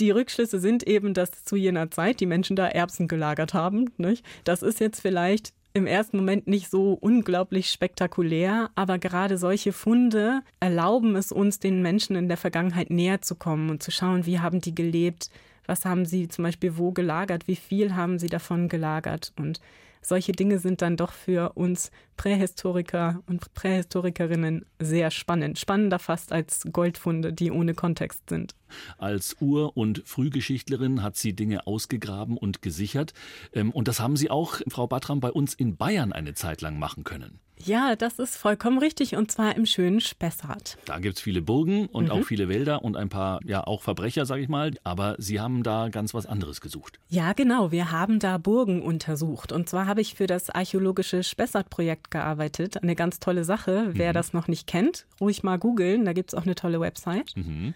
Die 0.00 0.10
Rückschlüsse 0.10 0.60
sind 0.60 0.86
eben, 0.86 1.14
dass 1.14 1.44
zu 1.44 1.56
jener 1.56 1.90
Zeit 1.90 2.20
die 2.20 2.26
Menschen 2.26 2.56
da 2.56 2.66
Erbsen 2.66 3.08
gelagert 3.08 3.54
haben. 3.54 3.90
Nicht? 3.98 4.24
Das 4.44 4.62
ist 4.62 4.80
jetzt 4.80 5.00
vielleicht 5.00 5.52
im 5.76 5.86
ersten 5.86 6.16
Moment 6.16 6.46
nicht 6.46 6.70
so 6.70 6.94
unglaublich 6.94 7.70
spektakulär, 7.70 8.70
aber 8.76 8.98
gerade 8.98 9.36
solche 9.36 9.74
Funde 9.74 10.40
erlauben 10.58 11.16
es 11.16 11.32
uns, 11.32 11.58
den 11.58 11.82
Menschen 11.82 12.16
in 12.16 12.28
der 12.28 12.38
Vergangenheit 12.38 12.88
näher 12.88 13.20
zu 13.20 13.34
kommen 13.34 13.68
und 13.68 13.82
zu 13.82 13.90
schauen, 13.90 14.24
wie 14.24 14.40
haben 14.40 14.62
die 14.62 14.74
gelebt, 14.74 15.28
was 15.66 15.84
haben 15.84 16.06
Sie 16.06 16.28
zum 16.28 16.44
Beispiel 16.44 16.76
wo 16.76 16.92
gelagert? 16.92 17.46
Wie 17.48 17.56
viel 17.56 17.94
haben 17.94 18.18
Sie 18.18 18.28
davon 18.28 18.68
gelagert? 18.68 19.32
Und 19.36 19.60
solche 20.00 20.32
Dinge 20.32 20.58
sind 20.58 20.82
dann 20.82 20.96
doch 20.96 21.12
für 21.12 21.52
uns 21.54 21.90
Prähistoriker 22.16 23.22
und 23.26 23.52
Prähistorikerinnen 23.54 24.64
sehr 24.78 25.10
spannend. 25.10 25.58
Spannender 25.58 25.98
fast 25.98 26.32
als 26.32 26.66
Goldfunde, 26.72 27.32
die 27.32 27.50
ohne 27.50 27.74
Kontext 27.74 28.28
sind. 28.28 28.54
Als 28.98 29.36
Ur- 29.40 29.76
und 29.76 30.02
Frühgeschichtlerin 30.04 31.02
hat 31.02 31.16
sie 31.16 31.34
Dinge 31.34 31.66
ausgegraben 31.66 32.36
und 32.36 32.62
gesichert. 32.62 33.12
Ähm, 33.52 33.70
und 33.70 33.88
das 33.88 34.00
haben 34.00 34.16
Sie 34.16 34.30
auch, 34.30 34.60
Frau 34.68 34.86
Batram, 34.86 35.20
bei 35.20 35.30
uns 35.30 35.54
in 35.54 35.76
Bayern 35.76 36.12
eine 36.12 36.34
Zeit 36.34 36.60
lang 36.62 36.78
machen 36.78 37.04
können. 37.04 37.40
Ja, 37.58 37.96
das 37.96 38.18
ist 38.18 38.36
vollkommen 38.36 38.78
richtig 38.78 39.16
und 39.16 39.32
zwar 39.32 39.56
im 39.56 39.64
schönen 39.64 40.00
Spessart. 40.00 40.76
Da 40.84 40.98
gibt 40.98 41.16
es 41.16 41.22
viele 41.22 41.40
Burgen 41.40 41.86
und 41.86 42.06
mhm. 42.06 42.10
auch 42.10 42.22
viele 42.24 42.48
Wälder 42.48 42.84
und 42.84 42.96
ein 42.96 43.08
paar, 43.08 43.40
ja, 43.44 43.66
auch 43.66 43.82
Verbrecher, 43.82 44.26
sage 44.26 44.42
ich 44.42 44.48
mal. 44.48 44.72
Aber 44.84 45.16
Sie 45.18 45.40
haben 45.40 45.62
da 45.62 45.88
ganz 45.88 46.12
was 46.12 46.26
anderes 46.26 46.60
gesucht. 46.60 47.00
Ja, 47.08 47.32
genau. 47.32 47.72
Wir 47.72 47.90
haben 47.90 48.18
da 48.18 48.36
Burgen 48.36 48.82
untersucht. 48.82 49.52
Und 49.52 49.68
zwar 49.68 49.86
habe 49.86 50.02
ich 50.02 50.14
für 50.14 50.26
das 50.26 50.50
archäologische 50.50 51.22
Spessart-Projekt 51.22 52.05
gearbeitet. 52.10 52.82
Eine 52.82 52.94
ganz 52.94 53.18
tolle 53.18 53.44
Sache. 53.44 53.90
Wer 53.92 54.10
mhm. 54.10 54.14
das 54.14 54.32
noch 54.32 54.48
nicht 54.48 54.66
kennt, 54.66 55.06
ruhig 55.20 55.42
mal 55.42 55.58
googeln. 55.58 56.04
Da 56.04 56.12
gibt 56.12 56.32
es 56.32 56.38
auch 56.38 56.44
eine 56.44 56.54
tolle 56.54 56.80
Website. 56.80 57.36
Mhm. 57.36 57.74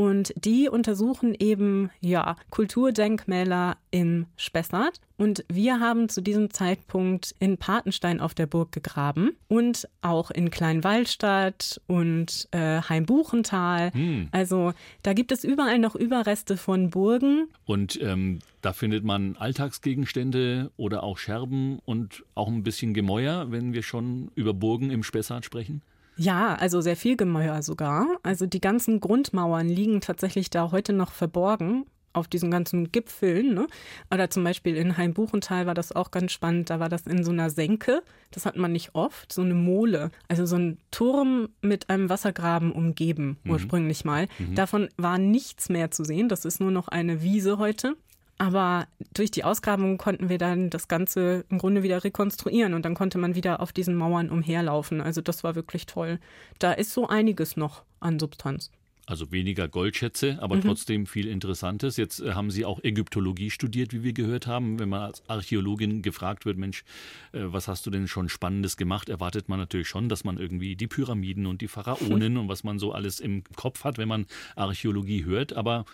Und 0.00 0.32
die 0.34 0.70
untersuchen 0.70 1.36
eben 1.38 1.90
ja 2.00 2.36
Kulturdenkmäler 2.48 3.76
im 3.90 4.24
Spessart. 4.38 4.98
Und 5.18 5.44
wir 5.52 5.78
haben 5.78 6.08
zu 6.08 6.22
diesem 6.22 6.50
Zeitpunkt 6.50 7.34
in 7.38 7.58
Patenstein 7.58 8.18
auf 8.18 8.32
der 8.32 8.46
Burg 8.46 8.72
gegraben 8.72 9.32
und 9.48 9.86
auch 10.00 10.30
in 10.30 10.48
Kleinwallstadt 10.50 11.82
und 11.86 12.48
äh, 12.52 12.80
Heimbuchental. 12.80 13.92
Hm. 13.92 14.28
Also 14.32 14.72
da 15.02 15.12
gibt 15.12 15.32
es 15.32 15.44
überall 15.44 15.78
noch 15.78 15.94
Überreste 15.94 16.56
von 16.56 16.88
Burgen. 16.88 17.48
Und 17.66 18.00
ähm, 18.00 18.38
da 18.62 18.72
findet 18.72 19.04
man 19.04 19.36
Alltagsgegenstände 19.36 20.70
oder 20.78 21.02
auch 21.02 21.18
Scherben 21.18 21.78
und 21.84 22.24
auch 22.34 22.48
ein 22.48 22.62
bisschen 22.62 22.94
Gemäuer, 22.94 23.50
wenn 23.50 23.74
wir 23.74 23.82
schon 23.82 24.30
über 24.34 24.54
Burgen 24.54 24.90
im 24.90 25.02
Spessart 25.02 25.44
sprechen. 25.44 25.82
Ja, 26.20 26.54
also 26.54 26.82
sehr 26.82 26.96
viel 26.96 27.16
Gemäuer 27.16 27.62
sogar. 27.62 28.06
Also 28.22 28.44
die 28.44 28.60
ganzen 28.60 29.00
Grundmauern 29.00 29.70
liegen 29.70 30.02
tatsächlich 30.02 30.50
da 30.50 30.70
heute 30.70 30.92
noch 30.92 31.12
verborgen 31.12 31.86
auf 32.12 32.28
diesen 32.28 32.50
ganzen 32.50 32.92
Gipfeln. 32.92 33.54
Ne? 33.54 33.66
Oder 34.12 34.28
zum 34.28 34.44
Beispiel 34.44 34.76
in 34.76 34.98
Heimbuchental 34.98 35.64
war 35.64 35.72
das 35.72 35.92
auch 35.92 36.10
ganz 36.10 36.32
spannend. 36.32 36.68
Da 36.68 36.78
war 36.78 36.90
das 36.90 37.06
in 37.06 37.24
so 37.24 37.30
einer 37.30 37.48
Senke. 37.48 38.02
Das 38.32 38.44
hat 38.44 38.56
man 38.56 38.72
nicht 38.72 38.94
oft. 38.94 39.32
So 39.32 39.40
eine 39.40 39.54
Mole. 39.54 40.10
Also 40.28 40.44
so 40.44 40.56
ein 40.56 40.76
Turm 40.90 41.48
mit 41.62 41.88
einem 41.88 42.10
Wassergraben 42.10 42.72
umgeben, 42.72 43.38
mhm. 43.42 43.52
ursprünglich 43.52 44.04
mal. 44.04 44.28
Mhm. 44.38 44.56
Davon 44.56 44.88
war 44.98 45.16
nichts 45.16 45.70
mehr 45.70 45.90
zu 45.90 46.04
sehen. 46.04 46.28
Das 46.28 46.44
ist 46.44 46.60
nur 46.60 46.70
noch 46.70 46.88
eine 46.88 47.22
Wiese 47.22 47.56
heute. 47.56 47.96
Aber 48.40 48.88
durch 49.12 49.30
die 49.30 49.44
Ausgrabung 49.44 49.98
konnten 49.98 50.30
wir 50.30 50.38
dann 50.38 50.70
das 50.70 50.88
Ganze 50.88 51.44
im 51.50 51.58
Grunde 51.58 51.82
wieder 51.82 52.02
rekonstruieren 52.02 52.72
und 52.72 52.86
dann 52.86 52.94
konnte 52.94 53.18
man 53.18 53.34
wieder 53.34 53.60
auf 53.60 53.70
diesen 53.70 53.94
Mauern 53.94 54.30
umherlaufen. 54.30 55.02
Also 55.02 55.20
das 55.20 55.44
war 55.44 55.56
wirklich 55.56 55.84
toll. 55.84 56.18
Da 56.58 56.72
ist 56.72 56.94
so 56.94 57.06
einiges 57.06 57.58
noch 57.58 57.82
an 58.00 58.18
Substanz. 58.18 58.70
Also 59.04 59.30
weniger 59.30 59.68
Goldschätze, 59.68 60.38
aber 60.40 60.56
mhm. 60.56 60.62
trotzdem 60.62 61.04
viel 61.04 61.26
Interessantes. 61.28 61.98
Jetzt 61.98 62.20
äh, 62.20 62.32
haben 62.32 62.50
Sie 62.50 62.64
auch 62.64 62.82
Ägyptologie 62.82 63.50
studiert, 63.50 63.92
wie 63.92 64.04
wir 64.04 64.14
gehört 64.14 64.46
haben. 64.46 64.78
Wenn 64.78 64.88
man 64.88 65.02
als 65.02 65.22
Archäologin 65.28 66.00
gefragt 66.00 66.46
wird, 66.46 66.56
Mensch, 66.56 66.84
äh, 67.32 67.40
was 67.42 67.68
hast 67.68 67.84
du 67.84 67.90
denn 67.90 68.08
schon 68.08 68.30
Spannendes 68.30 68.78
gemacht, 68.78 69.10
erwartet 69.10 69.50
man 69.50 69.58
natürlich 69.58 69.88
schon, 69.88 70.08
dass 70.08 70.24
man 70.24 70.38
irgendwie 70.38 70.76
die 70.76 70.86
Pyramiden 70.86 71.44
und 71.44 71.60
die 71.60 71.68
Pharaonen 71.68 72.36
und 72.38 72.48
was 72.48 72.64
man 72.64 72.78
so 72.78 72.92
alles 72.92 73.20
im 73.20 73.42
Kopf 73.56 73.84
hat, 73.84 73.98
wenn 73.98 74.08
man 74.08 74.24
Archäologie 74.56 75.26
hört. 75.26 75.52
Aber 75.52 75.84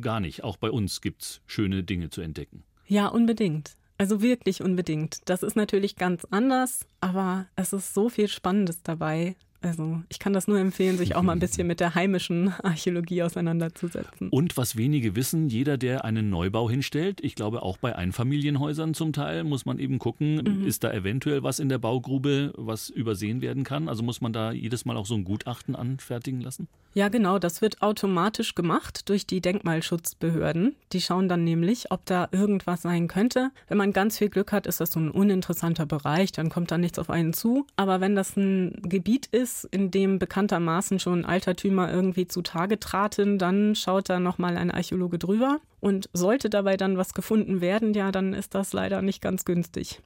gar 0.00 0.20
nicht. 0.20 0.44
Auch 0.44 0.56
bei 0.56 0.70
uns 0.70 1.00
gibt 1.00 1.22
es 1.22 1.40
schöne 1.46 1.82
Dinge 1.82 2.10
zu 2.10 2.20
entdecken. 2.20 2.62
Ja, 2.86 3.08
unbedingt. 3.08 3.76
Also 3.98 4.20
wirklich 4.20 4.62
unbedingt. 4.62 5.20
Das 5.24 5.42
ist 5.42 5.56
natürlich 5.56 5.96
ganz 5.96 6.26
anders, 6.30 6.86
aber 7.00 7.46
es 7.56 7.72
ist 7.72 7.94
so 7.94 8.08
viel 8.08 8.28
Spannendes 8.28 8.82
dabei. 8.82 9.36
Also 9.62 10.02
ich 10.10 10.18
kann 10.18 10.34
das 10.34 10.48
nur 10.48 10.58
empfehlen, 10.58 10.98
sich 10.98 11.16
auch 11.16 11.22
mal 11.22 11.32
ein 11.32 11.38
bisschen 11.38 11.66
mit 11.66 11.80
der 11.80 11.94
heimischen 11.94 12.52
Archäologie 12.62 13.22
auseinanderzusetzen. 13.22 14.28
Und 14.28 14.56
was 14.56 14.76
wenige 14.76 15.16
wissen, 15.16 15.48
jeder, 15.48 15.78
der 15.78 16.04
einen 16.04 16.28
Neubau 16.28 16.68
hinstellt, 16.68 17.20
ich 17.22 17.34
glaube 17.34 17.62
auch 17.62 17.78
bei 17.78 17.96
Einfamilienhäusern 17.96 18.92
zum 18.94 19.12
Teil, 19.12 19.44
muss 19.44 19.64
man 19.64 19.78
eben 19.78 19.98
gucken, 19.98 20.60
mhm. 20.60 20.66
ist 20.66 20.84
da 20.84 20.92
eventuell 20.92 21.42
was 21.42 21.58
in 21.58 21.70
der 21.70 21.78
Baugrube, 21.78 22.52
was 22.56 22.90
übersehen 22.90 23.40
werden 23.40 23.64
kann? 23.64 23.88
Also 23.88 24.02
muss 24.02 24.20
man 24.20 24.32
da 24.32 24.52
jedes 24.52 24.84
Mal 24.84 24.96
auch 24.96 25.06
so 25.06 25.14
ein 25.14 25.24
Gutachten 25.24 25.74
anfertigen 25.74 26.42
lassen? 26.42 26.68
Ja, 26.96 27.10
genau, 27.10 27.38
das 27.38 27.60
wird 27.60 27.82
automatisch 27.82 28.54
gemacht 28.54 29.10
durch 29.10 29.26
die 29.26 29.42
Denkmalschutzbehörden. 29.42 30.76
Die 30.94 31.02
schauen 31.02 31.28
dann 31.28 31.44
nämlich, 31.44 31.90
ob 31.90 32.06
da 32.06 32.26
irgendwas 32.32 32.80
sein 32.80 33.06
könnte. 33.06 33.50
Wenn 33.68 33.76
man 33.76 33.92
ganz 33.92 34.16
viel 34.16 34.30
Glück 34.30 34.50
hat, 34.50 34.66
ist 34.66 34.80
das 34.80 34.92
so 34.92 35.00
ein 35.00 35.10
uninteressanter 35.10 35.84
Bereich, 35.84 36.32
dann 36.32 36.48
kommt 36.48 36.70
da 36.70 36.78
nichts 36.78 36.98
auf 36.98 37.10
einen 37.10 37.34
zu. 37.34 37.66
Aber 37.76 38.00
wenn 38.00 38.16
das 38.16 38.34
ein 38.38 38.80
Gebiet 38.80 39.26
ist, 39.26 39.64
in 39.64 39.90
dem 39.90 40.18
bekanntermaßen 40.18 40.98
schon 40.98 41.26
Altertümer 41.26 41.92
irgendwie 41.92 42.28
zutage 42.28 42.80
traten, 42.80 43.36
dann 43.36 43.74
schaut 43.74 44.08
da 44.08 44.18
nochmal 44.18 44.56
ein 44.56 44.70
Archäologe 44.70 45.18
drüber. 45.18 45.60
Und 45.86 46.10
sollte 46.12 46.50
dabei 46.50 46.76
dann 46.76 46.98
was 46.98 47.14
gefunden 47.14 47.60
werden, 47.60 47.94
ja, 47.94 48.10
dann 48.10 48.32
ist 48.32 48.56
das 48.56 48.72
leider 48.72 49.02
nicht 49.02 49.22
ganz 49.22 49.44
günstig. 49.44 50.00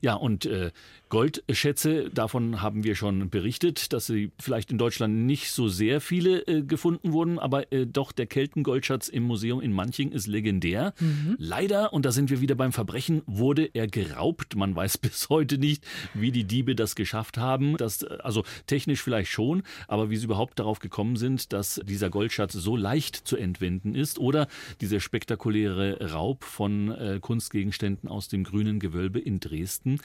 Ja, 0.00 0.14
und 0.14 0.46
äh, 0.46 0.70
Goldschätze, 1.10 2.08
davon 2.10 2.62
haben 2.62 2.84
wir 2.84 2.96
schon 2.96 3.28
berichtet, 3.28 3.92
dass 3.92 4.06
sie 4.06 4.32
vielleicht 4.40 4.70
in 4.70 4.78
Deutschland 4.78 5.26
nicht 5.26 5.52
so 5.52 5.68
sehr 5.68 6.00
viele 6.00 6.40
äh, 6.46 6.62
gefunden 6.62 7.12
wurden, 7.12 7.38
aber 7.38 7.70
äh, 7.70 7.86
doch 7.86 8.12
der 8.12 8.26
Keltengoldschatz 8.26 9.08
im 9.08 9.24
Museum 9.24 9.60
in 9.60 9.74
Manching 9.74 10.10
ist 10.10 10.26
legendär. 10.26 10.94
Mhm. 10.98 11.36
Leider, 11.38 11.92
und 11.92 12.06
da 12.06 12.12
sind 12.12 12.30
wir 12.30 12.40
wieder 12.40 12.54
beim 12.54 12.72
Verbrechen, 12.72 13.20
wurde 13.26 13.68
er 13.74 13.88
geraubt. 13.88 14.56
Man 14.56 14.74
weiß 14.74 14.96
bis 15.06 15.28
heute 15.28 15.58
nicht, 15.58 15.84
wie 16.14 16.32
die 16.32 16.44
Diebe 16.44 16.74
das 16.74 16.96
geschafft 16.96 17.36
haben. 17.36 17.76
Das, 17.76 18.02
äh, 18.02 18.16
also 18.22 18.42
technisch 18.66 19.02
vielleicht 19.02 19.30
schon, 19.30 19.64
aber 19.86 20.08
wie 20.08 20.16
sie 20.16 20.24
überhaupt 20.24 20.58
darauf 20.58 20.78
gekommen 20.78 21.16
sind, 21.16 21.52
dass 21.52 21.78
dieser 21.84 22.08
Goldschatz 22.08 22.54
so 22.54 22.74
leicht 22.74 23.16
zu 23.16 23.36
entwenden 23.36 23.94
ist 23.94 24.18
oder 24.18 24.48
dieser 24.80 25.00
spektakuläre 25.26 26.12
Raub 26.12 26.44
von 26.44 26.92
äh, 26.92 27.18
Kunstgegenständen 27.20 28.08
aus 28.08 28.28
dem 28.28 28.44
grünen 28.44 28.78
Gewölbe 28.78 29.18
in 29.18 29.40
Dresden. 29.40 30.00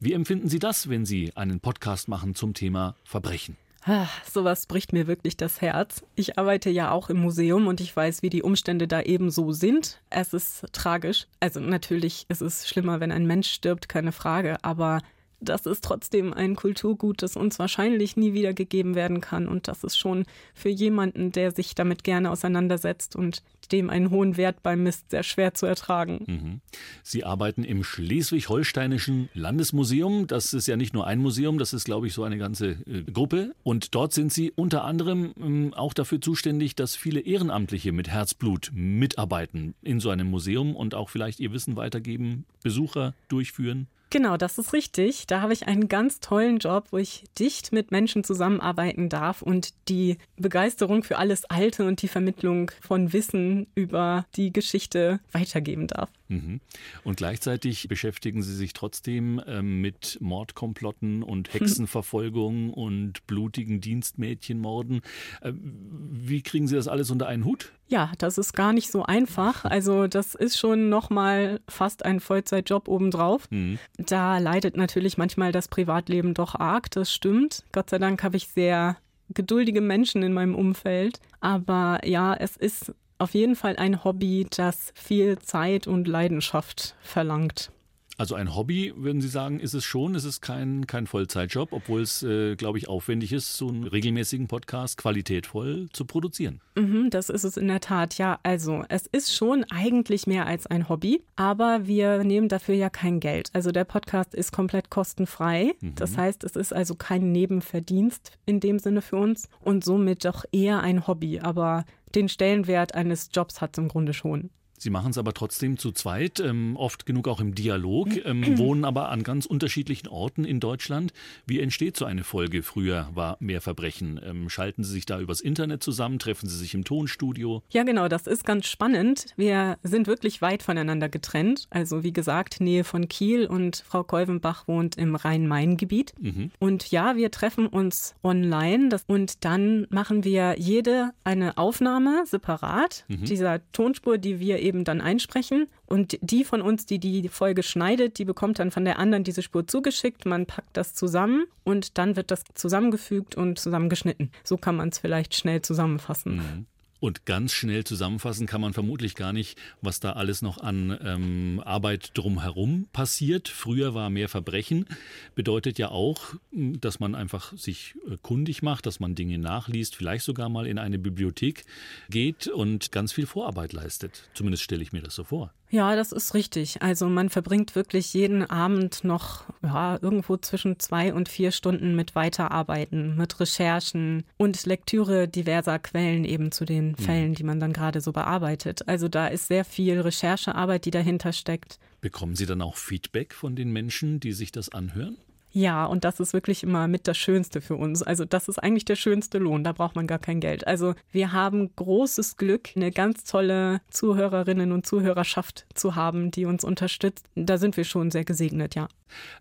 Wie 0.00 0.12
empfinden 0.12 0.34
finden 0.34 0.48
Sie 0.48 0.58
das, 0.58 0.88
wenn 0.88 1.04
Sie 1.04 1.30
einen 1.36 1.60
Podcast 1.60 2.08
machen 2.08 2.34
zum 2.34 2.54
Thema 2.54 2.96
Verbrechen? 3.04 3.56
Ah, 3.84 4.08
sowas 4.28 4.66
bricht 4.66 4.92
mir 4.92 5.06
wirklich 5.06 5.36
das 5.36 5.60
Herz. 5.60 6.02
Ich 6.16 6.38
arbeite 6.38 6.70
ja 6.70 6.90
auch 6.90 7.08
im 7.08 7.20
Museum 7.20 7.68
und 7.68 7.80
ich 7.80 7.94
weiß, 7.94 8.22
wie 8.22 8.30
die 8.30 8.42
Umstände 8.42 8.88
da 8.88 9.00
eben 9.00 9.30
so 9.30 9.52
sind. 9.52 10.00
Es 10.10 10.34
ist 10.34 10.66
tragisch. 10.72 11.28
Also 11.38 11.60
natürlich 11.60 12.26
ist 12.28 12.40
es 12.40 12.68
schlimmer, 12.68 12.98
wenn 12.98 13.12
ein 13.12 13.28
Mensch 13.28 13.52
stirbt, 13.52 13.88
keine 13.88 14.10
Frage. 14.10 14.56
Aber 14.62 15.02
das 15.44 15.66
ist 15.66 15.84
trotzdem 15.84 16.32
ein 16.32 16.56
Kulturgut, 16.56 17.22
das 17.22 17.36
uns 17.36 17.58
wahrscheinlich 17.58 18.16
nie 18.16 18.32
wieder 18.32 18.52
gegeben 18.52 18.94
werden 18.94 19.20
kann. 19.20 19.48
Und 19.48 19.68
das 19.68 19.84
ist 19.84 19.96
schon 19.96 20.24
für 20.54 20.68
jemanden, 20.68 21.32
der 21.32 21.52
sich 21.52 21.74
damit 21.74 22.04
gerne 22.04 22.30
auseinandersetzt 22.30 23.16
und 23.16 23.42
dem 23.72 23.90
einen 23.90 24.10
hohen 24.10 24.36
Wert 24.36 24.62
beimisst, 24.62 25.10
sehr 25.10 25.22
schwer 25.22 25.54
zu 25.54 25.66
ertragen. 25.66 26.24
Mhm. 26.26 26.60
Sie 27.02 27.24
arbeiten 27.24 27.64
im 27.64 27.82
Schleswig-Holsteinischen 27.82 29.28
Landesmuseum. 29.34 30.26
Das 30.26 30.52
ist 30.52 30.66
ja 30.66 30.76
nicht 30.76 30.94
nur 30.94 31.06
ein 31.06 31.18
Museum, 31.18 31.58
das 31.58 31.72
ist, 31.72 31.84
glaube 31.84 32.06
ich, 32.06 32.14
so 32.14 32.24
eine 32.24 32.38
ganze 32.38 32.70
äh, 32.86 33.02
Gruppe. 33.10 33.54
Und 33.62 33.94
dort 33.94 34.12
sind 34.12 34.32
Sie 34.32 34.50
unter 34.50 34.84
anderem 34.84 35.32
ähm, 35.40 35.74
auch 35.74 35.94
dafür 35.94 36.20
zuständig, 36.20 36.74
dass 36.74 36.96
viele 36.96 37.20
Ehrenamtliche 37.20 37.92
mit 37.92 38.08
Herzblut 38.08 38.70
mitarbeiten 38.74 39.74
in 39.82 40.00
so 40.00 40.10
einem 40.10 40.28
Museum 40.28 40.76
und 40.76 40.94
auch 40.94 41.08
vielleicht 41.08 41.40
ihr 41.40 41.52
Wissen 41.52 41.76
weitergeben, 41.76 42.44
Besucher 42.62 43.14
durchführen. 43.28 43.88
Genau, 44.14 44.36
das 44.36 44.58
ist 44.58 44.72
richtig. 44.72 45.26
Da 45.26 45.40
habe 45.40 45.52
ich 45.52 45.66
einen 45.66 45.88
ganz 45.88 46.20
tollen 46.20 46.58
Job, 46.58 46.84
wo 46.92 46.98
ich 46.98 47.24
dicht 47.36 47.72
mit 47.72 47.90
Menschen 47.90 48.22
zusammenarbeiten 48.22 49.08
darf 49.08 49.42
und 49.42 49.70
die 49.88 50.18
Begeisterung 50.36 51.02
für 51.02 51.18
alles 51.18 51.44
Alte 51.46 51.84
und 51.84 52.00
die 52.00 52.06
Vermittlung 52.06 52.70
von 52.80 53.12
Wissen 53.12 53.66
über 53.74 54.24
die 54.36 54.52
Geschichte 54.52 55.18
weitergeben 55.32 55.88
darf. 55.88 56.10
Mhm. 56.34 56.60
Und 57.04 57.16
gleichzeitig 57.16 57.88
beschäftigen 57.88 58.42
Sie 58.42 58.54
sich 58.54 58.72
trotzdem 58.72 59.40
ähm, 59.46 59.80
mit 59.80 60.18
Mordkomplotten 60.20 61.22
und 61.22 61.52
Hexenverfolgung 61.52 62.70
und 62.70 63.26
blutigen 63.26 63.80
Dienstmädchenmorden. 63.80 65.00
Äh, 65.40 65.52
wie 65.54 66.42
kriegen 66.42 66.66
Sie 66.66 66.76
das 66.76 66.88
alles 66.88 67.10
unter 67.10 67.26
einen 67.26 67.44
Hut? 67.44 67.72
Ja, 67.88 68.12
das 68.18 68.38
ist 68.38 68.54
gar 68.54 68.72
nicht 68.72 68.90
so 68.90 69.02
einfach. 69.04 69.64
Also 69.74 70.06
das 70.06 70.36
ist 70.36 70.56
schon 70.56 70.88
noch 70.88 71.10
mal 71.10 71.58
fast 71.68 72.04
ein 72.04 72.20
Vollzeitjob 72.20 72.86
obendrauf. 72.86 73.50
Mhm. 73.50 73.78
Da 73.96 74.38
leidet 74.38 74.76
natürlich 74.76 75.18
manchmal 75.18 75.50
das 75.50 75.66
Privatleben 75.66 76.32
doch 76.32 76.54
arg, 76.54 76.92
das 76.92 77.12
stimmt. 77.12 77.64
Gott 77.72 77.90
sei 77.90 77.98
Dank 77.98 78.22
habe 78.22 78.36
ich 78.36 78.46
sehr 78.48 78.96
geduldige 79.30 79.80
Menschen 79.80 80.22
in 80.22 80.32
meinem 80.32 80.54
Umfeld. 80.54 81.20
Aber 81.40 82.00
ja, 82.06 82.34
es 82.34 82.56
ist 82.56 82.94
auf 83.18 83.34
jeden 83.34 83.56
Fall 83.56 83.76
ein 83.76 84.04
Hobby, 84.04 84.46
das 84.50 84.92
viel 84.94 85.38
Zeit 85.38 85.86
und 85.86 86.08
Leidenschaft 86.08 86.96
verlangt. 87.00 87.70
Also 88.16 88.36
ein 88.36 88.54
Hobby, 88.54 88.92
würden 88.96 89.20
Sie 89.20 89.28
sagen, 89.28 89.58
ist 89.58 89.74
es 89.74 89.84
schon. 89.84 90.14
Es 90.14 90.24
ist 90.24 90.40
kein, 90.40 90.86
kein 90.86 91.06
Vollzeitjob, 91.06 91.72
obwohl 91.72 92.02
es, 92.02 92.22
äh, 92.22 92.54
glaube 92.54 92.78
ich, 92.78 92.88
aufwendig 92.88 93.32
ist, 93.32 93.56
so 93.56 93.68
einen 93.68 93.84
regelmäßigen 93.84 94.46
Podcast 94.46 94.98
qualitätvoll 94.98 95.88
zu 95.92 96.04
produzieren. 96.04 96.60
Mhm, 96.76 97.10
das 97.10 97.28
ist 97.28 97.42
es 97.42 97.56
in 97.56 97.66
der 97.66 97.80
Tat, 97.80 98.16
ja. 98.18 98.38
Also 98.44 98.84
es 98.88 99.06
ist 99.08 99.34
schon 99.34 99.64
eigentlich 99.64 100.26
mehr 100.28 100.46
als 100.46 100.66
ein 100.66 100.88
Hobby, 100.88 101.24
aber 101.34 101.86
wir 101.86 102.22
nehmen 102.22 102.48
dafür 102.48 102.76
ja 102.76 102.88
kein 102.88 103.18
Geld. 103.18 103.50
Also 103.52 103.72
der 103.72 103.84
Podcast 103.84 104.34
ist 104.34 104.52
komplett 104.52 104.90
kostenfrei. 104.90 105.72
Mhm. 105.80 105.96
Das 105.96 106.16
heißt, 106.16 106.44
es 106.44 106.54
ist 106.54 106.72
also 106.72 106.94
kein 106.94 107.32
Nebenverdienst 107.32 108.30
in 108.46 108.60
dem 108.60 108.78
Sinne 108.78 109.02
für 109.02 109.16
uns 109.16 109.48
und 109.60 109.84
somit 109.84 110.24
doch 110.24 110.44
eher 110.52 110.80
ein 110.80 111.08
Hobby. 111.08 111.40
Aber 111.40 111.84
den 112.14 112.28
Stellenwert 112.28 112.94
eines 112.94 113.30
Jobs 113.32 113.60
hat 113.60 113.76
es 113.76 113.82
im 113.82 113.88
Grunde 113.88 114.12
schon. 114.12 114.50
Sie 114.78 114.90
machen 114.90 115.10
es 115.10 115.18
aber 115.18 115.32
trotzdem 115.34 115.78
zu 115.78 115.92
zweit, 115.92 116.40
ähm, 116.40 116.76
oft 116.76 117.06
genug 117.06 117.28
auch 117.28 117.40
im 117.40 117.54
Dialog, 117.54 118.08
ähm, 118.24 118.44
wohnen 118.58 118.84
aber 118.84 119.08
an 119.10 119.22
ganz 119.22 119.46
unterschiedlichen 119.46 120.08
Orten 120.08 120.44
in 120.44 120.60
Deutschland. 120.60 121.12
Wie 121.46 121.60
entsteht 121.60 121.96
so 121.96 122.04
eine 122.04 122.24
Folge? 122.24 122.62
Früher 122.62 123.08
war 123.14 123.36
mehr 123.40 123.60
Verbrechen. 123.60 124.20
Ähm, 124.24 124.48
schalten 124.48 124.84
Sie 124.84 124.92
sich 124.92 125.06
da 125.06 125.20
übers 125.20 125.40
Internet 125.40 125.82
zusammen? 125.82 126.18
Treffen 126.18 126.48
Sie 126.48 126.56
sich 126.56 126.74
im 126.74 126.84
Tonstudio? 126.84 127.62
Ja, 127.70 127.84
genau, 127.84 128.08
das 128.08 128.26
ist 128.26 128.44
ganz 128.44 128.66
spannend. 128.66 129.26
Wir 129.36 129.78
sind 129.82 130.06
wirklich 130.06 130.42
weit 130.42 130.62
voneinander 130.62 131.08
getrennt. 131.08 131.66
Also 131.70 132.02
wie 132.02 132.12
gesagt, 132.12 132.60
Nähe 132.60 132.84
von 132.84 133.08
Kiel 133.08 133.46
und 133.46 133.84
Frau 133.86 134.02
Kolvenbach 134.02 134.66
wohnt 134.66 134.96
im 134.96 135.14
Rhein-Main-Gebiet. 135.14 136.14
Mhm. 136.20 136.50
Und 136.58 136.90
ja, 136.90 137.16
wir 137.16 137.30
treffen 137.30 137.66
uns 137.66 138.14
online 138.22 138.88
das, 138.88 139.04
und 139.06 139.44
dann 139.44 139.86
machen 139.90 140.24
wir 140.24 140.56
jede 140.58 141.10
eine 141.22 141.58
Aufnahme 141.58 142.24
separat 142.26 143.04
mhm. 143.08 143.24
dieser 143.24 143.60
Tonspur, 143.72 144.18
die 144.18 144.40
wir 144.40 144.63
eben 144.64 144.84
dann 144.84 145.00
einsprechen. 145.00 145.68
Und 145.86 146.18
die 146.20 146.44
von 146.44 146.62
uns, 146.62 146.86
die 146.86 146.98
die 146.98 147.28
Folge 147.28 147.62
schneidet, 147.62 148.18
die 148.18 148.24
bekommt 148.24 148.58
dann 148.58 148.70
von 148.70 148.84
der 148.84 148.98
anderen 148.98 149.24
diese 149.24 149.42
Spur 149.42 149.66
zugeschickt. 149.66 150.26
Man 150.26 150.46
packt 150.46 150.76
das 150.76 150.94
zusammen 150.94 151.44
und 151.62 151.98
dann 151.98 152.16
wird 152.16 152.30
das 152.30 152.42
zusammengefügt 152.54 153.36
und 153.36 153.58
zusammengeschnitten. 153.58 154.30
So 154.42 154.56
kann 154.56 154.76
man 154.76 154.88
es 154.88 154.98
vielleicht 154.98 155.34
schnell 155.34 155.62
zusammenfassen. 155.62 156.36
Mhm. 156.36 156.66
Und 157.04 157.26
ganz 157.26 157.52
schnell 157.52 157.84
zusammenfassen 157.84 158.46
kann 158.46 158.62
man 158.62 158.72
vermutlich 158.72 159.14
gar 159.14 159.34
nicht, 159.34 159.58
was 159.82 160.00
da 160.00 160.14
alles 160.14 160.40
noch 160.40 160.56
an 160.56 160.98
ähm, 161.04 161.62
Arbeit 161.62 162.12
drumherum 162.14 162.86
passiert. 162.94 163.48
Früher 163.48 163.92
war 163.92 164.08
mehr 164.08 164.30
Verbrechen, 164.30 164.86
bedeutet 165.34 165.78
ja 165.78 165.90
auch, 165.90 166.32
hm, 166.50 166.80
dass 166.80 167.00
man 167.00 167.14
einfach 167.14 167.52
sich 167.58 167.94
äh, 168.10 168.16
kundig 168.22 168.62
macht, 168.62 168.86
dass 168.86 169.00
man 169.00 169.14
Dinge 169.14 169.36
nachliest, 169.36 169.96
vielleicht 169.96 170.24
sogar 170.24 170.48
mal 170.48 170.66
in 170.66 170.78
eine 170.78 170.98
Bibliothek 170.98 171.66
geht 172.08 172.46
und 172.46 172.90
ganz 172.90 173.12
viel 173.12 173.26
Vorarbeit 173.26 173.74
leistet. 173.74 174.30
Zumindest 174.32 174.62
stelle 174.62 174.82
ich 174.82 174.92
mir 174.94 175.02
das 175.02 175.14
so 175.14 175.24
vor. 175.24 175.52
Ja, 175.74 175.96
das 175.96 176.12
ist 176.12 176.34
richtig. 176.34 176.82
Also 176.82 177.08
man 177.08 177.30
verbringt 177.30 177.74
wirklich 177.74 178.14
jeden 178.14 178.48
Abend 178.48 179.02
noch 179.02 179.42
ja, 179.60 179.98
irgendwo 180.00 180.36
zwischen 180.36 180.78
zwei 180.78 181.12
und 181.12 181.28
vier 181.28 181.50
Stunden 181.50 181.96
mit 181.96 182.14
Weiterarbeiten, 182.14 183.16
mit 183.16 183.40
Recherchen 183.40 184.22
und 184.36 184.66
Lektüre 184.66 185.26
diverser 185.26 185.80
Quellen 185.80 186.24
eben 186.24 186.52
zu 186.52 186.64
den 186.64 186.93
mhm. 186.98 187.04
Fällen, 187.04 187.34
die 187.34 187.44
man 187.44 187.60
dann 187.60 187.72
gerade 187.72 188.00
so 188.00 188.12
bearbeitet. 188.12 188.88
Also 188.88 189.08
da 189.08 189.26
ist 189.26 189.48
sehr 189.48 189.64
viel 189.64 190.00
Recherchearbeit, 190.00 190.84
die 190.84 190.90
dahinter 190.90 191.32
steckt. 191.32 191.78
Bekommen 192.00 192.36
Sie 192.36 192.46
dann 192.46 192.62
auch 192.62 192.76
Feedback 192.76 193.34
von 193.34 193.56
den 193.56 193.72
Menschen, 193.72 194.20
die 194.20 194.32
sich 194.32 194.52
das 194.52 194.68
anhören? 194.68 195.16
Ja, 195.56 195.84
und 195.84 196.02
das 196.02 196.18
ist 196.18 196.32
wirklich 196.32 196.64
immer 196.64 196.88
mit 196.88 197.06
das 197.06 197.16
Schönste 197.16 197.60
für 197.60 197.76
uns. 197.76 198.02
Also 198.02 198.24
das 198.24 198.48
ist 198.48 198.58
eigentlich 198.58 198.86
der 198.86 198.96
schönste 198.96 199.38
Lohn, 199.38 199.62
da 199.62 199.70
braucht 199.70 199.94
man 199.94 200.08
gar 200.08 200.18
kein 200.18 200.40
Geld. 200.40 200.66
Also 200.66 200.96
wir 201.12 201.30
haben 201.30 201.70
großes 201.76 202.36
Glück, 202.36 202.70
eine 202.74 202.90
ganz 202.90 203.22
tolle 203.22 203.80
Zuhörerinnen 203.88 204.72
und 204.72 204.84
Zuhörerschaft 204.84 205.64
zu 205.72 205.94
haben, 205.94 206.32
die 206.32 206.44
uns 206.44 206.64
unterstützt. 206.64 207.26
Da 207.36 207.56
sind 207.56 207.76
wir 207.76 207.84
schon 207.84 208.10
sehr 208.10 208.24
gesegnet, 208.24 208.74
ja. 208.74 208.88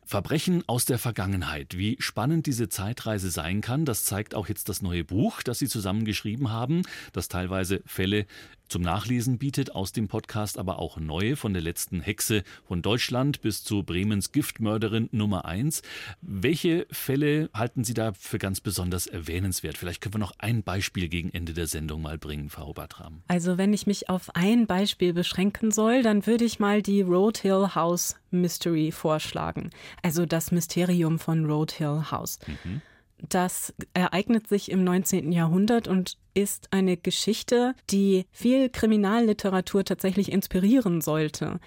Verbrechen 0.06 0.64
aus 0.68 0.86
der 0.86 1.00
Vergangenheit. 1.00 1.78
Wie 1.78 1.98
spannend 2.00 2.46
diese 2.46 2.70
Zeitreise 2.70 3.32
sein 3.32 3.62
kann, 3.62 3.86
das 3.86 4.06
zeigt 4.06 4.36
auch 4.36 4.48
jetzt 4.48 4.70
das 4.70 4.82
neue 4.82 5.04
Buch, 5.04 5.42
das 5.42 5.60
Sie 5.60 5.68
zusammen 5.68 6.06
geschrieben 6.06 6.52
haben, 6.52 6.84
das 7.14 7.28
teilweise 7.28 7.82
Fälle 7.86 8.26
zum 8.74 8.82
Nachlesen 8.82 9.38
bietet, 9.38 9.76
aus 9.76 9.92
dem 9.92 10.08
Podcast 10.08 10.58
aber 10.58 10.80
auch 10.80 10.98
neue, 10.98 11.36
von 11.36 11.54
der 11.54 11.62
letzten 11.62 12.02
Hexe 12.02 12.44
von 12.66 12.82
Deutschland 12.82 13.42
bis 13.42 13.64
zu 13.64 13.84
Bremens 13.84 14.32
Giftmörderin 14.32 15.10
Nummer 15.12 15.46
1. 15.46 15.84
Welche 16.22 16.88
Fälle 16.90 17.52
halten 17.54 17.84
Sie 17.84 17.94
da 17.94 18.14
für 18.14 18.40
ganz 18.40 18.62
besonders 18.62 19.06
erwähnenswert? 19.06 19.78
Vielleicht 19.78 20.02
können 20.02 20.16
wir 20.16 20.20
noch 20.20 20.34
ein 20.40 20.64
Beispiel 20.64 21.08
gegen 21.08 21.30
Ende 21.30 21.54
der 21.54 21.68
Sendung 21.68 22.02
mal 22.02 22.18
bringen, 22.18 22.50
Frau 22.50 22.74
Batram. 22.74 23.22
Also 23.28 23.58
wenn 23.58 23.74
ich 23.74 23.86
mich 23.86 24.10
auf 24.10 24.36
ein 24.36 24.66
Beispiel 24.66 25.14
beschränken 25.14 25.72
soll, 25.72 26.02
dann 26.02 26.26
würde 26.26 26.46
ich 26.46 26.60
mal 26.60 26.82
die 26.82 27.02
Road 27.02 27.38
Hill 27.38 27.76
House 27.76 28.16
Mystery 28.42 28.92
vorschlagen. 28.92 29.70
Also 30.02 30.26
das 30.26 30.52
Mysterium 30.52 31.20
von 31.20 31.46
Road 31.46 31.72
Hill 31.72 32.06
House. 32.12 32.40
Mhm. 32.48 32.82
Das 33.30 33.74
ereignet 33.94 34.48
sich 34.48 34.70
im 34.70 34.84
19. 34.84 35.32
Jahrhundert 35.32 35.88
und 35.88 36.18
ist 36.34 36.68
eine 36.72 36.98
Geschichte, 36.98 37.74
die 37.90 38.26
viel 38.32 38.70
Kriminalliteratur 38.70 39.86
tatsächlich 39.86 40.32
inspirieren 40.32 41.00
sollte. 41.00 41.60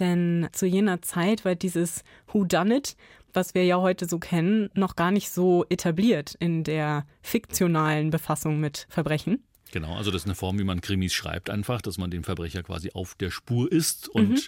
Denn 0.00 0.48
zu 0.52 0.66
jener 0.66 1.02
Zeit 1.02 1.44
war 1.44 1.54
dieses 1.54 2.02
Who 2.32 2.44
Done 2.44 2.78
It, 2.78 2.96
was 3.32 3.54
wir 3.54 3.64
ja 3.64 3.78
heute 3.78 4.06
so 4.06 4.18
kennen, 4.18 4.70
noch 4.74 4.96
gar 4.96 5.12
nicht 5.12 5.30
so 5.30 5.64
etabliert 5.68 6.34
in 6.40 6.64
der 6.64 7.06
fiktionalen 7.22 8.10
Befassung 8.10 8.58
mit 8.58 8.86
Verbrechen. 8.88 9.44
Genau, 9.74 9.96
also 9.96 10.12
das 10.12 10.22
ist 10.22 10.26
eine 10.26 10.36
Form, 10.36 10.56
wie 10.60 10.62
man 10.62 10.80
Krimis 10.80 11.12
schreibt, 11.12 11.50
einfach, 11.50 11.82
dass 11.82 11.98
man 11.98 12.08
dem 12.08 12.22
Verbrecher 12.22 12.62
quasi 12.62 12.92
auf 12.94 13.16
der 13.16 13.32
Spur 13.32 13.72
ist 13.72 14.08
und 14.08 14.30
mhm. 14.30 14.38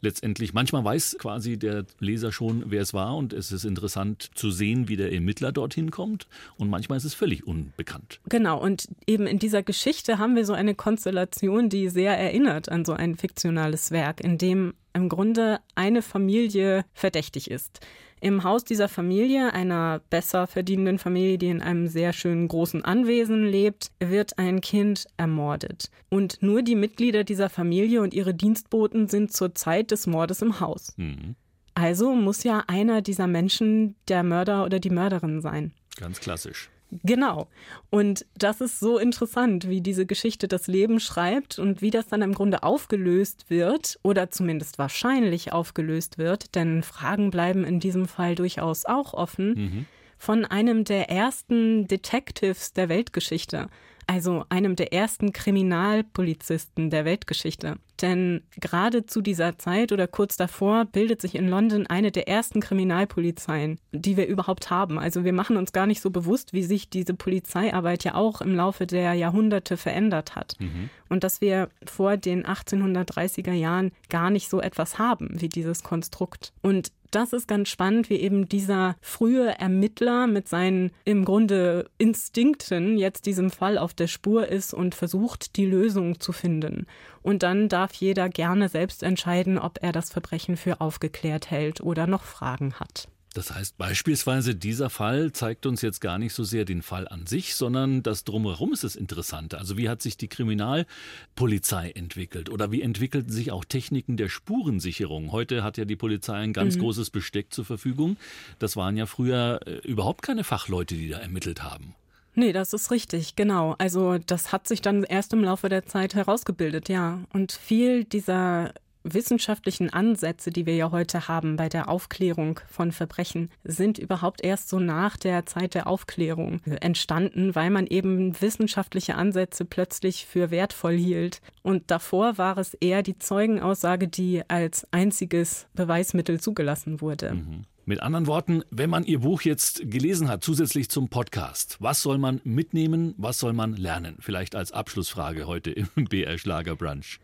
letztendlich, 0.00 0.54
manchmal 0.54 0.82
weiß 0.82 1.16
quasi 1.18 1.58
der 1.58 1.84
Leser 1.98 2.32
schon, 2.32 2.64
wer 2.70 2.80
es 2.80 2.94
war 2.94 3.14
und 3.14 3.34
es 3.34 3.52
ist 3.52 3.64
interessant 3.64 4.30
zu 4.34 4.50
sehen, 4.50 4.88
wie 4.88 4.96
der 4.96 5.12
Ermittler 5.12 5.52
dorthin 5.52 5.90
kommt 5.90 6.28
und 6.56 6.70
manchmal 6.70 6.96
ist 6.96 7.04
es 7.04 7.12
völlig 7.12 7.46
unbekannt. 7.46 8.20
Genau, 8.30 8.58
und 8.58 8.88
eben 9.06 9.26
in 9.26 9.38
dieser 9.38 9.62
Geschichte 9.62 10.16
haben 10.16 10.34
wir 10.34 10.46
so 10.46 10.54
eine 10.54 10.74
Konstellation, 10.74 11.68
die 11.68 11.90
sehr 11.90 12.16
erinnert 12.16 12.70
an 12.70 12.86
so 12.86 12.94
ein 12.94 13.18
fiktionales 13.18 13.90
Werk, 13.90 14.22
in 14.22 14.38
dem 14.38 14.72
im 14.94 15.10
Grunde 15.10 15.60
eine 15.74 16.00
Familie 16.00 16.86
verdächtig 16.94 17.50
ist. 17.50 17.80
Im 18.20 18.44
Haus 18.44 18.64
dieser 18.64 18.88
Familie, 18.88 19.54
einer 19.54 20.02
besser 20.10 20.46
verdienenden 20.46 20.98
Familie, 20.98 21.38
die 21.38 21.48
in 21.48 21.62
einem 21.62 21.88
sehr 21.88 22.12
schönen 22.12 22.48
großen 22.48 22.84
Anwesen 22.84 23.46
lebt, 23.46 23.90
wird 23.98 24.38
ein 24.38 24.60
Kind 24.60 25.06
ermordet. 25.16 25.90
Und 26.10 26.42
nur 26.42 26.62
die 26.62 26.74
Mitglieder 26.74 27.24
dieser 27.24 27.48
Familie 27.48 28.02
und 28.02 28.12
ihre 28.12 28.34
Dienstboten 28.34 29.08
sind 29.08 29.32
zur 29.32 29.54
Zeit 29.54 29.90
des 29.90 30.06
Mordes 30.06 30.42
im 30.42 30.60
Haus. 30.60 30.92
Mhm. 30.98 31.34
Also 31.74 32.14
muss 32.14 32.44
ja 32.44 32.64
einer 32.66 33.00
dieser 33.00 33.26
Menschen 33.26 33.94
der 34.08 34.22
Mörder 34.22 34.66
oder 34.66 34.80
die 34.80 34.90
Mörderin 34.90 35.40
sein. 35.40 35.72
Ganz 35.96 36.20
klassisch. 36.20 36.68
Genau. 37.04 37.48
Und 37.90 38.26
das 38.36 38.60
ist 38.60 38.80
so 38.80 38.98
interessant, 38.98 39.68
wie 39.68 39.80
diese 39.80 40.06
Geschichte 40.06 40.48
das 40.48 40.66
Leben 40.66 41.00
schreibt 41.00 41.58
und 41.58 41.82
wie 41.82 41.90
das 41.90 42.08
dann 42.08 42.22
im 42.22 42.34
Grunde 42.34 42.62
aufgelöst 42.62 43.46
wird 43.48 43.98
oder 44.02 44.30
zumindest 44.30 44.78
wahrscheinlich 44.78 45.52
aufgelöst 45.52 46.18
wird, 46.18 46.54
denn 46.54 46.82
Fragen 46.82 47.30
bleiben 47.30 47.64
in 47.64 47.80
diesem 47.80 48.08
Fall 48.08 48.34
durchaus 48.34 48.86
auch 48.86 49.14
offen, 49.14 49.54
mhm. 49.54 49.86
von 50.18 50.44
einem 50.44 50.84
der 50.84 51.10
ersten 51.10 51.86
Detectives 51.86 52.72
der 52.72 52.88
Weltgeschichte 52.88 53.68
also 54.10 54.44
einem 54.48 54.74
der 54.74 54.92
ersten 54.92 55.32
Kriminalpolizisten 55.32 56.90
der 56.90 57.04
Weltgeschichte. 57.04 57.76
Denn 58.02 58.42
gerade 58.58 59.06
zu 59.06 59.20
dieser 59.20 59.56
Zeit 59.56 59.92
oder 59.92 60.08
kurz 60.08 60.36
davor 60.36 60.84
bildet 60.84 61.20
sich 61.20 61.36
in 61.36 61.46
London 61.46 61.86
eine 61.86 62.10
der 62.10 62.26
ersten 62.26 62.60
Kriminalpolizeien, 62.60 63.78
die 63.92 64.16
wir 64.16 64.26
überhaupt 64.26 64.68
haben. 64.68 64.98
Also 64.98 65.24
wir 65.24 65.32
machen 65.32 65.56
uns 65.56 65.70
gar 65.70 65.86
nicht 65.86 66.00
so 66.00 66.10
bewusst, 66.10 66.52
wie 66.52 66.64
sich 66.64 66.90
diese 66.90 67.14
Polizeiarbeit 67.14 68.02
ja 68.02 68.16
auch 68.16 68.40
im 68.40 68.56
Laufe 68.56 68.84
der 68.84 69.14
Jahrhunderte 69.14 69.76
verändert 69.76 70.34
hat. 70.34 70.56
Mhm. 70.58 70.90
Und 71.08 71.22
dass 71.22 71.40
wir 71.40 71.68
vor 71.86 72.16
den 72.16 72.44
1830er 72.44 73.52
Jahren 73.52 73.92
gar 74.08 74.30
nicht 74.30 74.50
so 74.50 74.60
etwas 74.60 74.98
haben 74.98 75.40
wie 75.40 75.48
dieses 75.48 75.84
Konstrukt. 75.84 76.52
Und 76.62 76.90
das 77.10 77.32
ist 77.32 77.48
ganz 77.48 77.68
spannend, 77.68 78.08
wie 78.08 78.16
eben 78.16 78.48
dieser 78.48 78.96
frühe 79.00 79.48
Ermittler 79.58 80.26
mit 80.26 80.48
seinen 80.48 80.92
im 81.04 81.24
Grunde 81.24 81.90
Instinkten 81.98 82.96
jetzt 82.96 83.26
diesem 83.26 83.50
Fall 83.50 83.76
auf 83.76 83.92
der 83.92 84.06
Spur 84.06 84.48
ist 84.48 84.72
und 84.72 84.94
versucht, 84.94 85.56
die 85.56 85.66
Lösung 85.66 86.20
zu 86.20 86.32
finden. 86.32 86.86
Und 87.22 87.42
dann 87.42 87.68
darf 87.68 87.92
jeder 87.92 88.30
gerne 88.30 88.68
selbst 88.68 89.02
entscheiden, 89.02 89.58
ob 89.58 89.78
er 89.82 89.92
das 89.92 90.10
Verbrechen 90.10 90.56
für 90.56 90.80
aufgeklärt 90.80 91.50
hält 91.50 91.82
oder 91.82 92.06
noch 92.06 92.24
Fragen 92.24 92.74
hat. 92.74 93.09
Das 93.32 93.54
heißt 93.54 93.78
beispielsweise, 93.78 94.56
dieser 94.56 94.90
Fall 94.90 95.30
zeigt 95.30 95.64
uns 95.64 95.82
jetzt 95.82 96.00
gar 96.00 96.18
nicht 96.18 96.34
so 96.34 96.42
sehr 96.42 96.64
den 96.64 96.82
Fall 96.82 97.06
an 97.06 97.26
sich, 97.26 97.54
sondern 97.54 98.02
das 98.02 98.24
drumherum 98.24 98.72
ist 98.72 98.82
das 98.82 98.96
Interessante. 98.96 99.58
Also 99.58 99.76
wie 99.76 99.88
hat 99.88 100.02
sich 100.02 100.16
die 100.16 100.26
Kriminalpolizei 100.26 101.92
entwickelt 101.92 102.50
oder 102.50 102.72
wie 102.72 102.82
entwickelten 102.82 103.30
sich 103.30 103.52
auch 103.52 103.64
Techniken 103.64 104.16
der 104.16 104.28
Spurensicherung? 104.28 105.30
Heute 105.30 105.62
hat 105.62 105.78
ja 105.78 105.84
die 105.84 105.94
Polizei 105.94 106.34
ein 106.34 106.52
ganz 106.52 106.74
mhm. 106.74 106.80
großes 106.80 107.10
Besteck 107.10 107.54
zur 107.54 107.64
Verfügung. 107.64 108.16
Das 108.58 108.76
waren 108.76 108.96
ja 108.96 109.06
früher 109.06 109.60
äh, 109.64 109.76
überhaupt 109.86 110.22
keine 110.22 110.42
Fachleute, 110.42 110.96
die 110.96 111.10
da 111.10 111.18
ermittelt 111.18 111.62
haben. 111.62 111.94
Nee, 112.34 112.52
das 112.52 112.72
ist 112.72 112.90
richtig, 112.90 113.36
genau. 113.36 113.74
Also 113.78 114.18
das 114.18 114.50
hat 114.50 114.66
sich 114.66 114.82
dann 114.82 115.04
erst 115.04 115.32
im 115.32 115.44
Laufe 115.44 115.68
der 115.68 115.86
Zeit 115.86 116.14
herausgebildet, 116.14 116.88
ja. 116.88 117.20
Und 117.32 117.52
viel 117.52 118.04
dieser 118.04 118.72
wissenschaftlichen 119.02 119.90
Ansätze, 119.90 120.50
die 120.50 120.66
wir 120.66 120.76
ja 120.76 120.90
heute 120.90 121.28
haben 121.28 121.56
bei 121.56 121.68
der 121.68 121.88
Aufklärung 121.88 122.60
von 122.68 122.92
Verbrechen, 122.92 123.50
sind 123.64 123.98
überhaupt 123.98 124.42
erst 124.42 124.68
so 124.68 124.78
nach 124.78 125.16
der 125.16 125.46
Zeit 125.46 125.74
der 125.74 125.86
Aufklärung 125.86 126.60
entstanden, 126.80 127.54
weil 127.54 127.70
man 127.70 127.86
eben 127.86 128.40
wissenschaftliche 128.40 129.14
Ansätze 129.14 129.64
plötzlich 129.64 130.26
für 130.26 130.50
wertvoll 130.50 130.96
hielt. 130.96 131.40
Und 131.62 131.90
davor 131.90 132.38
war 132.38 132.58
es 132.58 132.74
eher 132.74 133.02
die 133.02 133.18
Zeugenaussage, 133.18 134.08
die 134.08 134.42
als 134.48 134.86
einziges 134.90 135.66
Beweismittel 135.74 136.40
zugelassen 136.40 137.00
wurde. 137.00 137.34
Mhm. 137.34 137.64
Mit 137.86 138.02
anderen 138.02 138.28
Worten, 138.28 138.62
wenn 138.70 138.88
man 138.88 139.04
Ihr 139.04 139.18
Buch 139.18 139.42
jetzt 139.42 139.90
gelesen 139.90 140.28
hat, 140.28 140.44
zusätzlich 140.44 140.90
zum 140.90 141.08
Podcast, 141.08 141.76
was 141.80 142.02
soll 142.02 142.18
man 142.18 142.40
mitnehmen, 142.44 143.14
was 143.16 143.38
soll 143.38 143.52
man 143.52 143.74
lernen? 143.74 144.16
Vielleicht 144.20 144.54
als 144.54 144.70
Abschlussfrage 144.70 145.48
heute 145.48 145.72
im 145.72 145.88
BR 146.08 146.38
Schlager 146.38 146.76
Brunch. 146.76 147.18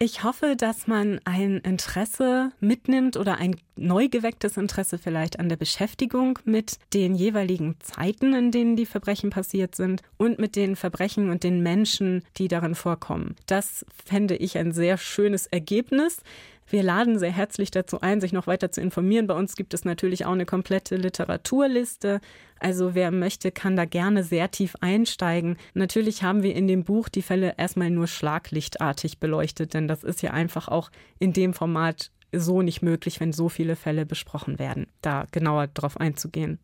Ich 0.00 0.22
hoffe, 0.22 0.54
dass 0.56 0.86
man 0.86 1.20
ein 1.24 1.58
Interesse 1.58 2.52
mitnimmt 2.60 3.16
oder 3.16 3.38
ein 3.38 3.56
neu 3.74 4.08
gewecktes 4.08 4.56
Interesse 4.56 4.96
vielleicht 4.96 5.40
an 5.40 5.48
der 5.48 5.56
Beschäftigung 5.56 6.38
mit 6.44 6.78
den 6.94 7.16
jeweiligen 7.16 7.74
Zeiten, 7.80 8.32
in 8.32 8.52
denen 8.52 8.76
die 8.76 8.86
Verbrechen 8.86 9.30
passiert 9.30 9.74
sind 9.74 10.02
und 10.16 10.38
mit 10.38 10.54
den 10.54 10.76
Verbrechen 10.76 11.30
und 11.30 11.42
den 11.42 11.64
Menschen, 11.64 12.22
die 12.36 12.46
darin 12.46 12.76
vorkommen. 12.76 13.34
Das 13.46 13.84
fände 14.04 14.36
ich 14.36 14.56
ein 14.56 14.70
sehr 14.70 14.98
schönes 14.98 15.48
Ergebnis. 15.48 16.22
Wir 16.70 16.82
laden 16.82 17.18
sehr 17.18 17.32
herzlich 17.32 17.70
dazu 17.70 18.00
ein, 18.00 18.20
sich 18.20 18.32
noch 18.32 18.46
weiter 18.46 18.70
zu 18.70 18.80
informieren. 18.80 19.26
Bei 19.26 19.34
uns 19.34 19.56
gibt 19.56 19.72
es 19.72 19.84
natürlich 19.84 20.26
auch 20.26 20.32
eine 20.32 20.44
komplette 20.44 20.96
Literaturliste. 20.96 22.20
Also 22.60 22.94
wer 22.94 23.10
möchte, 23.10 23.50
kann 23.50 23.76
da 23.76 23.86
gerne 23.86 24.22
sehr 24.22 24.50
tief 24.50 24.76
einsteigen. 24.80 25.56
Natürlich 25.74 26.22
haben 26.22 26.42
wir 26.42 26.54
in 26.54 26.66
dem 26.66 26.84
Buch 26.84 27.08
die 27.08 27.22
Fälle 27.22 27.54
erstmal 27.56 27.90
nur 27.90 28.06
schlaglichtartig 28.06 29.18
beleuchtet, 29.18 29.72
denn 29.74 29.88
das 29.88 30.04
ist 30.04 30.22
ja 30.22 30.32
einfach 30.32 30.68
auch 30.68 30.90
in 31.18 31.32
dem 31.32 31.54
Format 31.54 32.10
so 32.32 32.60
nicht 32.60 32.82
möglich, 32.82 33.20
wenn 33.20 33.32
so 33.32 33.48
viele 33.48 33.74
Fälle 33.74 34.04
besprochen 34.04 34.58
werden, 34.58 34.86
da 35.00 35.26
genauer 35.32 35.68
drauf 35.68 35.98
einzugehen. 35.98 36.58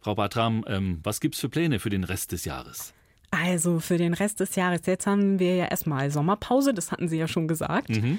Frau 0.00 0.14
Bartram, 0.14 0.64
ähm, 0.68 1.00
was 1.02 1.20
es 1.22 1.40
für 1.40 1.48
Pläne 1.48 1.78
für 1.78 1.88
den 1.90 2.04
Rest 2.04 2.32
des 2.32 2.44
Jahres? 2.44 2.92
Also 3.44 3.80
für 3.80 3.98
den 3.98 4.14
Rest 4.14 4.40
des 4.40 4.56
Jahres, 4.56 4.82
jetzt 4.86 5.06
haben 5.06 5.38
wir 5.38 5.56
ja 5.56 5.66
erstmal 5.66 6.10
Sommerpause, 6.10 6.72
das 6.72 6.90
hatten 6.90 7.08
Sie 7.08 7.18
ja 7.18 7.28
schon 7.28 7.48
gesagt. 7.48 7.90
Mhm. 7.90 8.18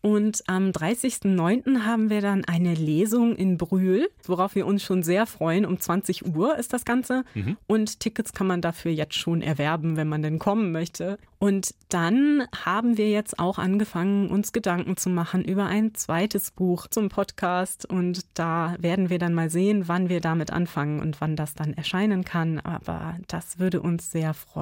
Und 0.00 0.42
am 0.46 0.70
30.09. 0.70 1.84
haben 1.84 2.10
wir 2.10 2.20
dann 2.20 2.44
eine 2.44 2.74
Lesung 2.74 3.34
in 3.34 3.56
Brühl, 3.56 4.08
worauf 4.24 4.54
wir 4.54 4.66
uns 4.66 4.82
schon 4.82 5.02
sehr 5.02 5.26
freuen. 5.26 5.64
Um 5.64 5.80
20 5.80 6.34
Uhr 6.36 6.56
ist 6.56 6.72
das 6.72 6.84
Ganze. 6.84 7.24
Mhm. 7.34 7.56
Und 7.66 8.00
Tickets 8.00 8.32
kann 8.32 8.46
man 8.46 8.60
dafür 8.60 8.92
jetzt 8.92 9.14
schon 9.14 9.42
erwerben, 9.42 9.96
wenn 9.96 10.08
man 10.08 10.22
denn 10.22 10.38
kommen 10.38 10.70
möchte. 10.70 11.18
Und 11.40 11.74
dann 11.88 12.44
haben 12.64 12.96
wir 12.96 13.10
jetzt 13.10 13.38
auch 13.38 13.58
angefangen, 13.58 14.28
uns 14.28 14.52
Gedanken 14.52 14.96
zu 14.96 15.08
machen 15.08 15.44
über 15.44 15.66
ein 15.66 15.94
zweites 15.94 16.50
Buch 16.50 16.88
zum 16.88 17.08
Podcast. 17.08 17.86
Und 17.86 18.26
da 18.34 18.76
werden 18.78 19.08
wir 19.08 19.18
dann 19.18 19.34
mal 19.34 19.48
sehen, 19.48 19.88
wann 19.88 20.08
wir 20.08 20.20
damit 20.20 20.52
anfangen 20.52 21.00
und 21.00 21.20
wann 21.20 21.36
das 21.36 21.54
dann 21.54 21.74
erscheinen 21.74 22.24
kann. 22.24 22.60
Aber 22.60 23.16
das 23.28 23.58
würde 23.58 23.80
uns 23.80 24.10
sehr 24.10 24.34
freuen. 24.34 24.57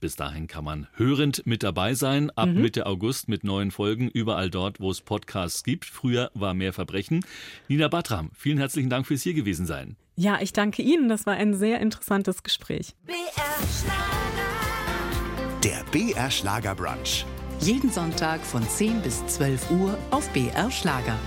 Bis 0.00 0.14
dahin 0.14 0.46
kann 0.46 0.64
man 0.64 0.88
hörend 0.94 1.46
mit 1.46 1.62
dabei 1.62 1.94
sein. 1.94 2.30
Ab 2.36 2.50
mhm. 2.50 2.60
Mitte 2.60 2.86
August 2.86 3.28
mit 3.28 3.44
neuen 3.44 3.70
Folgen 3.70 4.08
überall 4.08 4.50
dort, 4.50 4.78
wo 4.78 4.90
es 4.90 5.00
Podcasts 5.00 5.64
gibt. 5.64 5.86
Früher 5.86 6.30
war 6.34 6.52
mehr 6.52 6.72
Verbrechen. 6.72 7.24
Nina 7.68 7.88
Batram, 7.88 8.30
vielen 8.34 8.58
herzlichen 8.58 8.90
Dank 8.90 9.06
fürs 9.06 9.22
hier 9.22 9.34
gewesen 9.34 9.66
sein. 9.66 9.96
Ja, 10.14 10.38
ich 10.40 10.52
danke 10.52 10.82
Ihnen. 10.82 11.08
Das 11.08 11.26
war 11.26 11.34
ein 11.34 11.54
sehr 11.54 11.80
interessantes 11.80 12.42
Gespräch. 12.42 12.94
Der 15.64 15.84
BR 15.90 16.30
Schlager 16.30 16.74
Brunch. 16.74 17.24
Jeden 17.60 17.90
Sonntag 17.90 18.40
von 18.42 18.62
10 18.62 19.00
bis 19.00 19.26
12 19.26 19.70
Uhr 19.70 19.98
auf 20.10 20.28
BR 20.30 20.70
Schlager. 20.70 21.18